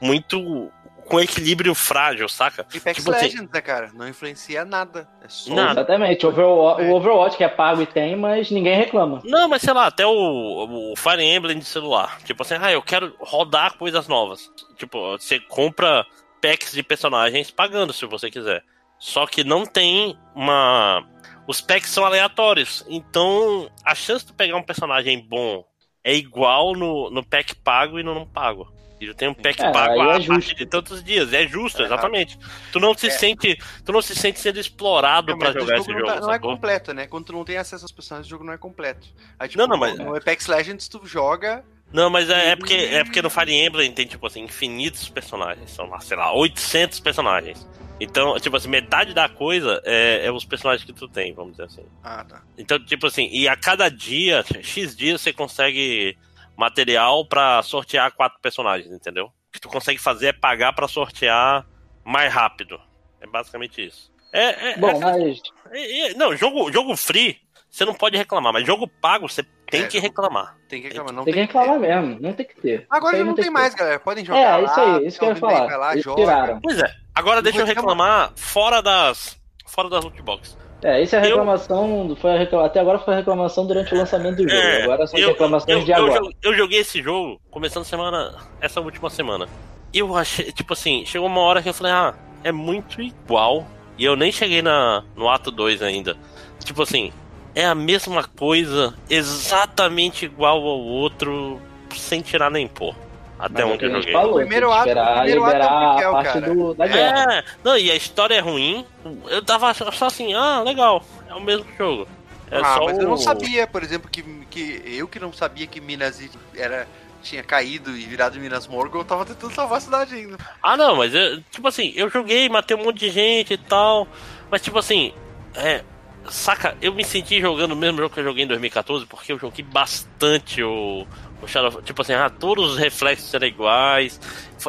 [0.00, 0.70] muito.
[1.06, 2.66] Com equilíbrio frágil, saca?
[2.74, 3.90] E Apex tipo assim- Legends, né, cara?
[3.94, 5.08] Não influencia nada.
[5.22, 5.54] É só...
[5.54, 5.80] Nada.
[5.80, 6.26] Exatamente.
[6.26, 6.90] Overwatch, É.
[6.90, 9.20] O Overwatch que é pago e tem, mas ninguém reclama.
[9.24, 12.18] Não, mas sei lá, até o, o Fire Emblem de celular.
[12.24, 14.50] Tipo assim, ah, eu quero rodar coisas novas.
[14.76, 16.04] Tipo, você compra
[16.40, 18.62] packs de personagens pagando se você quiser.
[18.98, 21.04] Só que não tem uma.
[21.46, 22.84] Os packs são aleatórios.
[22.88, 25.64] Então, a chance de pegar um personagem bom
[26.02, 28.72] é igual no, no pack pago e no não pago.
[29.00, 31.32] E tem um pack É, pago a é partir de tantos dias.
[31.32, 32.38] É justo, É exatamente.
[32.72, 33.10] Tu não se É.
[33.10, 33.58] sente.
[33.84, 36.12] Tu não se sente sendo explorado É, pra jogar jogo esse não, jogo.
[36.12, 37.06] tá- não é completo, né?
[37.06, 39.06] Quando tu não tem acesso aos personagens, o jogo não é completo.
[39.38, 41.62] Aí, tipo, Não, não, mas- No Apex Legends tu joga.
[41.92, 45.70] Não, mas é, é porque, é porque no Fire Emblem tem, tipo assim, infinitos personagens.
[45.70, 47.66] São lá, sei lá, 800 personagens.
[48.00, 51.64] Então, tipo assim, metade da coisa é, é os personagens que tu tem, vamos dizer
[51.64, 51.84] assim.
[52.02, 52.42] Ah, tá.
[52.58, 56.16] Então, tipo assim, e a cada dia, X dias, você consegue
[56.56, 59.26] material pra sortear quatro personagens, entendeu?
[59.26, 61.66] O que tu consegue fazer é pagar pra sortear
[62.04, 62.80] mais rápido.
[63.20, 64.12] É basicamente isso.
[64.32, 65.40] É, é, Bom, é- mas
[65.72, 67.38] é- é- não, jogo, jogo free,
[67.70, 70.56] você não pode reclamar, mas jogo pago, você tem É, que reclamar.
[70.68, 71.12] Tem que reclamar.
[71.12, 72.18] Não tem que tem reclamar mesmo.
[72.20, 72.86] Não tem que ter.
[72.90, 73.78] Agora já não tem que mais, ter.
[73.80, 74.00] galera.
[74.00, 74.40] Podem jogar.
[74.40, 75.76] É, lá, isso aí, isso que eu ia falar.
[75.76, 76.60] Lá.
[76.62, 76.94] Pois é.
[77.14, 77.96] Agora deixa eu reclamar.
[77.96, 80.56] reclamar fora das fora das lootbox.
[80.88, 82.16] É, isso é a reclamação.
[82.20, 84.54] Foi a reclama- Até agora foi a reclamação durante o lançamento do jogo.
[84.62, 86.20] É, agora são eu, reclamações eu- de eu agora.
[86.44, 89.48] eu joguei esse jogo começando semana, essa última semana.
[89.92, 92.14] Eu achei, tipo assim, chegou uma hora que eu falei, ah,
[92.44, 93.66] é muito igual.
[93.98, 96.16] E eu nem cheguei na, no ato 2 ainda.
[96.64, 97.12] Tipo assim,
[97.54, 101.60] é a mesma coisa, exatamente igual ao outro,
[101.94, 102.94] sem tirar nem pôr.
[103.38, 104.12] Até Mas é o onde que eu joguei.
[104.12, 106.46] falou, O primeiro ato- esperar o primeiro ato é prequel, a parte cara.
[106.54, 107.32] do, da guerra.
[107.34, 108.86] É, não, e a história é ruim.
[109.28, 112.08] Eu tava só assim, ah, legal, é o mesmo jogo.
[112.50, 115.32] É ah, só mas eu não o- sabia, por exemplo, que, que eu que não
[115.32, 116.18] sabia que Minas
[116.56, 116.86] era,
[117.22, 120.38] tinha caído e virado Minas Morgul, eu tava tentando salvar a cidade ainda.
[120.62, 124.08] Ah, não, mas eu, tipo assim, eu joguei, matei um monte de gente e tal.
[124.50, 125.12] Mas, tipo assim,
[125.54, 125.82] é.
[126.28, 129.38] Saca, eu me senti jogando o mesmo jogo que eu joguei em 2014, porque eu
[129.38, 131.06] joguei bastante o,
[131.42, 134.20] o Shadow Tipo assim, ah, todos os reflexos eram iguais.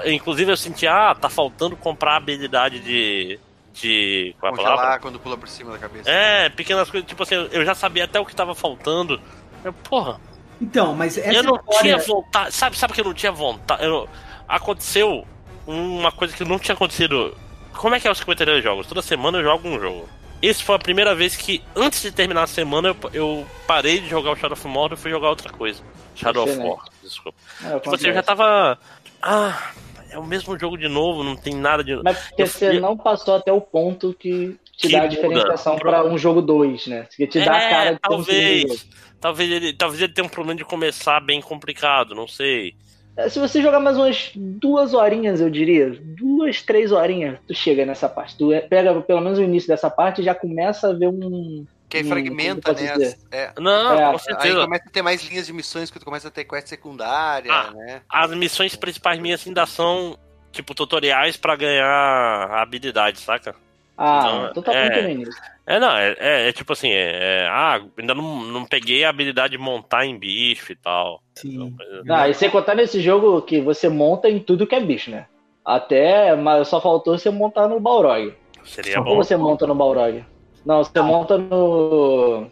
[0.06, 3.40] Inclusive eu senti, ah, tá faltando comprar a habilidade de.
[3.74, 4.36] De.
[4.40, 4.78] Qual é a palavra?
[4.78, 6.10] Congelar quando pula por cima da cabeça.
[6.10, 9.22] É, pequenas coisas, tipo assim, eu já sabia até o que tava faltando.
[9.64, 10.20] Eu, porra,
[10.60, 11.82] Então, mas essa eu não história...
[11.82, 12.54] tinha vontade.
[12.54, 13.84] Sabe, sabe que eu não tinha vontade?
[13.86, 14.10] Eu-
[14.48, 15.26] aconteceu
[15.68, 17.38] uma coisa que não tinha acontecido.
[17.74, 18.88] Como é que é os 52 jogos?
[18.88, 20.10] Toda semana eu jogo um jogo.
[20.42, 24.08] Esse foi a primeira vez que, antes de terminar a semana, eu, eu parei de
[24.08, 25.82] jogar o Shadow of Mordor e fui jogar outra coisa.
[26.16, 26.70] Shadow of Excelente.
[26.70, 27.38] War, desculpa.
[27.64, 28.78] É, Tipo assim, eu já tava.
[29.22, 29.72] Ah,
[30.12, 31.96] é o mesmo jogo de novo, não tem nada de.
[32.04, 35.08] Mas porque eu- você eu- não passou até o ponto que te Que dá a
[35.08, 37.08] diferenciação pra um jogo 2, né?
[37.16, 38.88] Que te dá a É, cara de talvez.
[39.20, 42.76] Talvez ele, talvez ele tenha um problema de começar bem complicado, não sei.
[43.18, 47.86] É, Se você jogar mais umas duas horinhas, eu diria, duas, três horinhas, tu chega
[47.86, 48.38] nessa parte.
[48.38, 51.66] Tu é- pega pelo menos o início dessa parte e já começa a ver um.
[51.90, 52.92] Que aí Hum, fragmenta, como né?
[52.94, 53.52] as- é.
[53.60, 54.62] Não, É, com Aí certeza.
[54.62, 57.72] começa a ter mais linhas de missões, que tu começa a ter quest secundária, Ah.
[57.72, 58.02] né?
[58.10, 60.18] As missões principais minhas ainda são,
[60.52, 63.56] tipo, tutoriais pra ganhar habilidade, saca?
[63.98, 64.90] Ah, Então, então tá é.
[65.02, 65.42] muito início.
[65.66, 69.10] É, não, é, é- é tipo assim, é, é- ah, ainda não, não peguei a
[69.10, 71.22] habilidade de montar em bicho e tal.
[71.36, 71.76] Sim.
[72.10, 75.26] Ah, e sem contar nesse jogo que você monta em tudo que é bicho, né?
[75.66, 78.34] Até, mas só faltou você montar no Balrog.
[78.64, 79.16] Seria Ou bom.
[79.18, 80.24] você monta no Balrog?
[80.66, 82.48] Não, você monta no.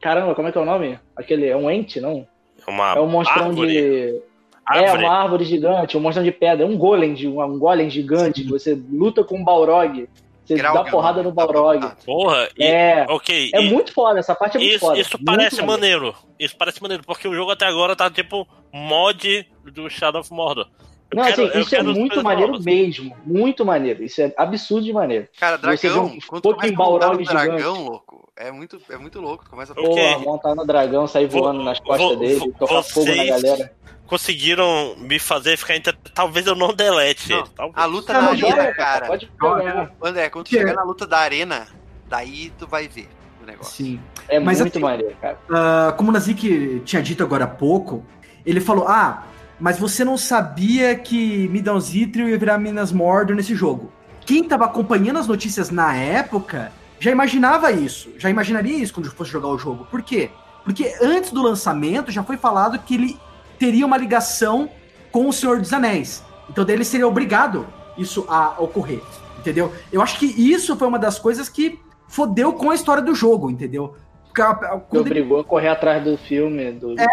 [0.00, 0.98] Caramba, como é que é o nome?
[1.16, 1.46] Aquele.
[1.48, 2.26] É um ente, não?
[2.66, 4.22] Uma É um monstrão árvore, de.
[4.70, 5.04] É, árvore.
[5.04, 8.42] uma árvore gigante, um monstrão de pedra, um golem, um golem gigante.
[8.42, 10.08] que Você luta com um Balrog.
[10.48, 11.78] Você Graugr, dá porrada no Balrog.
[11.78, 11.96] porrada.
[12.04, 13.50] Porra, e, É, ok.
[13.54, 14.98] é e- muito foda, essa parte é muito isso, foda.
[14.98, 16.02] isso Muito parece maneiro.
[16.06, 16.16] maneiro.
[16.38, 20.66] Isso parece maneiro, porque o jogo até agora tá tipo mod do Shadow of Mordor.
[21.14, 22.64] Não, quero- assim, isso é muito maneiro novas.
[22.66, 23.16] mesmo.
[23.24, 24.02] Muito maneiro.
[24.04, 25.26] Isso é absurdo de maneiro.
[25.40, 27.46] Cara, dragão, um quando tu montar no Balrog gigante.
[27.46, 29.44] dragão, louco, é muito, é muito louco.
[29.44, 29.80] Tu começa a...
[29.80, 29.88] Ok.
[29.94, 33.24] Porra, montar no dragão, sair Vou- voando nas costas vou- dele, vou- tocar fogo na
[33.24, 33.72] galera.
[34.06, 35.76] Conseguiram me fazer ficar.
[35.76, 35.94] Inter...
[36.14, 37.48] Talvez eu não delete Não, ele.
[37.54, 37.76] Talvez.
[37.78, 39.06] A luta Não, da arena, joga, cara.
[39.06, 39.92] Pode jogar.
[40.02, 40.58] André, quando tu é?
[40.58, 41.66] chegar na luta da arena,
[42.08, 43.08] daí tu vai ver
[43.42, 43.72] o negócio.
[43.84, 44.00] Sim.
[44.28, 45.38] É Mas muito assim- maneiro, cara.
[45.50, 48.02] Ah, como o Nazik tinha dito agora há pouco,
[48.46, 49.24] ele falou: Ah,
[49.60, 53.90] mas você não sabia que Midão Zithril ia virar Minas Mordor nesse jogo.
[54.20, 59.30] Quem tava acompanhando as notícias na época já imaginava isso, já imaginaria isso quando fosse
[59.30, 59.86] jogar o jogo.
[59.90, 60.30] Por quê?
[60.64, 63.18] Porque antes do lançamento já foi falado que ele
[63.58, 64.68] teria uma ligação
[65.10, 66.22] com o Senhor dos Anéis.
[66.50, 69.00] Então dele seria obrigado isso a ocorrer,
[69.38, 69.72] entendeu?
[69.92, 73.50] Eu acho que isso foi uma das coisas que fodeu com a história do jogo,
[73.50, 73.96] entendeu?
[74.24, 74.42] Porque
[74.88, 77.06] quando ele- obrigou a correr atrás do filme, do, É,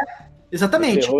[0.51, 1.07] Exatamente.
[1.09, 1.17] do.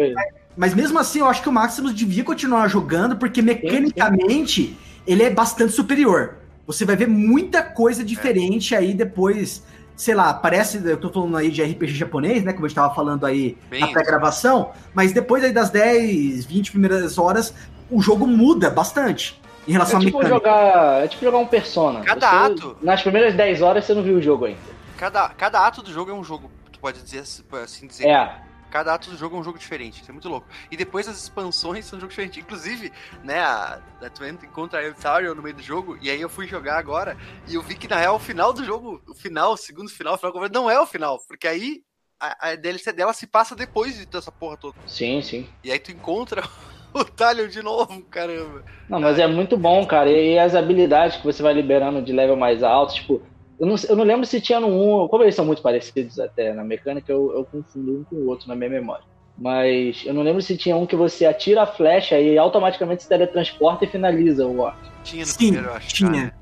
[0.57, 5.29] Mas mesmo assim, eu acho que o Maximus devia continuar jogando, porque mecanicamente ele é
[5.29, 6.37] bastante superior.
[6.67, 9.63] Você vai ver muita coisa diferente aí depois.
[9.95, 10.77] Sei lá, parece.
[10.83, 12.51] Eu tô falando aí de RPG japonês, né?
[12.53, 14.71] Como a gente tava falando aí Bem na pré-gravação.
[14.93, 17.53] Mas depois aí das 10, 20 primeiras horas,
[17.89, 20.35] o jogo muda bastante em relação É à tipo, mecânica.
[20.39, 22.01] jogar, é tipo jogar um Persona.
[22.01, 22.77] Cada Você- ato.
[22.81, 24.59] Nas primeiras 10 horas você não viu o jogo ainda.
[24.97, 27.19] Cada, cada ato do jogo é um jogo, tu pode dizer
[27.63, 28.07] assim dizer.
[28.07, 28.37] É.
[28.75, 30.45] Cada ato do jogo é um jogo diferente, isso é muito louco.
[30.69, 32.41] E depois as expansões são um jogo diferente.
[32.41, 32.91] Inclusive,
[33.23, 36.45] né, a, a tu encontra a Eltharion no meio do jogo, e aí eu fui
[36.45, 37.15] jogar agora,
[37.47, 40.15] e eu vi que na real o final do jogo, o final, o segundo final,
[40.15, 41.83] o final não é o final, porque aí
[42.19, 44.75] a, a DLC dela se passa depois de dessa porra toda.
[44.85, 45.47] Sim, sim.
[45.63, 46.43] E aí tu encontra
[46.93, 48.61] o Talion de novo, caramba.
[48.89, 50.11] Não, mas é muito bom, cara.
[50.11, 53.21] E as habilidades que você vai liberando de level mais alto, tipo,
[53.59, 54.67] eu não, eu não lembro se tinha no
[55.03, 58.27] 1, como eles são muito parecidos até na mecânica, eu, eu confundo um com o
[58.27, 59.03] outro na minha memória.
[59.37, 63.09] Mas eu não lembro se tinha um que você atira a flecha e automaticamente se
[63.09, 64.77] teletransporta e finaliza o orc.
[65.03, 65.87] Tinha no Sim, primeiro, eu acho.
[65.89, 66.33] tinha.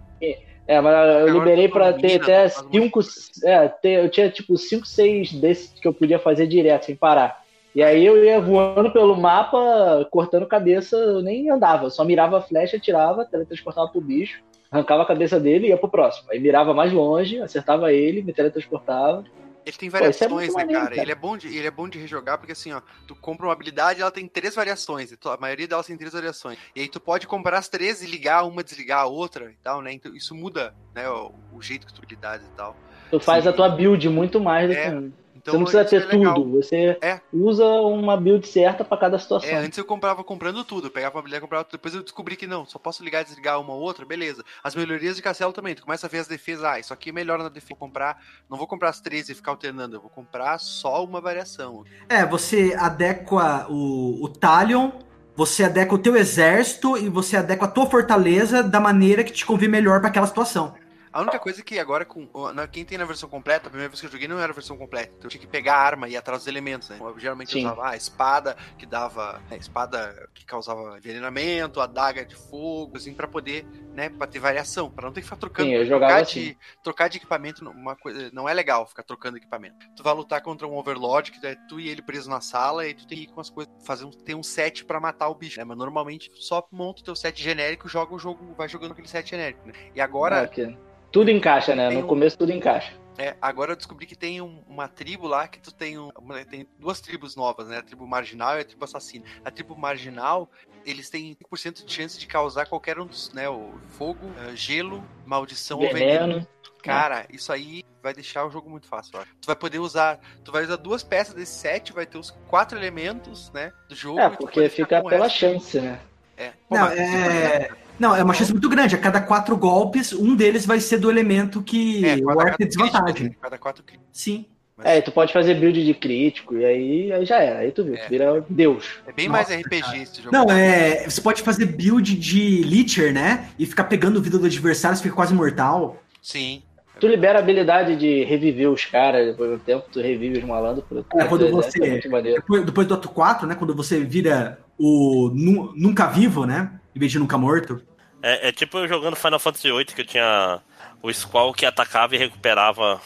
[0.65, 2.93] É, mas eu Agora liberei pra ter até faz um monte de 5.
[2.93, 3.09] coisa.
[3.43, 7.37] É, ter- eu tinha tipo 5, 6 desses que eu podia fazer direto, sem parar.
[7.75, 12.37] E aí eu ia voando pelo mapa, cortando cabeça, eu nem andava, eu só mirava
[12.37, 14.41] a flecha, tirava, teletransportava pro bicho.
[14.73, 16.31] Arrancava a cabeça dele e ia pro próximo.
[16.31, 19.23] Aí mirava mais longe, acertava ele, me teletransportava.
[19.65, 20.95] Ele tem Pô, é variações, muito né, maneiro, cara?
[20.95, 21.01] cara.
[21.01, 23.53] Ele é bom de, ele é bom de rejogar porque assim, ó, tu compra uma
[23.53, 25.13] habilidade, ela tem três variações.
[25.23, 26.57] A maioria delas tem três variações.
[26.75, 29.81] E aí tu pode comprar as três e ligar uma, desligar a outra e tal,
[29.81, 29.93] né?
[29.93, 32.75] Então isso muda, né, o, o jeito que tu habilidade e tal.
[33.09, 35.13] Tu faz a tua build muito mais do É, que.
[35.43, 37.19] Então você não precisa isso ter é tudo, você É.
[37.33, 39.49] usa uma build certa pra cada situação.
[39.49, 41.73] É, antes eu comprava comprando tudo, pegava a habilidade e comprava tudo.
[41.73, 44.41] Depois eu descobri que não, só posso ligar e desligar uma ou outra, beleza.
[44.63, 47.43] As melhorias de castelo também, tu começa a ver as defesas, ah, isso aqui melhora
[47.43, 47.63] na defesa.
[47.71, 51.19] Vou comprar, não vou comprar as três e ficar alternando, eu vou comprar só uma
[51.19, 51.83] variação.
[52.07, 54.91] É, você adequa o, o Talion,
[55.35, 59.45] você adequa o teu exército e você adequa a tua fortaleza da maneira que te
[59.45, 60.73] convém melhor pra aquela situação.
[61.13, 63.87] A única coisa é que agora, com na- quem tem na versão completa, a primeira
[63.87, 65.13] vez que eu joguei não era a versão completa.
[65.15, 66.97] Então eu tinha que pegar a arma e ir atrás dos elementos, né?
[66.99, 67.59] Eu geralmente Sim.
[67.59, 69.39] usava a espada, que dava.
[69.51, 73.63] A espada que causava envenenamento, a daga de fogo, assim, pra poder,
[73.93, 75.69] né, pra ter variação, pra não ter que ficar trocando.
[75.69, 76.57] Sim, eu trocar jogava de, assim.
[76.83, 79.75] trocar de equipamento, uma coisa, não é legal ficar trocando equipamento.
[79.95, 82.93] Tu vai lutar contra um overlord, que é tu e ele preso na sala, e
[82.95, 85.35] tu tem que ir com as coisas, fazer um, ter um set pra matar o
[85.35, 85.63] bicho, né?
[85.63, 89.29] Mas normalmente só monta o teu set genérico, joga o jogo, vai jogando aquele set
[89.29, 89.73] genérico, né?
[89.93, 90.41] E agora.
[90.41, 90.75] Ah, que-
[91.13, 91.89] Tudo encaixa, né?
[91.89, 92.91] Tem No um- começo tudo encaixa.
[93.19, 96.09] É, agora eu descobri que tem um- uma tribo lá que tu tem, um-
[96.49, 97.77] tem duas tribos novas, né?
[97.77, 99.23] A tribo marginal e a tribo assassina.
[99.45, 100.49] A tribo marginal,
[100.83, 103.47] eles têm 5% de chance de causar qualquer um dos, né?
[103.47, 106.27] O fogo, eh, gelo, maldição ou veneno.
[106.27, 106.47] Veneno.
[106.81, 109.29] Cara, isso aí vai deixar o jogo muito fácil, eu acho.
[109.39, 112.77] Tu vai poder usar, tu vai usar duas peças desse set, vai ter os quatro
[112.77, 114.19] elementos, né, do jogo.
[114.19, 115.37] É, porque fica pela resto.
[115.37, 115.99] chance, né?
[116.35, 116.49] É.
[116.67, 117.69] Pô, Não, mas- é...
[117.99, 118.95] Não, é uma chance muito grande.
[118.95, 122.67] A cada quatro golpes, um deles vai ser do elemento que É, o quatro tem
[122.67, 123.29] desvantagem.
[123.29, 123.35] né?
[123.41, 124.09] Cada quatro críticos.
[124.11, 124.45] Sim.
[124.75, 127.59] Mas É, e tu pode fazer build de crítico, e aí, aí já era.
[127.59, 127.97] Aí tu viu, É.
[127.97, 128.85] tu vira Deus.
[129.07, 130.35] é bem Nossa, mais RPG esse jogo.
[130.35, 131.07] Não, é.
[131.07, 133.49] Você pode fazer build de Leecher, né?
[133.59, 136.01] E ficar pegando vida do adversário, você fica quase mortal.
[136.21, 136.63] Sim.
[136.99, 140.43] Tu libera a habilidade de reviver os caras, depois de um tempo tu revive os
[140.45, 140.85] malandros.
[140.87, 142.41] Por, É, quando você- É muito maneiro.
[142.41, 143.55] Depois, depois do ato 4, né?
[143.55, 146.79] Quando você vira o nu- nunca vivo, né?
[146.95, 147.81] Em vez de nunca morto.
[148.21, 150.61] É, é tipo eu jogando Final Fantasy VIII, que eu tinha
[151.01, 153.01] o Squall que atacava e recuperava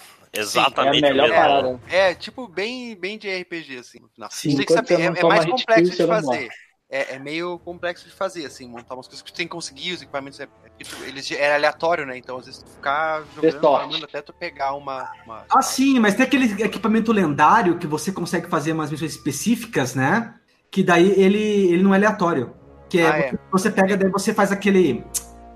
[0.82, 1.34] É a exatamente melhor o mesmo.
[1.34, 1.80] parada.
[1.88, 4.00] É, tipo, bem, bem de RPG, assim.
[4.00, 4.30] no final.
[4.30, 6.54] Sim, que saber, é, não é mais complexo de não fazer.
[6.90, 9.94] É, é meio complexo de fazer, assim, montar umas coisas que tu tem que conseguir,
[9.94, 10.40] os equipamentos.
[10.40, 12.18] É, é tipo, eles é aleatório, né?
[12.18, 15.14] Então, às vezes, tu ficar jogando, até tu pegar uma.
[15.26, 19.96] uma Ah, sim, mas tem aquele equipamento lendário que você consegue fazer umas missões específicas,
[19.96, 20.37] né?
[20.72, 21.38] Que daí ele,
[21.74, 22.54] ele não é aleatório.
[22.90, 23.34] Que é, Ah, é.
[23.52, 25.04] Você, pega, daí você faz aquele.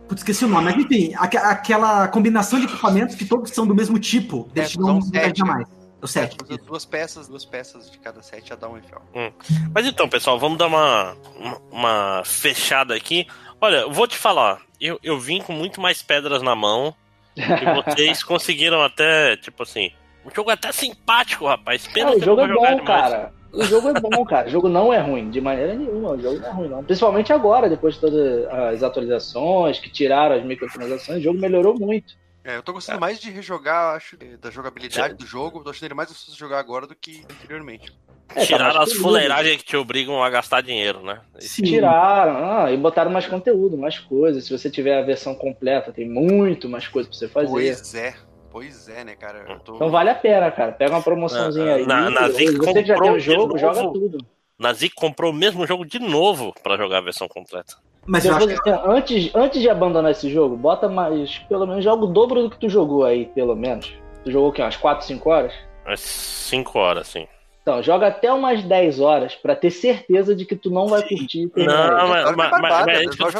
[0.07, 3.73] Putz, esqueci o nome, mas enfim, aque- aquela combinação de equipamentos que todos são do
[3.75, 4.47] mesmo tipo.
[4.51, 5.67] É, Deixa um sete, mais.
[6.01, 6.35] O 7.
[6.43, 8.97] usa duas peças, duas peças de cada set já dá um FL.
[9.73, 13.27] Mas então, pessoal, vamos dar uma, uma, uma fechada aqui.
[13.61, 16.93] Olha, eu vou te falar, eu, eu vim com muito mais pedras na mão
[17.37, 17.41] e
[17.95, 19.91] vocês conseguiram até, tipo assim,
[20.25, 21.85] o jogo é até simpático, rapaz.
[21.87, 22.83] Pena Ah, que o eu jogo não é bom, demais.
[23.11, 23.33] cara.
[23.53, 24.47] O jogo é bom, cara.
[24.47, 26.11] O jogo não é ruim, de maneira nenhuma.
[26.11, 26.83] O jogo não é ruim, não.
[26.83, 32.19] Principalmente agora, depois de todas as atualizações, que tiraram as microtransações, o jogo melhorou muito.
[32.43, 35.63] É, eu tô gostando mais de rejogar, acho, da jogabilidade do jogo.
[35.63, 37.93] Tô achando ele mais gostoso de jogar agora do que anteriormente.
[38.29, 41.19] É, tá Tiraram mais as fuleiragens que te obrigam a gastar dinheiro, né?
[41.39, 41.63] Sim.
[41.63, 44.45] Tiraram, ah, e botaram mais conteúdo, mais coisas.
[44.45, 47.49] Se você tiver a versão completa, tem muito mais coisa pra você fazer.
[47.49, 48.15] Pois é,
[48.51, 49.45] pois é, né, cara?
[49.49, 49.75] Eu tô...
[49.75, 50.71] Então vale a pena, cara.
[50.71, 51.85] Pega uma promoçãozinha aí.
[51.85, 54.17] Na- na Zic você já tem comprou o jogo, joga tudo.
[54.59, 57.75] Nazik comprou o mesmo jogo de novo pra jogar a versão completa.
[58.05, 62.03] Mas Depois, que assim, antes, antes de abandonar esse jogo, bota mais, pelo menos, joga
[62.05, 63.91] o dobro do que tu jogou aí, pelo menos.
[64.23, 64.61] Tu jogou o quê?
[64.61, 65.53] Umas 4, 5 horas?
[65.85, 67.27] É 5 horas, sim.
[67.63, 71.49] Então, joga até umas 10 horas pra ter certeza de que tu não vai curtir.
[71.55, 73.33] Não, mas- que é mas- barbada, mas é nós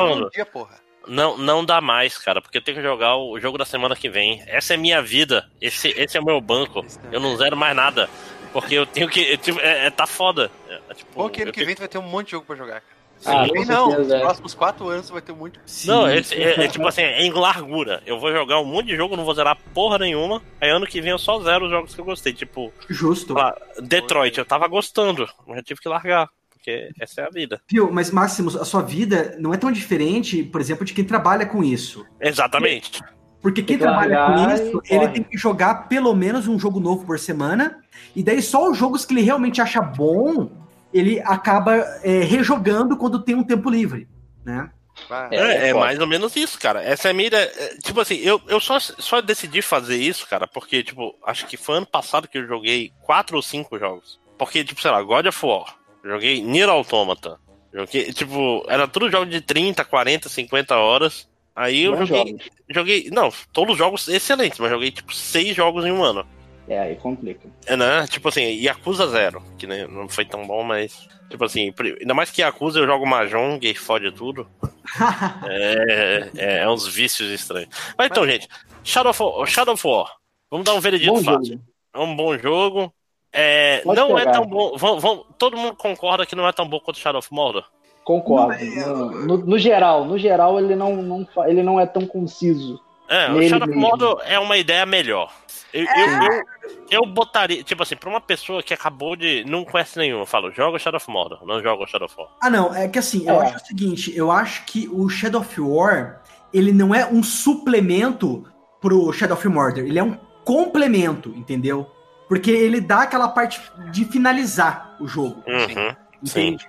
[1.08, 4.10] Não, não dá mais, cara, porque eu tenho que jogar o jogo da semana que
[4.10, 4.42] vem.
[4.48, 5.50] Essa é minha vida.
[5.60, 6.86] Esse, esse é o meu banco.
[7.12, 8.10] Eu não zero mais nada.
[8.54, 9.20] Porque eu tenho que.
[9.32, 10.52] eu, tipo, é, é- tá foda.
[10.70, 12.26] É, é, tipo, Bom que ano eu que tenho- vem tu vai ter um monte
[12.28, 12.82] de jogo pra jogar.
[12.82, 13.02] cara.
[13.24, 14.20] Ah, Sim, com não, certeza, nos é.
[14.20, 15.60] próximos 4 anos tu vai ter muito.
[15.66, 15.88] sim.
[15.88, 18.02] Não, esse é, é tipo assim, é em largura.
[18.06, 20.42] Eu vou jogar um monte de jogo, não vou zerar porra nenhuma.
[20.60, 22.34] Aí ano que vem eu só zero os jogos que eu gostei.
[22.34, 23.34] Tipo, Justo.
[23.36, 26.30] lá, Detroit, eu tava gostando, mas eu tive que largar.
[26.62, 27.60] Porque essa é a vida.
[27.68, 27.92] Viu?
[27.92, 31.64] Mas, Máximos, a sua vida não é tão diferente, por exemplo, de quem trabalha com
[31.64, 32.06] isso.
[32.20, 33.02] Exatamente.
[33.42, 37.04] Porque quem trabalha com isso, e ele tem que jogar pelo menos um jogo novo
[37.04, 37.80] por semana.
[38.16, 40.52] E daí só os jogos que ele realmente acha bom,
[40.94, 44.08] ele acaba é, rejogando quando tem um tempo livre.
[44.46, 44.70] Né?
[45.10, 46.84] Ah, É, É, é mais ou menos isso, cara.
[46.84, 47.52] Essa é a minha ideia.
[47.58, 51.58] É, Tipo assim, eu, eu só, só decidi fazer isso, cara, porque, tipo, acho que
[51.58, 54.22] foi ano passado que eu joguei quatro ou cinco jogos.
[54.38, 57.40] Porque, tipo, sei lá, God of War, joguei Nier Automata,
[57.74, 61.30] joguei, tipo, era tudo jogo de 30, 40, 50 horas.
[61.56, 62.46] Aí eu joguei, jogos.
[62.70, 63.10] joguei.
[63.12, 66.26] Não, todos os jogos excelentes, mas joguei tipo seis jogos em um ano.
[66.68, 67.50] É, aí complica.
[67.66, 68.08] É, né?
[68.08, 71.08] Tipo assim, Yakuza Zero, que né, não foi tão bom, mas.
[71.30, 74.48] Tipo assim, ainda mais que Yakuza eu jogo Mahjong e fode tudo.
[75.48, 77.70] é, é, é uns vícios estranhos.
[77.98, 78.48] Mas então, gente,
[78.84, 80.14] Shadow of, War- Shadow of War.
[80.50, 81.54] Vamos dar um veredito Bom fácil.
[81.54, 81.64] jogo.
[81.94, 82.94] É um bom jogo.
[83.34, 84.32] É, não é pegar.
[84.34, 84.76] tão bom.
[84.78, 87.64] vamos- vamos- todo mundo concorda que não é tão bom quanto Shadow of Mordor?
[88.04, 88.58] Concordo.
[88.66, 92.80] No, no- no geral, no geral ele não, não, ele não é tão conciso.
[93.08, 93.78] É, o Shadow of.
[93.78, 95.32] Mordor é uma ideia melhor.
[95.74, 96.44] Eu, eu, eu,
[96.92, 99.46] eu botaria, tipo assim, pra uma pessoa que acabou de.
[99.48, 102.16] não conhece nenhum, eu falo, joga o Shadow of Mordor, não joga o Shadow of
[102.18, 102.28] War.
[102.42, 103.46] Ah, não, é que assim, eu É.
[103.46, 106.22] acho o seguinte, eu acho que o Shadow of War,
[106.54, 108.44] ele não é um suplemento
[108.82, 111.90] pro Shadow of Mordor, ele é um complemento, entendeu?
[112.32, 115.96] Porque ele dá aquela parte de finalizar o jogo, Uhum, sim.
[116.24, 116.66] entende?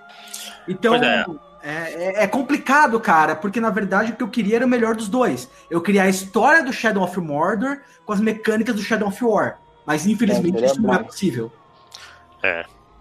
[0.66, 1.24] Então, Pois é.
[1.62, 1.70] é,
[2.20, 5.06] é- é complicado, cara, porque na verdade o que eu queria era o melhor dos
[5.08, 5.48] dois.
[5.70, 9.60] Eu queria a história do Shadow of Mordor com as mecânicas do Shadow of War.
[9.86, 11.52] Mas infelizmente seria isso não é possível.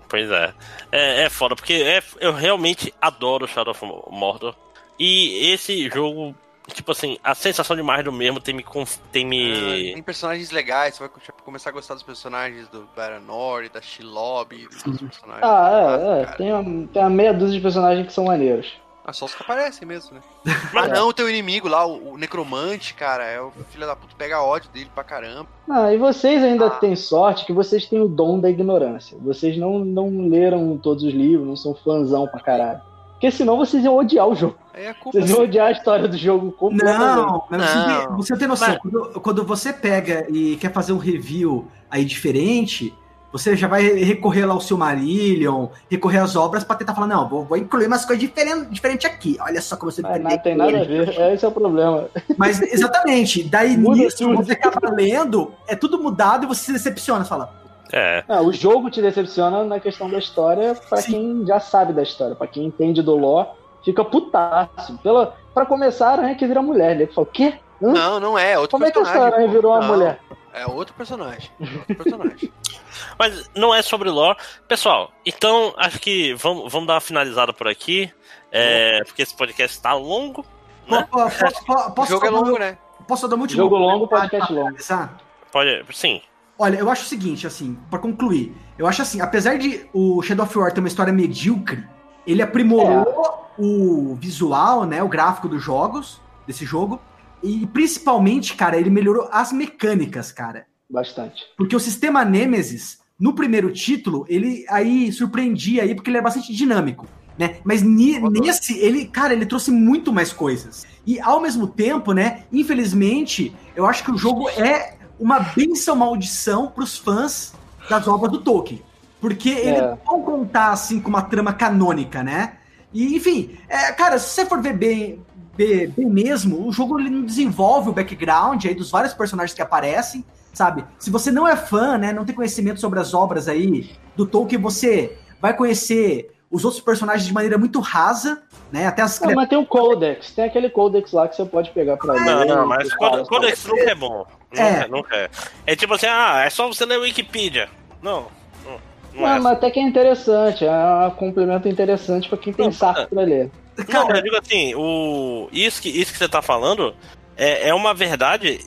[0.07, 0.53] Pois é.
[0.91, 1.23] é.
[1.23, 4.53] É foda, porque é, eu realmente adoro Shadow of Mordor.
[4.99, 6.35] E esse jogo,
[6.73, 8.63] tipo assim, a sensação de mais do mesmo tem me.
[8.63, 9.93] conf- Tem Ah, me...
[9.93, 14.67] tem personagens legais, você vai co- começar a gostar dos personagens do Baranor, da Shilob,
[14.67, 15.43] dos personagens.
[15.43, 16.25] Ah, é, Ah, é.
[16.37, 18.73] Tem, uma, tem uma meia dúzia de personagens que são maneiros.
[19.03, 20.21] Ah, só os que aparecem mesmo, né?
[20.75, 24.13] Ah, não, o teu inimigo lá, o, o necromante, cara, é o filho da puta,
[24.15, 25.47] pega ódio dele pra caramba.
[25.67, 26.69] Ah, e vocês ainda Ah.
[26.69, 29.17] têm sorte que vocês têm o dom da ignorância.
[29.19, 32.81] Vocês não, não leram todos os livros, não são fãzão pra caralho.
[33.21, 34.55] Porque senão vocês iam odiar o jogo.
[34.99, 36.55] Culpa Vocês iam odiar a história do jogo.
[36.71, 37.85] Não, mas você, Não.
[38.07, 42.03] tem- você tem noção, Mas- quando, quando você pega e quer fazer um review aí
[42.03, 42.91] diferente,
[43.31, 47.45] você já vai recorrer lá ao Silmarillion, recorrer às obras pra tentar falar, não, vou,
[47.45, 49.37] vou incluir umas coisas diferentes diferente aqui.
[49.39, 51.09] Olha só como você Mas nada, tem nada a ver.
[51.09, 52.07] É, esse é o problema.
[52.35, 57.29] Mas exatamente, daí nisso você acaba lendo, é tudo mudado e você se decepciona, você
[57.29, 57.60] fala.
[57.91, 58.23] É.
[58.27, 61.11] Ah, o jogo te decepciona na questão da história pra Sim.
[61.11, 62.35] quem já sabe da história.
[62.35, 63.49] Pra quem entende do lore,
[63.83, 64.97] fica putaço.
[65.03, 66.91] Pela, pra começar, a aranha que vira mulher.
[66.91, 67.55] Ele fala, o quê?
[67.83, 67.91] Hã?
[67.91, 69.33] Não, não é, é outro Como é que essa personagem.
[69.33, 69.55] aranha pô.
[69.55, 70.19] virou uma Não, mulher?
[70.53, 71.49] É outro personagem.
[71.59, 72.51] Outro personagem.
[73.17, 74.37] Mas não é sobre lore.
[74.67, 78.11] Pessoal, então acho que vamos, vamos dar uma finalizada por aqui.
[78.51, 80.45] É, porque esse podcast tá longo.
[80.87, 81.07] Né?
[81.09, 82.77] "Pô, pô, Posso, posso, O posso jogo é longo, né?
[83.07, 84.67] posso dar última Jogo longo, podcast pra longo.
[84.67, 85.17] finalizar?
[85.51, 85.85] Pode.
[85.93, 86.21] Sim.
[86.63, 90.45] Olha, eu acho o seguinte, assim, pra concluir, eu acho assim, apesar de o Shadow
[90.45, 91.83] of War ter uma história medíocre,
[92.25, 97.01] ele aprimorou o visual, né, o gráfico dos jogos, desse jogo,
[97.41, 100.67] e principalmente, cara, ele melhorou as mecânicas, cara.
[100.87, 101.41] Bastante.
[101.57, 106.53] Porque o sistema Nemesis, no primeiro título, ele aí surpreendia aí, porque ele era bastante
[106.53, 107.07] dinâmico,
[107.39, 107.55] né?
[107.63, 110.85] Mas nesse, ele, cara, ele trouxe muito mais coisas.
[111.07, 116.67] E ao mesmo tempo, né, infelizmente, eu acho que o jogo é uma benção maldição
[116.67, 117.53] pros fãs
[117.89, 118.81] das obras do Tolkien.
[119.21, 119.81] Porque ele É.
[119.91, 122.53] não vão contar assim com uma trama canônica, né?
[122.91, 125.23] E, enfim, é, cara, se você for ver bem,
[125.55, 129.61] ver bem mesmo, o jogo ele não desenvolve o background aí dos vários personagens que
[129.61, 130.83] aparecem, sabe?
[130.99, 134.59] Se você não é fã, né, não tem conhecimento sobre as obras aí do Tolkien,
[134.59, 138.85] você vai conhecer os outros personagens de maneira muito rasa, né?
[138.85, 140.31] Até as Não, mas tem o Codex.
[140.31, 142.25] Tem aquele Codex lá que você pode pegar pra ler.
[142.25, 144.25] Não, não, mas quando esse nunca é bom.
[144.51, 144.87] Nunca, É.
[144.87, 145.29] nunca é.
[145.65, 147.69] É tipo assim, ah, é só você ler Wikipedia.
[148.01, 148.27] Não,
[148.65, 148.71] não,
[149.13, 149.39] não Não, é.
[149.39, 150.65] mas até que é interessante.
[150.65, 153.49] É um complemento interessante pra quem tem Não, saco pra ler.
[153.87, 155.47] Não, eu digo assim, o...
[155.51, 156.93] isso, que, isso que você tá falando
[157.37, 158.59] é, é uma verdade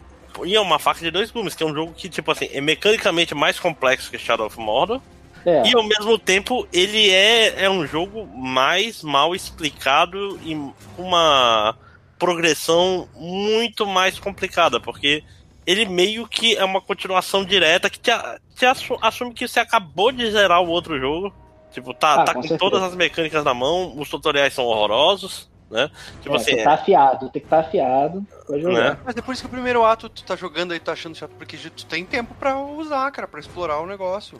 [0.43, 2.61] e é uma faca de dois gumes, que é um jogo que, tipo assim, é
[2.61, 5.01] mecanicamente mais complexo que Shadow of Mordor,
[5.47, 5.63] É.
[5.67, 10.55] e ao mesmo tempo ele é, é um jogo mais mal explicado e
[10.97, 11.77] uma
[12.19, 15.23] progressão muito mais complicada, porque
[15.67, 18.11] ele meio que é uma continuação direta que te,
[18.55, 21.33] te assu- assume que você acabou de zerar o outro jogo.
[21.73, 25.51] Tipo, tá, Ah, tá com com, todas as mecânicas na mão, os tutoriais são horrorosos,
[25.75, 25.91] né?
[26.23, 28.91] Tipo É, assim, você tá afiado, tem que estar afiado pra jogar.
[28.93, 28.99] né?
[29.05, 31.57] Mas depois que o primeiro ato tu tá jogando aí, tu tá achando chato, porque
[31.57, 34.39] tu tem tempo pra usar, cara, pra explorar o negócio.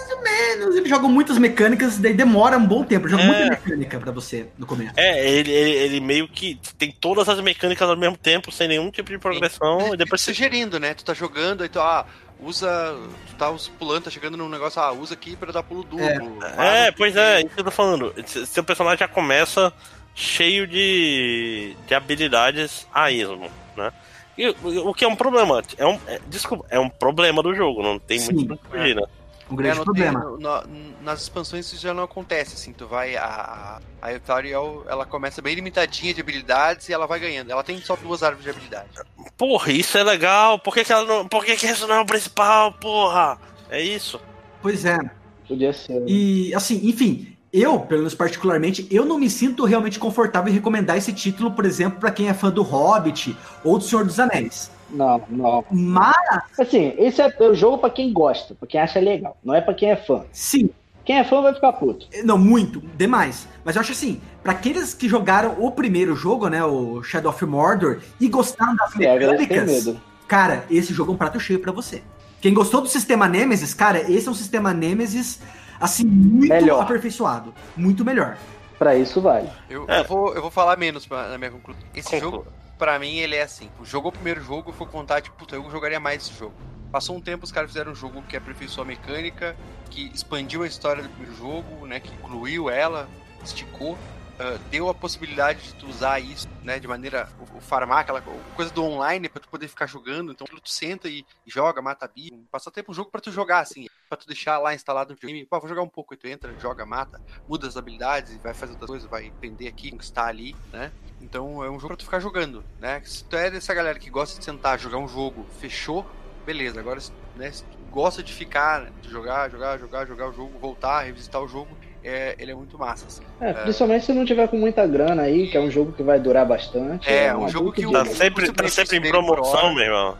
[0.00, 0.76] Mais ou menos.
[0.76, 3.08] Eles jogam muitas mecânicas, daí demora um bom tempo.
[3.08, 3.26] Joga É.
[3.26, 4.92] muita mecânica pra você no começo.
[4.96, 8.90] É, ele, ele, ele meio que tem todas as mecânicas ao mesmo tempo, sem nenhum
[8.90, 10.32] tipo de progressão, e depois você.
[10.32, 10.94] sugerindo, né?
[10.94, 12.06] Tu tá jogando, aí tu, ah,
[12.40, 12.96] usa.
[13.28, 16.38] Tu tá os- pulando, tá chegando num negócio, ah, usa aqui pra dar pulo duplo.
[16.44, 18.12] É, Ah, pois é, isso que eu tô falando.
[18.26, 19.72] Se- Seu personagem já começa
[20.14, 23.92] cheio de, de habilidades a esmo, né?
[24.38, 25.62] E o o que é um problema.
[25.78, 28.94] É um, é- desculpa, é um problema do jogo, não tem Sim, muito pra fugir,
[28.94, 29.02] né?
[29.48, 30.20] Um É, grande problema.
[30.20, 30.62] No, no-
[31.02, 35.54] nas expansões isso já não acontece, assim, tu vai, a, a Ethereal, ela começa bem
[35.54, 38.88] limitadinha de habilidades e ela vai ganhando, ela tem só duas árvores de habilidade.
[39.36, 42.00] Porra, isso é legal, por que que ela não, por que que isso não é
[42.00, 43.38] o principal, porra?
[43.70, 44.20] É isso.
[44.60, 44.98] Pois é.
[45.46, 46.02] Podia ser.
[46.08, 50.96] E, assim, enfim, eu, pelo menos particularmente, eu não me sinto realmente confortável em recomendar
[50.96, 54.72] esse título, por exemplo, pra quem é fã do Hobbit ou do Senhor dos Anéis.
[54.90, 55.64] Não, não.
[55.70, 56.14] Mas,
[56.58, 59.36] Assim, esse é o jogo pra quem gosta, pra quem acha legal.
[59.44, 60.24] Não é pra quem é fã.
[60.32, 60.70] sim,
[61.04, 62.06] Quem é fã vai ficar puto.
[62.24, 63.46] não muito, demais.
[63.64, 67.44] Mas eu acho assim, pra aqueles que jogaram o primeiro jogo, né, o Shadow of
[67.46, 70.00] Mordor, e gostaram das É, mecânicas, medo.
[70.26, 72.02] cara, esse jogo é um prato cheio pra você.
[72.40, 75.40] Quem gostou do sistema Nemesis, cara, esse é um sistema Nemesis,
[75.80, 76.82] assim, muito Melhor.
[76.82, 77.52] aperfeiçoado.
[77.76, 78.36] Muito melhor.
[78.78, 79.48] Pra isso vale.
[79.70, 80.00] Eu, É.
[80.00, 81.80] eu, vou, eu vou falar menos pra- na minha conclusão.
[81.94, 82.30] Esse Conclua.
[82.30, 82.46] jogo,
[82.78, 83.70] pra mim, ele é assim.
[83.82, 86.54] Jogou o primeiro jogo, foi com vontade, puta, eu jogaria mais esse jogo.
[86.90, 89.56] Passou um tempo, os caras fizeram um jogo que aperfeiçoou a mecânica,
[89.90, 92.00] que expandiu a história do primeiro jogo, né?
[92.00, 93.08] Que incluiu ela,
[93.44, 93.98] esticou,
[94.38, 96.78] ah, deu a possibilidade de tu usar isso, né?
[96.78, 97.28] De maneira.
[97.38, 100.32] O, o farmar, aquela co- coisa do online pra tu poder ficar jogando.
[100.32, 102.38] Então tu senta e joga, mata bicho.
[102.50, 103.86] Passa tempo um jogo pra tu jogar, assim.
[104.08, 105.44] Pra tu deixar lá instalado no videogame.
[105.46, 106.14] Pô, vou jogar um pouco.
[106.14, 109.66] Aí tu entra, joga, mata, muda as habilidades e vai fazer outras coisas, vai vender
[109.68, 110.92] aqui, conquistar ali, né?
[111.20, 113.00] Então é um jogo pra tu ficar jogando, né?
[113.04, 116.06] Se tu é dessa galera que gosta de sentar, jogar um jogo, fechou,
[116.44, 116.78] beleza.
[116.78, 120.32] Agora, se- né, se tu gosta de ficar, né, de jogar, jogar, jogar, jogar o
[120.32, 123.06] jogo, voltar, revisitar o jogo, é, ele é muito massa.
[123.06, 123.22] assim.
[123.40, 126.20] É, principalmente se não tiver com muita grana aí, que é um jogo que vai
[126.20, 127.08] durar bastante.
[127.10, 130.16] É, uma um jogo que Tá o- sempre, tá sempre em promoção, meu irmão.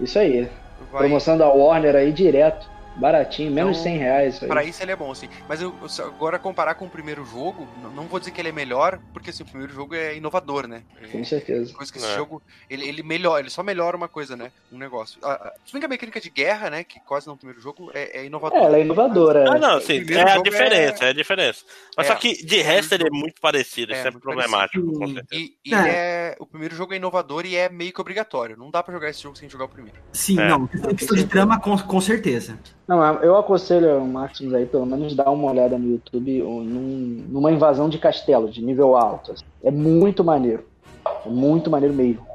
[0.00, 0.50] Isso aí.
[0.90, 2.68] Vai- Promoção da Warner aí direto.
[2.98, 4.38] Baratinho, menos de Então, 100 reais.
[4.40, 5.28] Pra isso ele é bom, assim.
[5.48, 8.48] Mas eu, eu- agora comparar com o primeiro jogo, não, não vou dizer que ele
[8.48, 10.82] é melhor, porque assim, o primeiro jogo é inovador, né?
[11.12, 11.72] Com certeza.
[11.74, 12.14] Coisa que esse É.
[12.16, 14.50] jogo, ele, ele melhora, ele só melhora uma coisa, né?
[14.72, 15.18] Um negócio.
[15.22, 16.82] Ah, ah, Se bem que a mecânica de guerra, né?
[16.84, 18.58] Que quase não é o primeiro jogo, é, é inovador.
[18.58, 19.52] É, ela é inovadora.
[19.52, 19.58] Ah, é.
[19.60, 21.64] não, O sim, é a jogo diferença, é- é a diferença.
[21.96, 22.12] Mas É.
[22.12, 25.26] só que de resto ele é muito parecido, É, isso é muito problemático, com certeza.
[25.32, 25.88] E, e É.
[25.88, 26.36] é.
[26.40, 28.56] O primeiro jogo é inovador e é meio que obrigatório.
[28.56, 29.98] Não dá pra jogar esse jogo sem jogar o primeiro.
[30.12, 30.48] Sim, É.
[30.48, 32.58] não, questão questão de trama, com, com certeza.
[32.88, 37.22] Não, eu aconselho o Maximus aí, pelo menos, dar uma olhada no YouTube ou num-
[37.28, 39.32] numa invasão de castelo, de nível alto.
[39.32, 39.44] assim.
[39.62, 40.64] É muito maneiro.
[41.04, 42.26] É muito maneiro mesmo.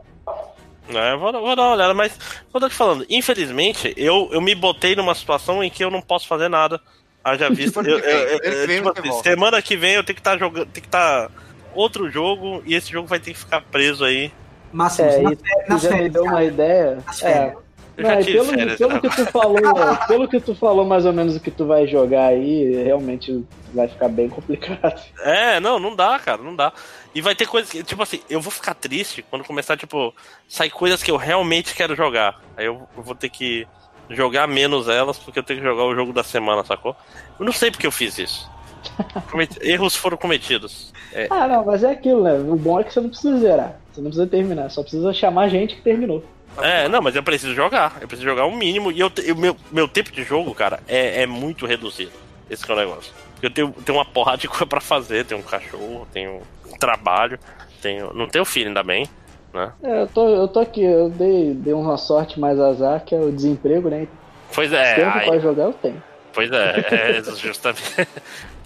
[0.90, 2.18] É, vou, vou dar uma olhada, mas
[2.54, 6.02] eu tô te falando, infelizmente, eu, eu me botei numa situação em que eu não
[6.02, 6.80] posso fazer nada.
[7.24, 7.74] Haja visto.
[7.82, 10.04] Semana eu, que vem, eu- eu- semana que vem tipo assim, semana que vem eu
[10.04, 10.66] tenho que estar jogando.
[10.68, 11.32] Tem que estar
[11.74, 14.32] outro jogo e esse jogo vai ter que ficar preso aí.
[14.72, 15.38] Máximos, É, na- tu
[15.70, 16.98] nas já me férias, deu uma ideia.
[17.24, 17.56] É.
[17.96, 18.78] Eu Não, pelo, férias.
[18.78, 19.00] pelo né?
[19.00, 19.62] que tu falou,
[20.08, 23.88] pelo que tu falou mais ou menos o que tu vai jogar aí, realmente vai
[23.88, 25.00] ficar bem complicado.
[25.22, 26.74] É, não, não dá, cara, não dá.
[27.14, 30.14] E vai ter coisas que, tipo assim, eu vou ficar triste quando começar, tipo,
[30.48, 32.42] sair coisas que eu realmente quero jogar.
[32.58, 33.68] Aí eu, vou ter que
[34.10, 36.96] jogar menos elas porque eu tenho que jogar o jogo da semana, sacou?
[37.40, 38.50] Eu não sei porque eu fiz isso.
[39.62, 40.92] Erros foram cometidos.
[41.14, 42.34] É, Ah, não, mas é aquilo, né?
[42.34, 43.80] O bom é que você não precisa zerar.
[43.92, 46.24] Você não precisa terminar, só precisa chamar gente que terminou.
[46.62, 47.98] É, não, mas eu preciso jogar.
[48.02, 48.92] Eu preciso jogar o mínimo.
[48.92, 52.12] E eu, o meu, meu tempo de jogo, cara, é, é muito reduzido.
[52.50, 53.12] Esse é o negócio.
[53.42, 55.26] Eu tenho, tenho uma porrada de coisa pra fazer.
[55.26, 57.40] Tenho um cachorro, tenho um trabalho,
[57.82, 58.14] tenho.
[58.14, 59.08] Não tenho filho, ainda bem.
[59.54, 59.72] Né?
[59.84, 63.20] É, eu tô, eu tô aqui, eu dei, dei uma sorte mais azar, que é
[63.20, 64.08] o desemprego, né?
[64.54, 66.02] Pois é, Tempo aí- pra jogar eu tenho.
[66.34, 67.84] Pois é, é justamente.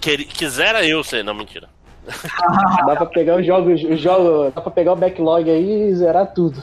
[0.00, 1.68] Quisera eu ser, não, mentira.
[2.86, 6.32] Dá pra pegar os jogos, os jogos, dá pra pegar o backlog aí e zerar
[6.32, 6.62] tudo.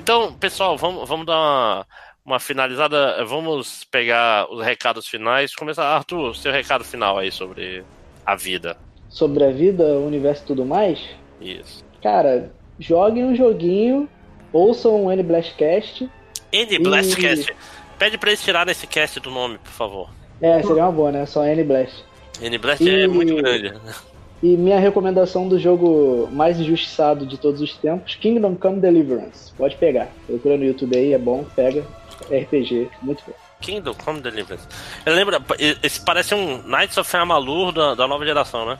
[0.00, 1.86] Então, pessoal, vamos, vamos dar uma,
[2.24, 3.24] uma finalizada.
[3.24, 5.54] Vamos pegar os recados finais.
[5.54, 7.84] Começar, Arthur, seu recado final aí sobre
[8.24, 8.76] a vida.
[9.08, 10.98] Sobre a vida, o universo e tudo mais,
[11.40, 11.84] Isso.
[12.02, 14.08] cara, joguem um joguinho,
[14.52, 16.10] ouçam o N-Blastcast.
[16.52, 17.54] N Blastcast.
[17.98, 20.10] Pede pra eles tirarem esse cast do nome, por favor.
[20.40, 21.24] É, seria uma boa, né?
[21.24, 22.04] Só N-Blast.
[22.42, 23.72] N Blast é E- muito grande.
[24.46, 29.52] E minha recomendação do jogo mais injustiçado de todos os tempos, Kingdom Come Deliverance.
[29.54, 30.06] Pode pegar.
[30.24, 31.84] Procura no YouTube aí, é bom, pega.
[32.30, 33.32] RPG, muito bom.
[33.60, 34.64] Kingdom Come Deliverance.
[35.04, 35.36] Eu lembro,
[35.82, 38.78] esse parece um Knights of Amalur da, da nova geração, né?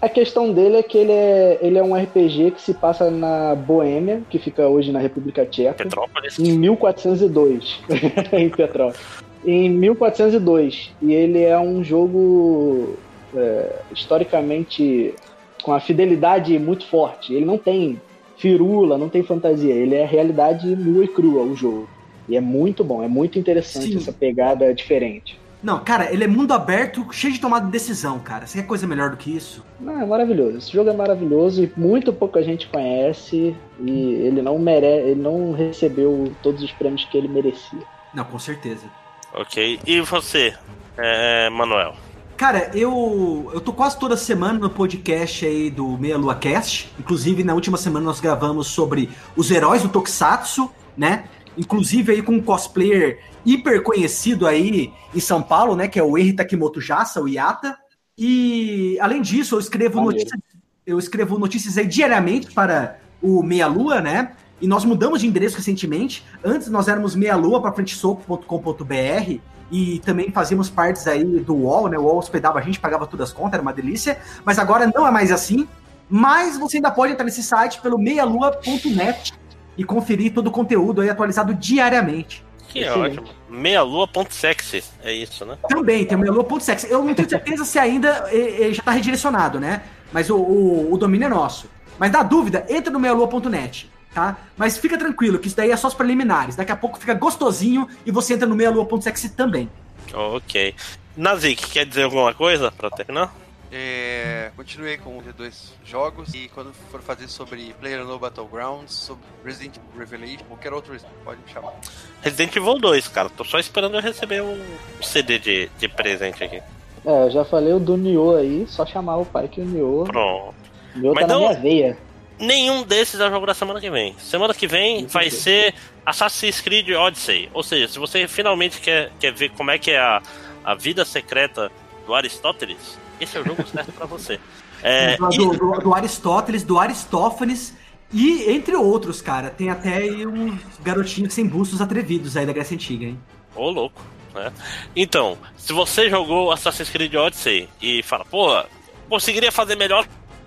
[0.00, 3.56] A questão dele é que ele é, ele é um RPG que se passa na
[3.56, 6.38] Boêmia, que fica hoje na República Tcheca, Petrópolis.
[6.38, 7.80] em 1402,
[8.32, 9.00] em Petrópolis.
[9.44, 10.92] Em 1402.
[11.02, 12.96] E ele é um jogo
[13.34, 15.14] é, historicamente
[15.62, 17.32] com a fidelidade muito forte.
[17.34, 18.00] Ele não tem
[18.36, 19.74] firula, não tem fantasia.
[19.74, 21.88] Ele é realidade nua e crua o jogo.
[22.28, 23.96] E é muito bom, é muito interessante Sim.
[23.96, 25.40] essa pegada diferente.
[25.62, 28.46] Não, cara, ele é mundo aberto, cheio de tomada de decisão, cara.
[28.46, 29.64] Você quer coisa melhor do que isso?
[29.78, 30.58] Não, é maravilhoso.
[30.58, 34.86] Esse jogo é maravilhoso e muito pouca gente conhece e ele não mere...
[34.86, 37.78] ele não recebeu todos os prêmios que ele merecia.
[38.12, 38.86] Não, com certeza.
[39.32, 39.78] Ok.
[39.86, 40.52] E você,
[40.98, 41.94] é, Manuel?
[42.42, 46.92] Cara, eu, eu tô quase toda semana no podcast aí do Meia Lua Cast.
[46.98, 51.26] Inclusive, na última semana nós gravamos sobre os heróis do Tokusatsu, né?
[51.56, 55.86] Inclusive aí com um cosplayer hiper conhecido aí em São Paulo, né?
[55.86, 57.78] Que é o Henry Takimoto Jasa, o Yata.
[58.18, 60.10] E além disso, eu escrevo Valeu.
[60.10, 60.40] notícias,
[60.84, 64.32] eu escrevo notícias aí diariamente para o Meia Lua, né?
[64.60, 66.24] E nós mudamos de endereço recentemente.
[66.42, 69.40] Antes nós éramos meialua para frentesoco.com.br
[69.72, 71.98] e também fazíamos partes aí do UOL, né?
[71.98, 74.18] O UOL hospedava a gente, pagava todas as contas, era uma delícia.
[74.44, 75.66] Mas agora não é mais assim.
[76.10, 79.32] Mas você ainda pode entrar nesse site pelo meialua.net
[79.78, 82.44] e conferir todo o conteúdo aí atualizado diariamente.
[82.68, 83.18] Que Excelente.
[83.18, 83.34] ótimo.
[83.48, 84.84] Meia-lua.sexy.
[85.02, 85.56] É isso, né?
[85.66, 86.84] Também tem o meialua.sex.
[86.84, 89.84] Eu não tenho certeza se ainda já está redirecionado, né?
[90.12, 91.66] Mas o, o, o domínio é nosso.
[91.98, 94.36] Mas na dúvida, entra no meialua.net, tá?
[94.56, 96.56] Mas fica tranquilo, que isso daí é só os preliminares.
[96.56, 99.68] Daqui a pouco fica gostosinho e você entra no meialua.sex também.
[100.12, 100.74] Ok.
[101.16, 103.34] Nazik, quer dizer alguma coisa pra terminar?
[103.74, 109.76] É, continuei com os dois jogos e quando for fazer sobre PlayerUnknown's Battlegrounds, sobre Resident
[109.78, 110.94] Evil Revelation, qualquer outro,
[111.24, 111.72] pode me chamar.
[112.20, 113.30] Resident Evil 2, cara.
[113.30, 114.58] Tô só esperando eu receber um
[115.02, 116.62] CD de, de presente aqui.
[117.04, 120.04] É, eu já falei o do Nioh aí, só chamar o pai que o Nioh,
[120.04, 120.54] Pronto.
[120.94, 121.98] Nioh Mas tá na não- minha veia.
[122.42, 124.14] Nenhum desses é o jogo da semana que vem.
[124.18, 125.74] Semana que vem vai ser
[126.04, 127.48] Assassin's Creed Odyssey.
[127.54, 130.20] Ou seja, se você finalmente quer, quer ver como é que é a,
[130.64, 131.70] a vida secreta
[132.04, 134.38] do Aristóteles, esse é o jogo certo pra você.
[134.84, 137.72] É, do, e- do- do- Aristóteles, do Aristófanes
[138.12, 139.48] e entre outros, cara.
[139.48, 143.16] Tem até aí uns garotinhos sem bustos atrevidos aí da Grécia Antiga, hein?
[143.54, 144.02] Ô, louco,
[144.34, 144.52] né?
[144.96, 148.60] Então, se você jogou Assassin's Creed Odyssey e fala, pô,
[149.08, 150.04] conseguiria fazer melhor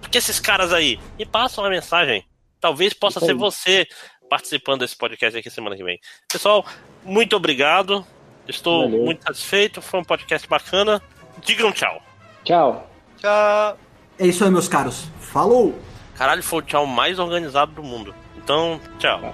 [0.10, 2.26] que esses caras aí, e passa uma mensagem.
[2.60, 3.88] Talvez possa ser você
[4.30, 6.00] participando desse podcast aqui semana que vem.
[6.32, 6.66] Pessoal,
[7.04, 8.06] muito obrigado.
[8.48, 9.06] Estou Valeu.
[9.06, 9.82] muito satisfeito.
[9.82, 11.02] Foi um podcast bacana.
[11.44, 12.02] Digam tchau.
[12.44, 12.90] Tchau.
[13.18, 13.78] Tchau!
[14.18, 15.08] É isso aí, meus caros.
[15.20, 15.78] Falou!
[16.16, 18.16] Caralho, foi o tchau mais organizado do mundo.
[18.38, 19.34] Então, tchau.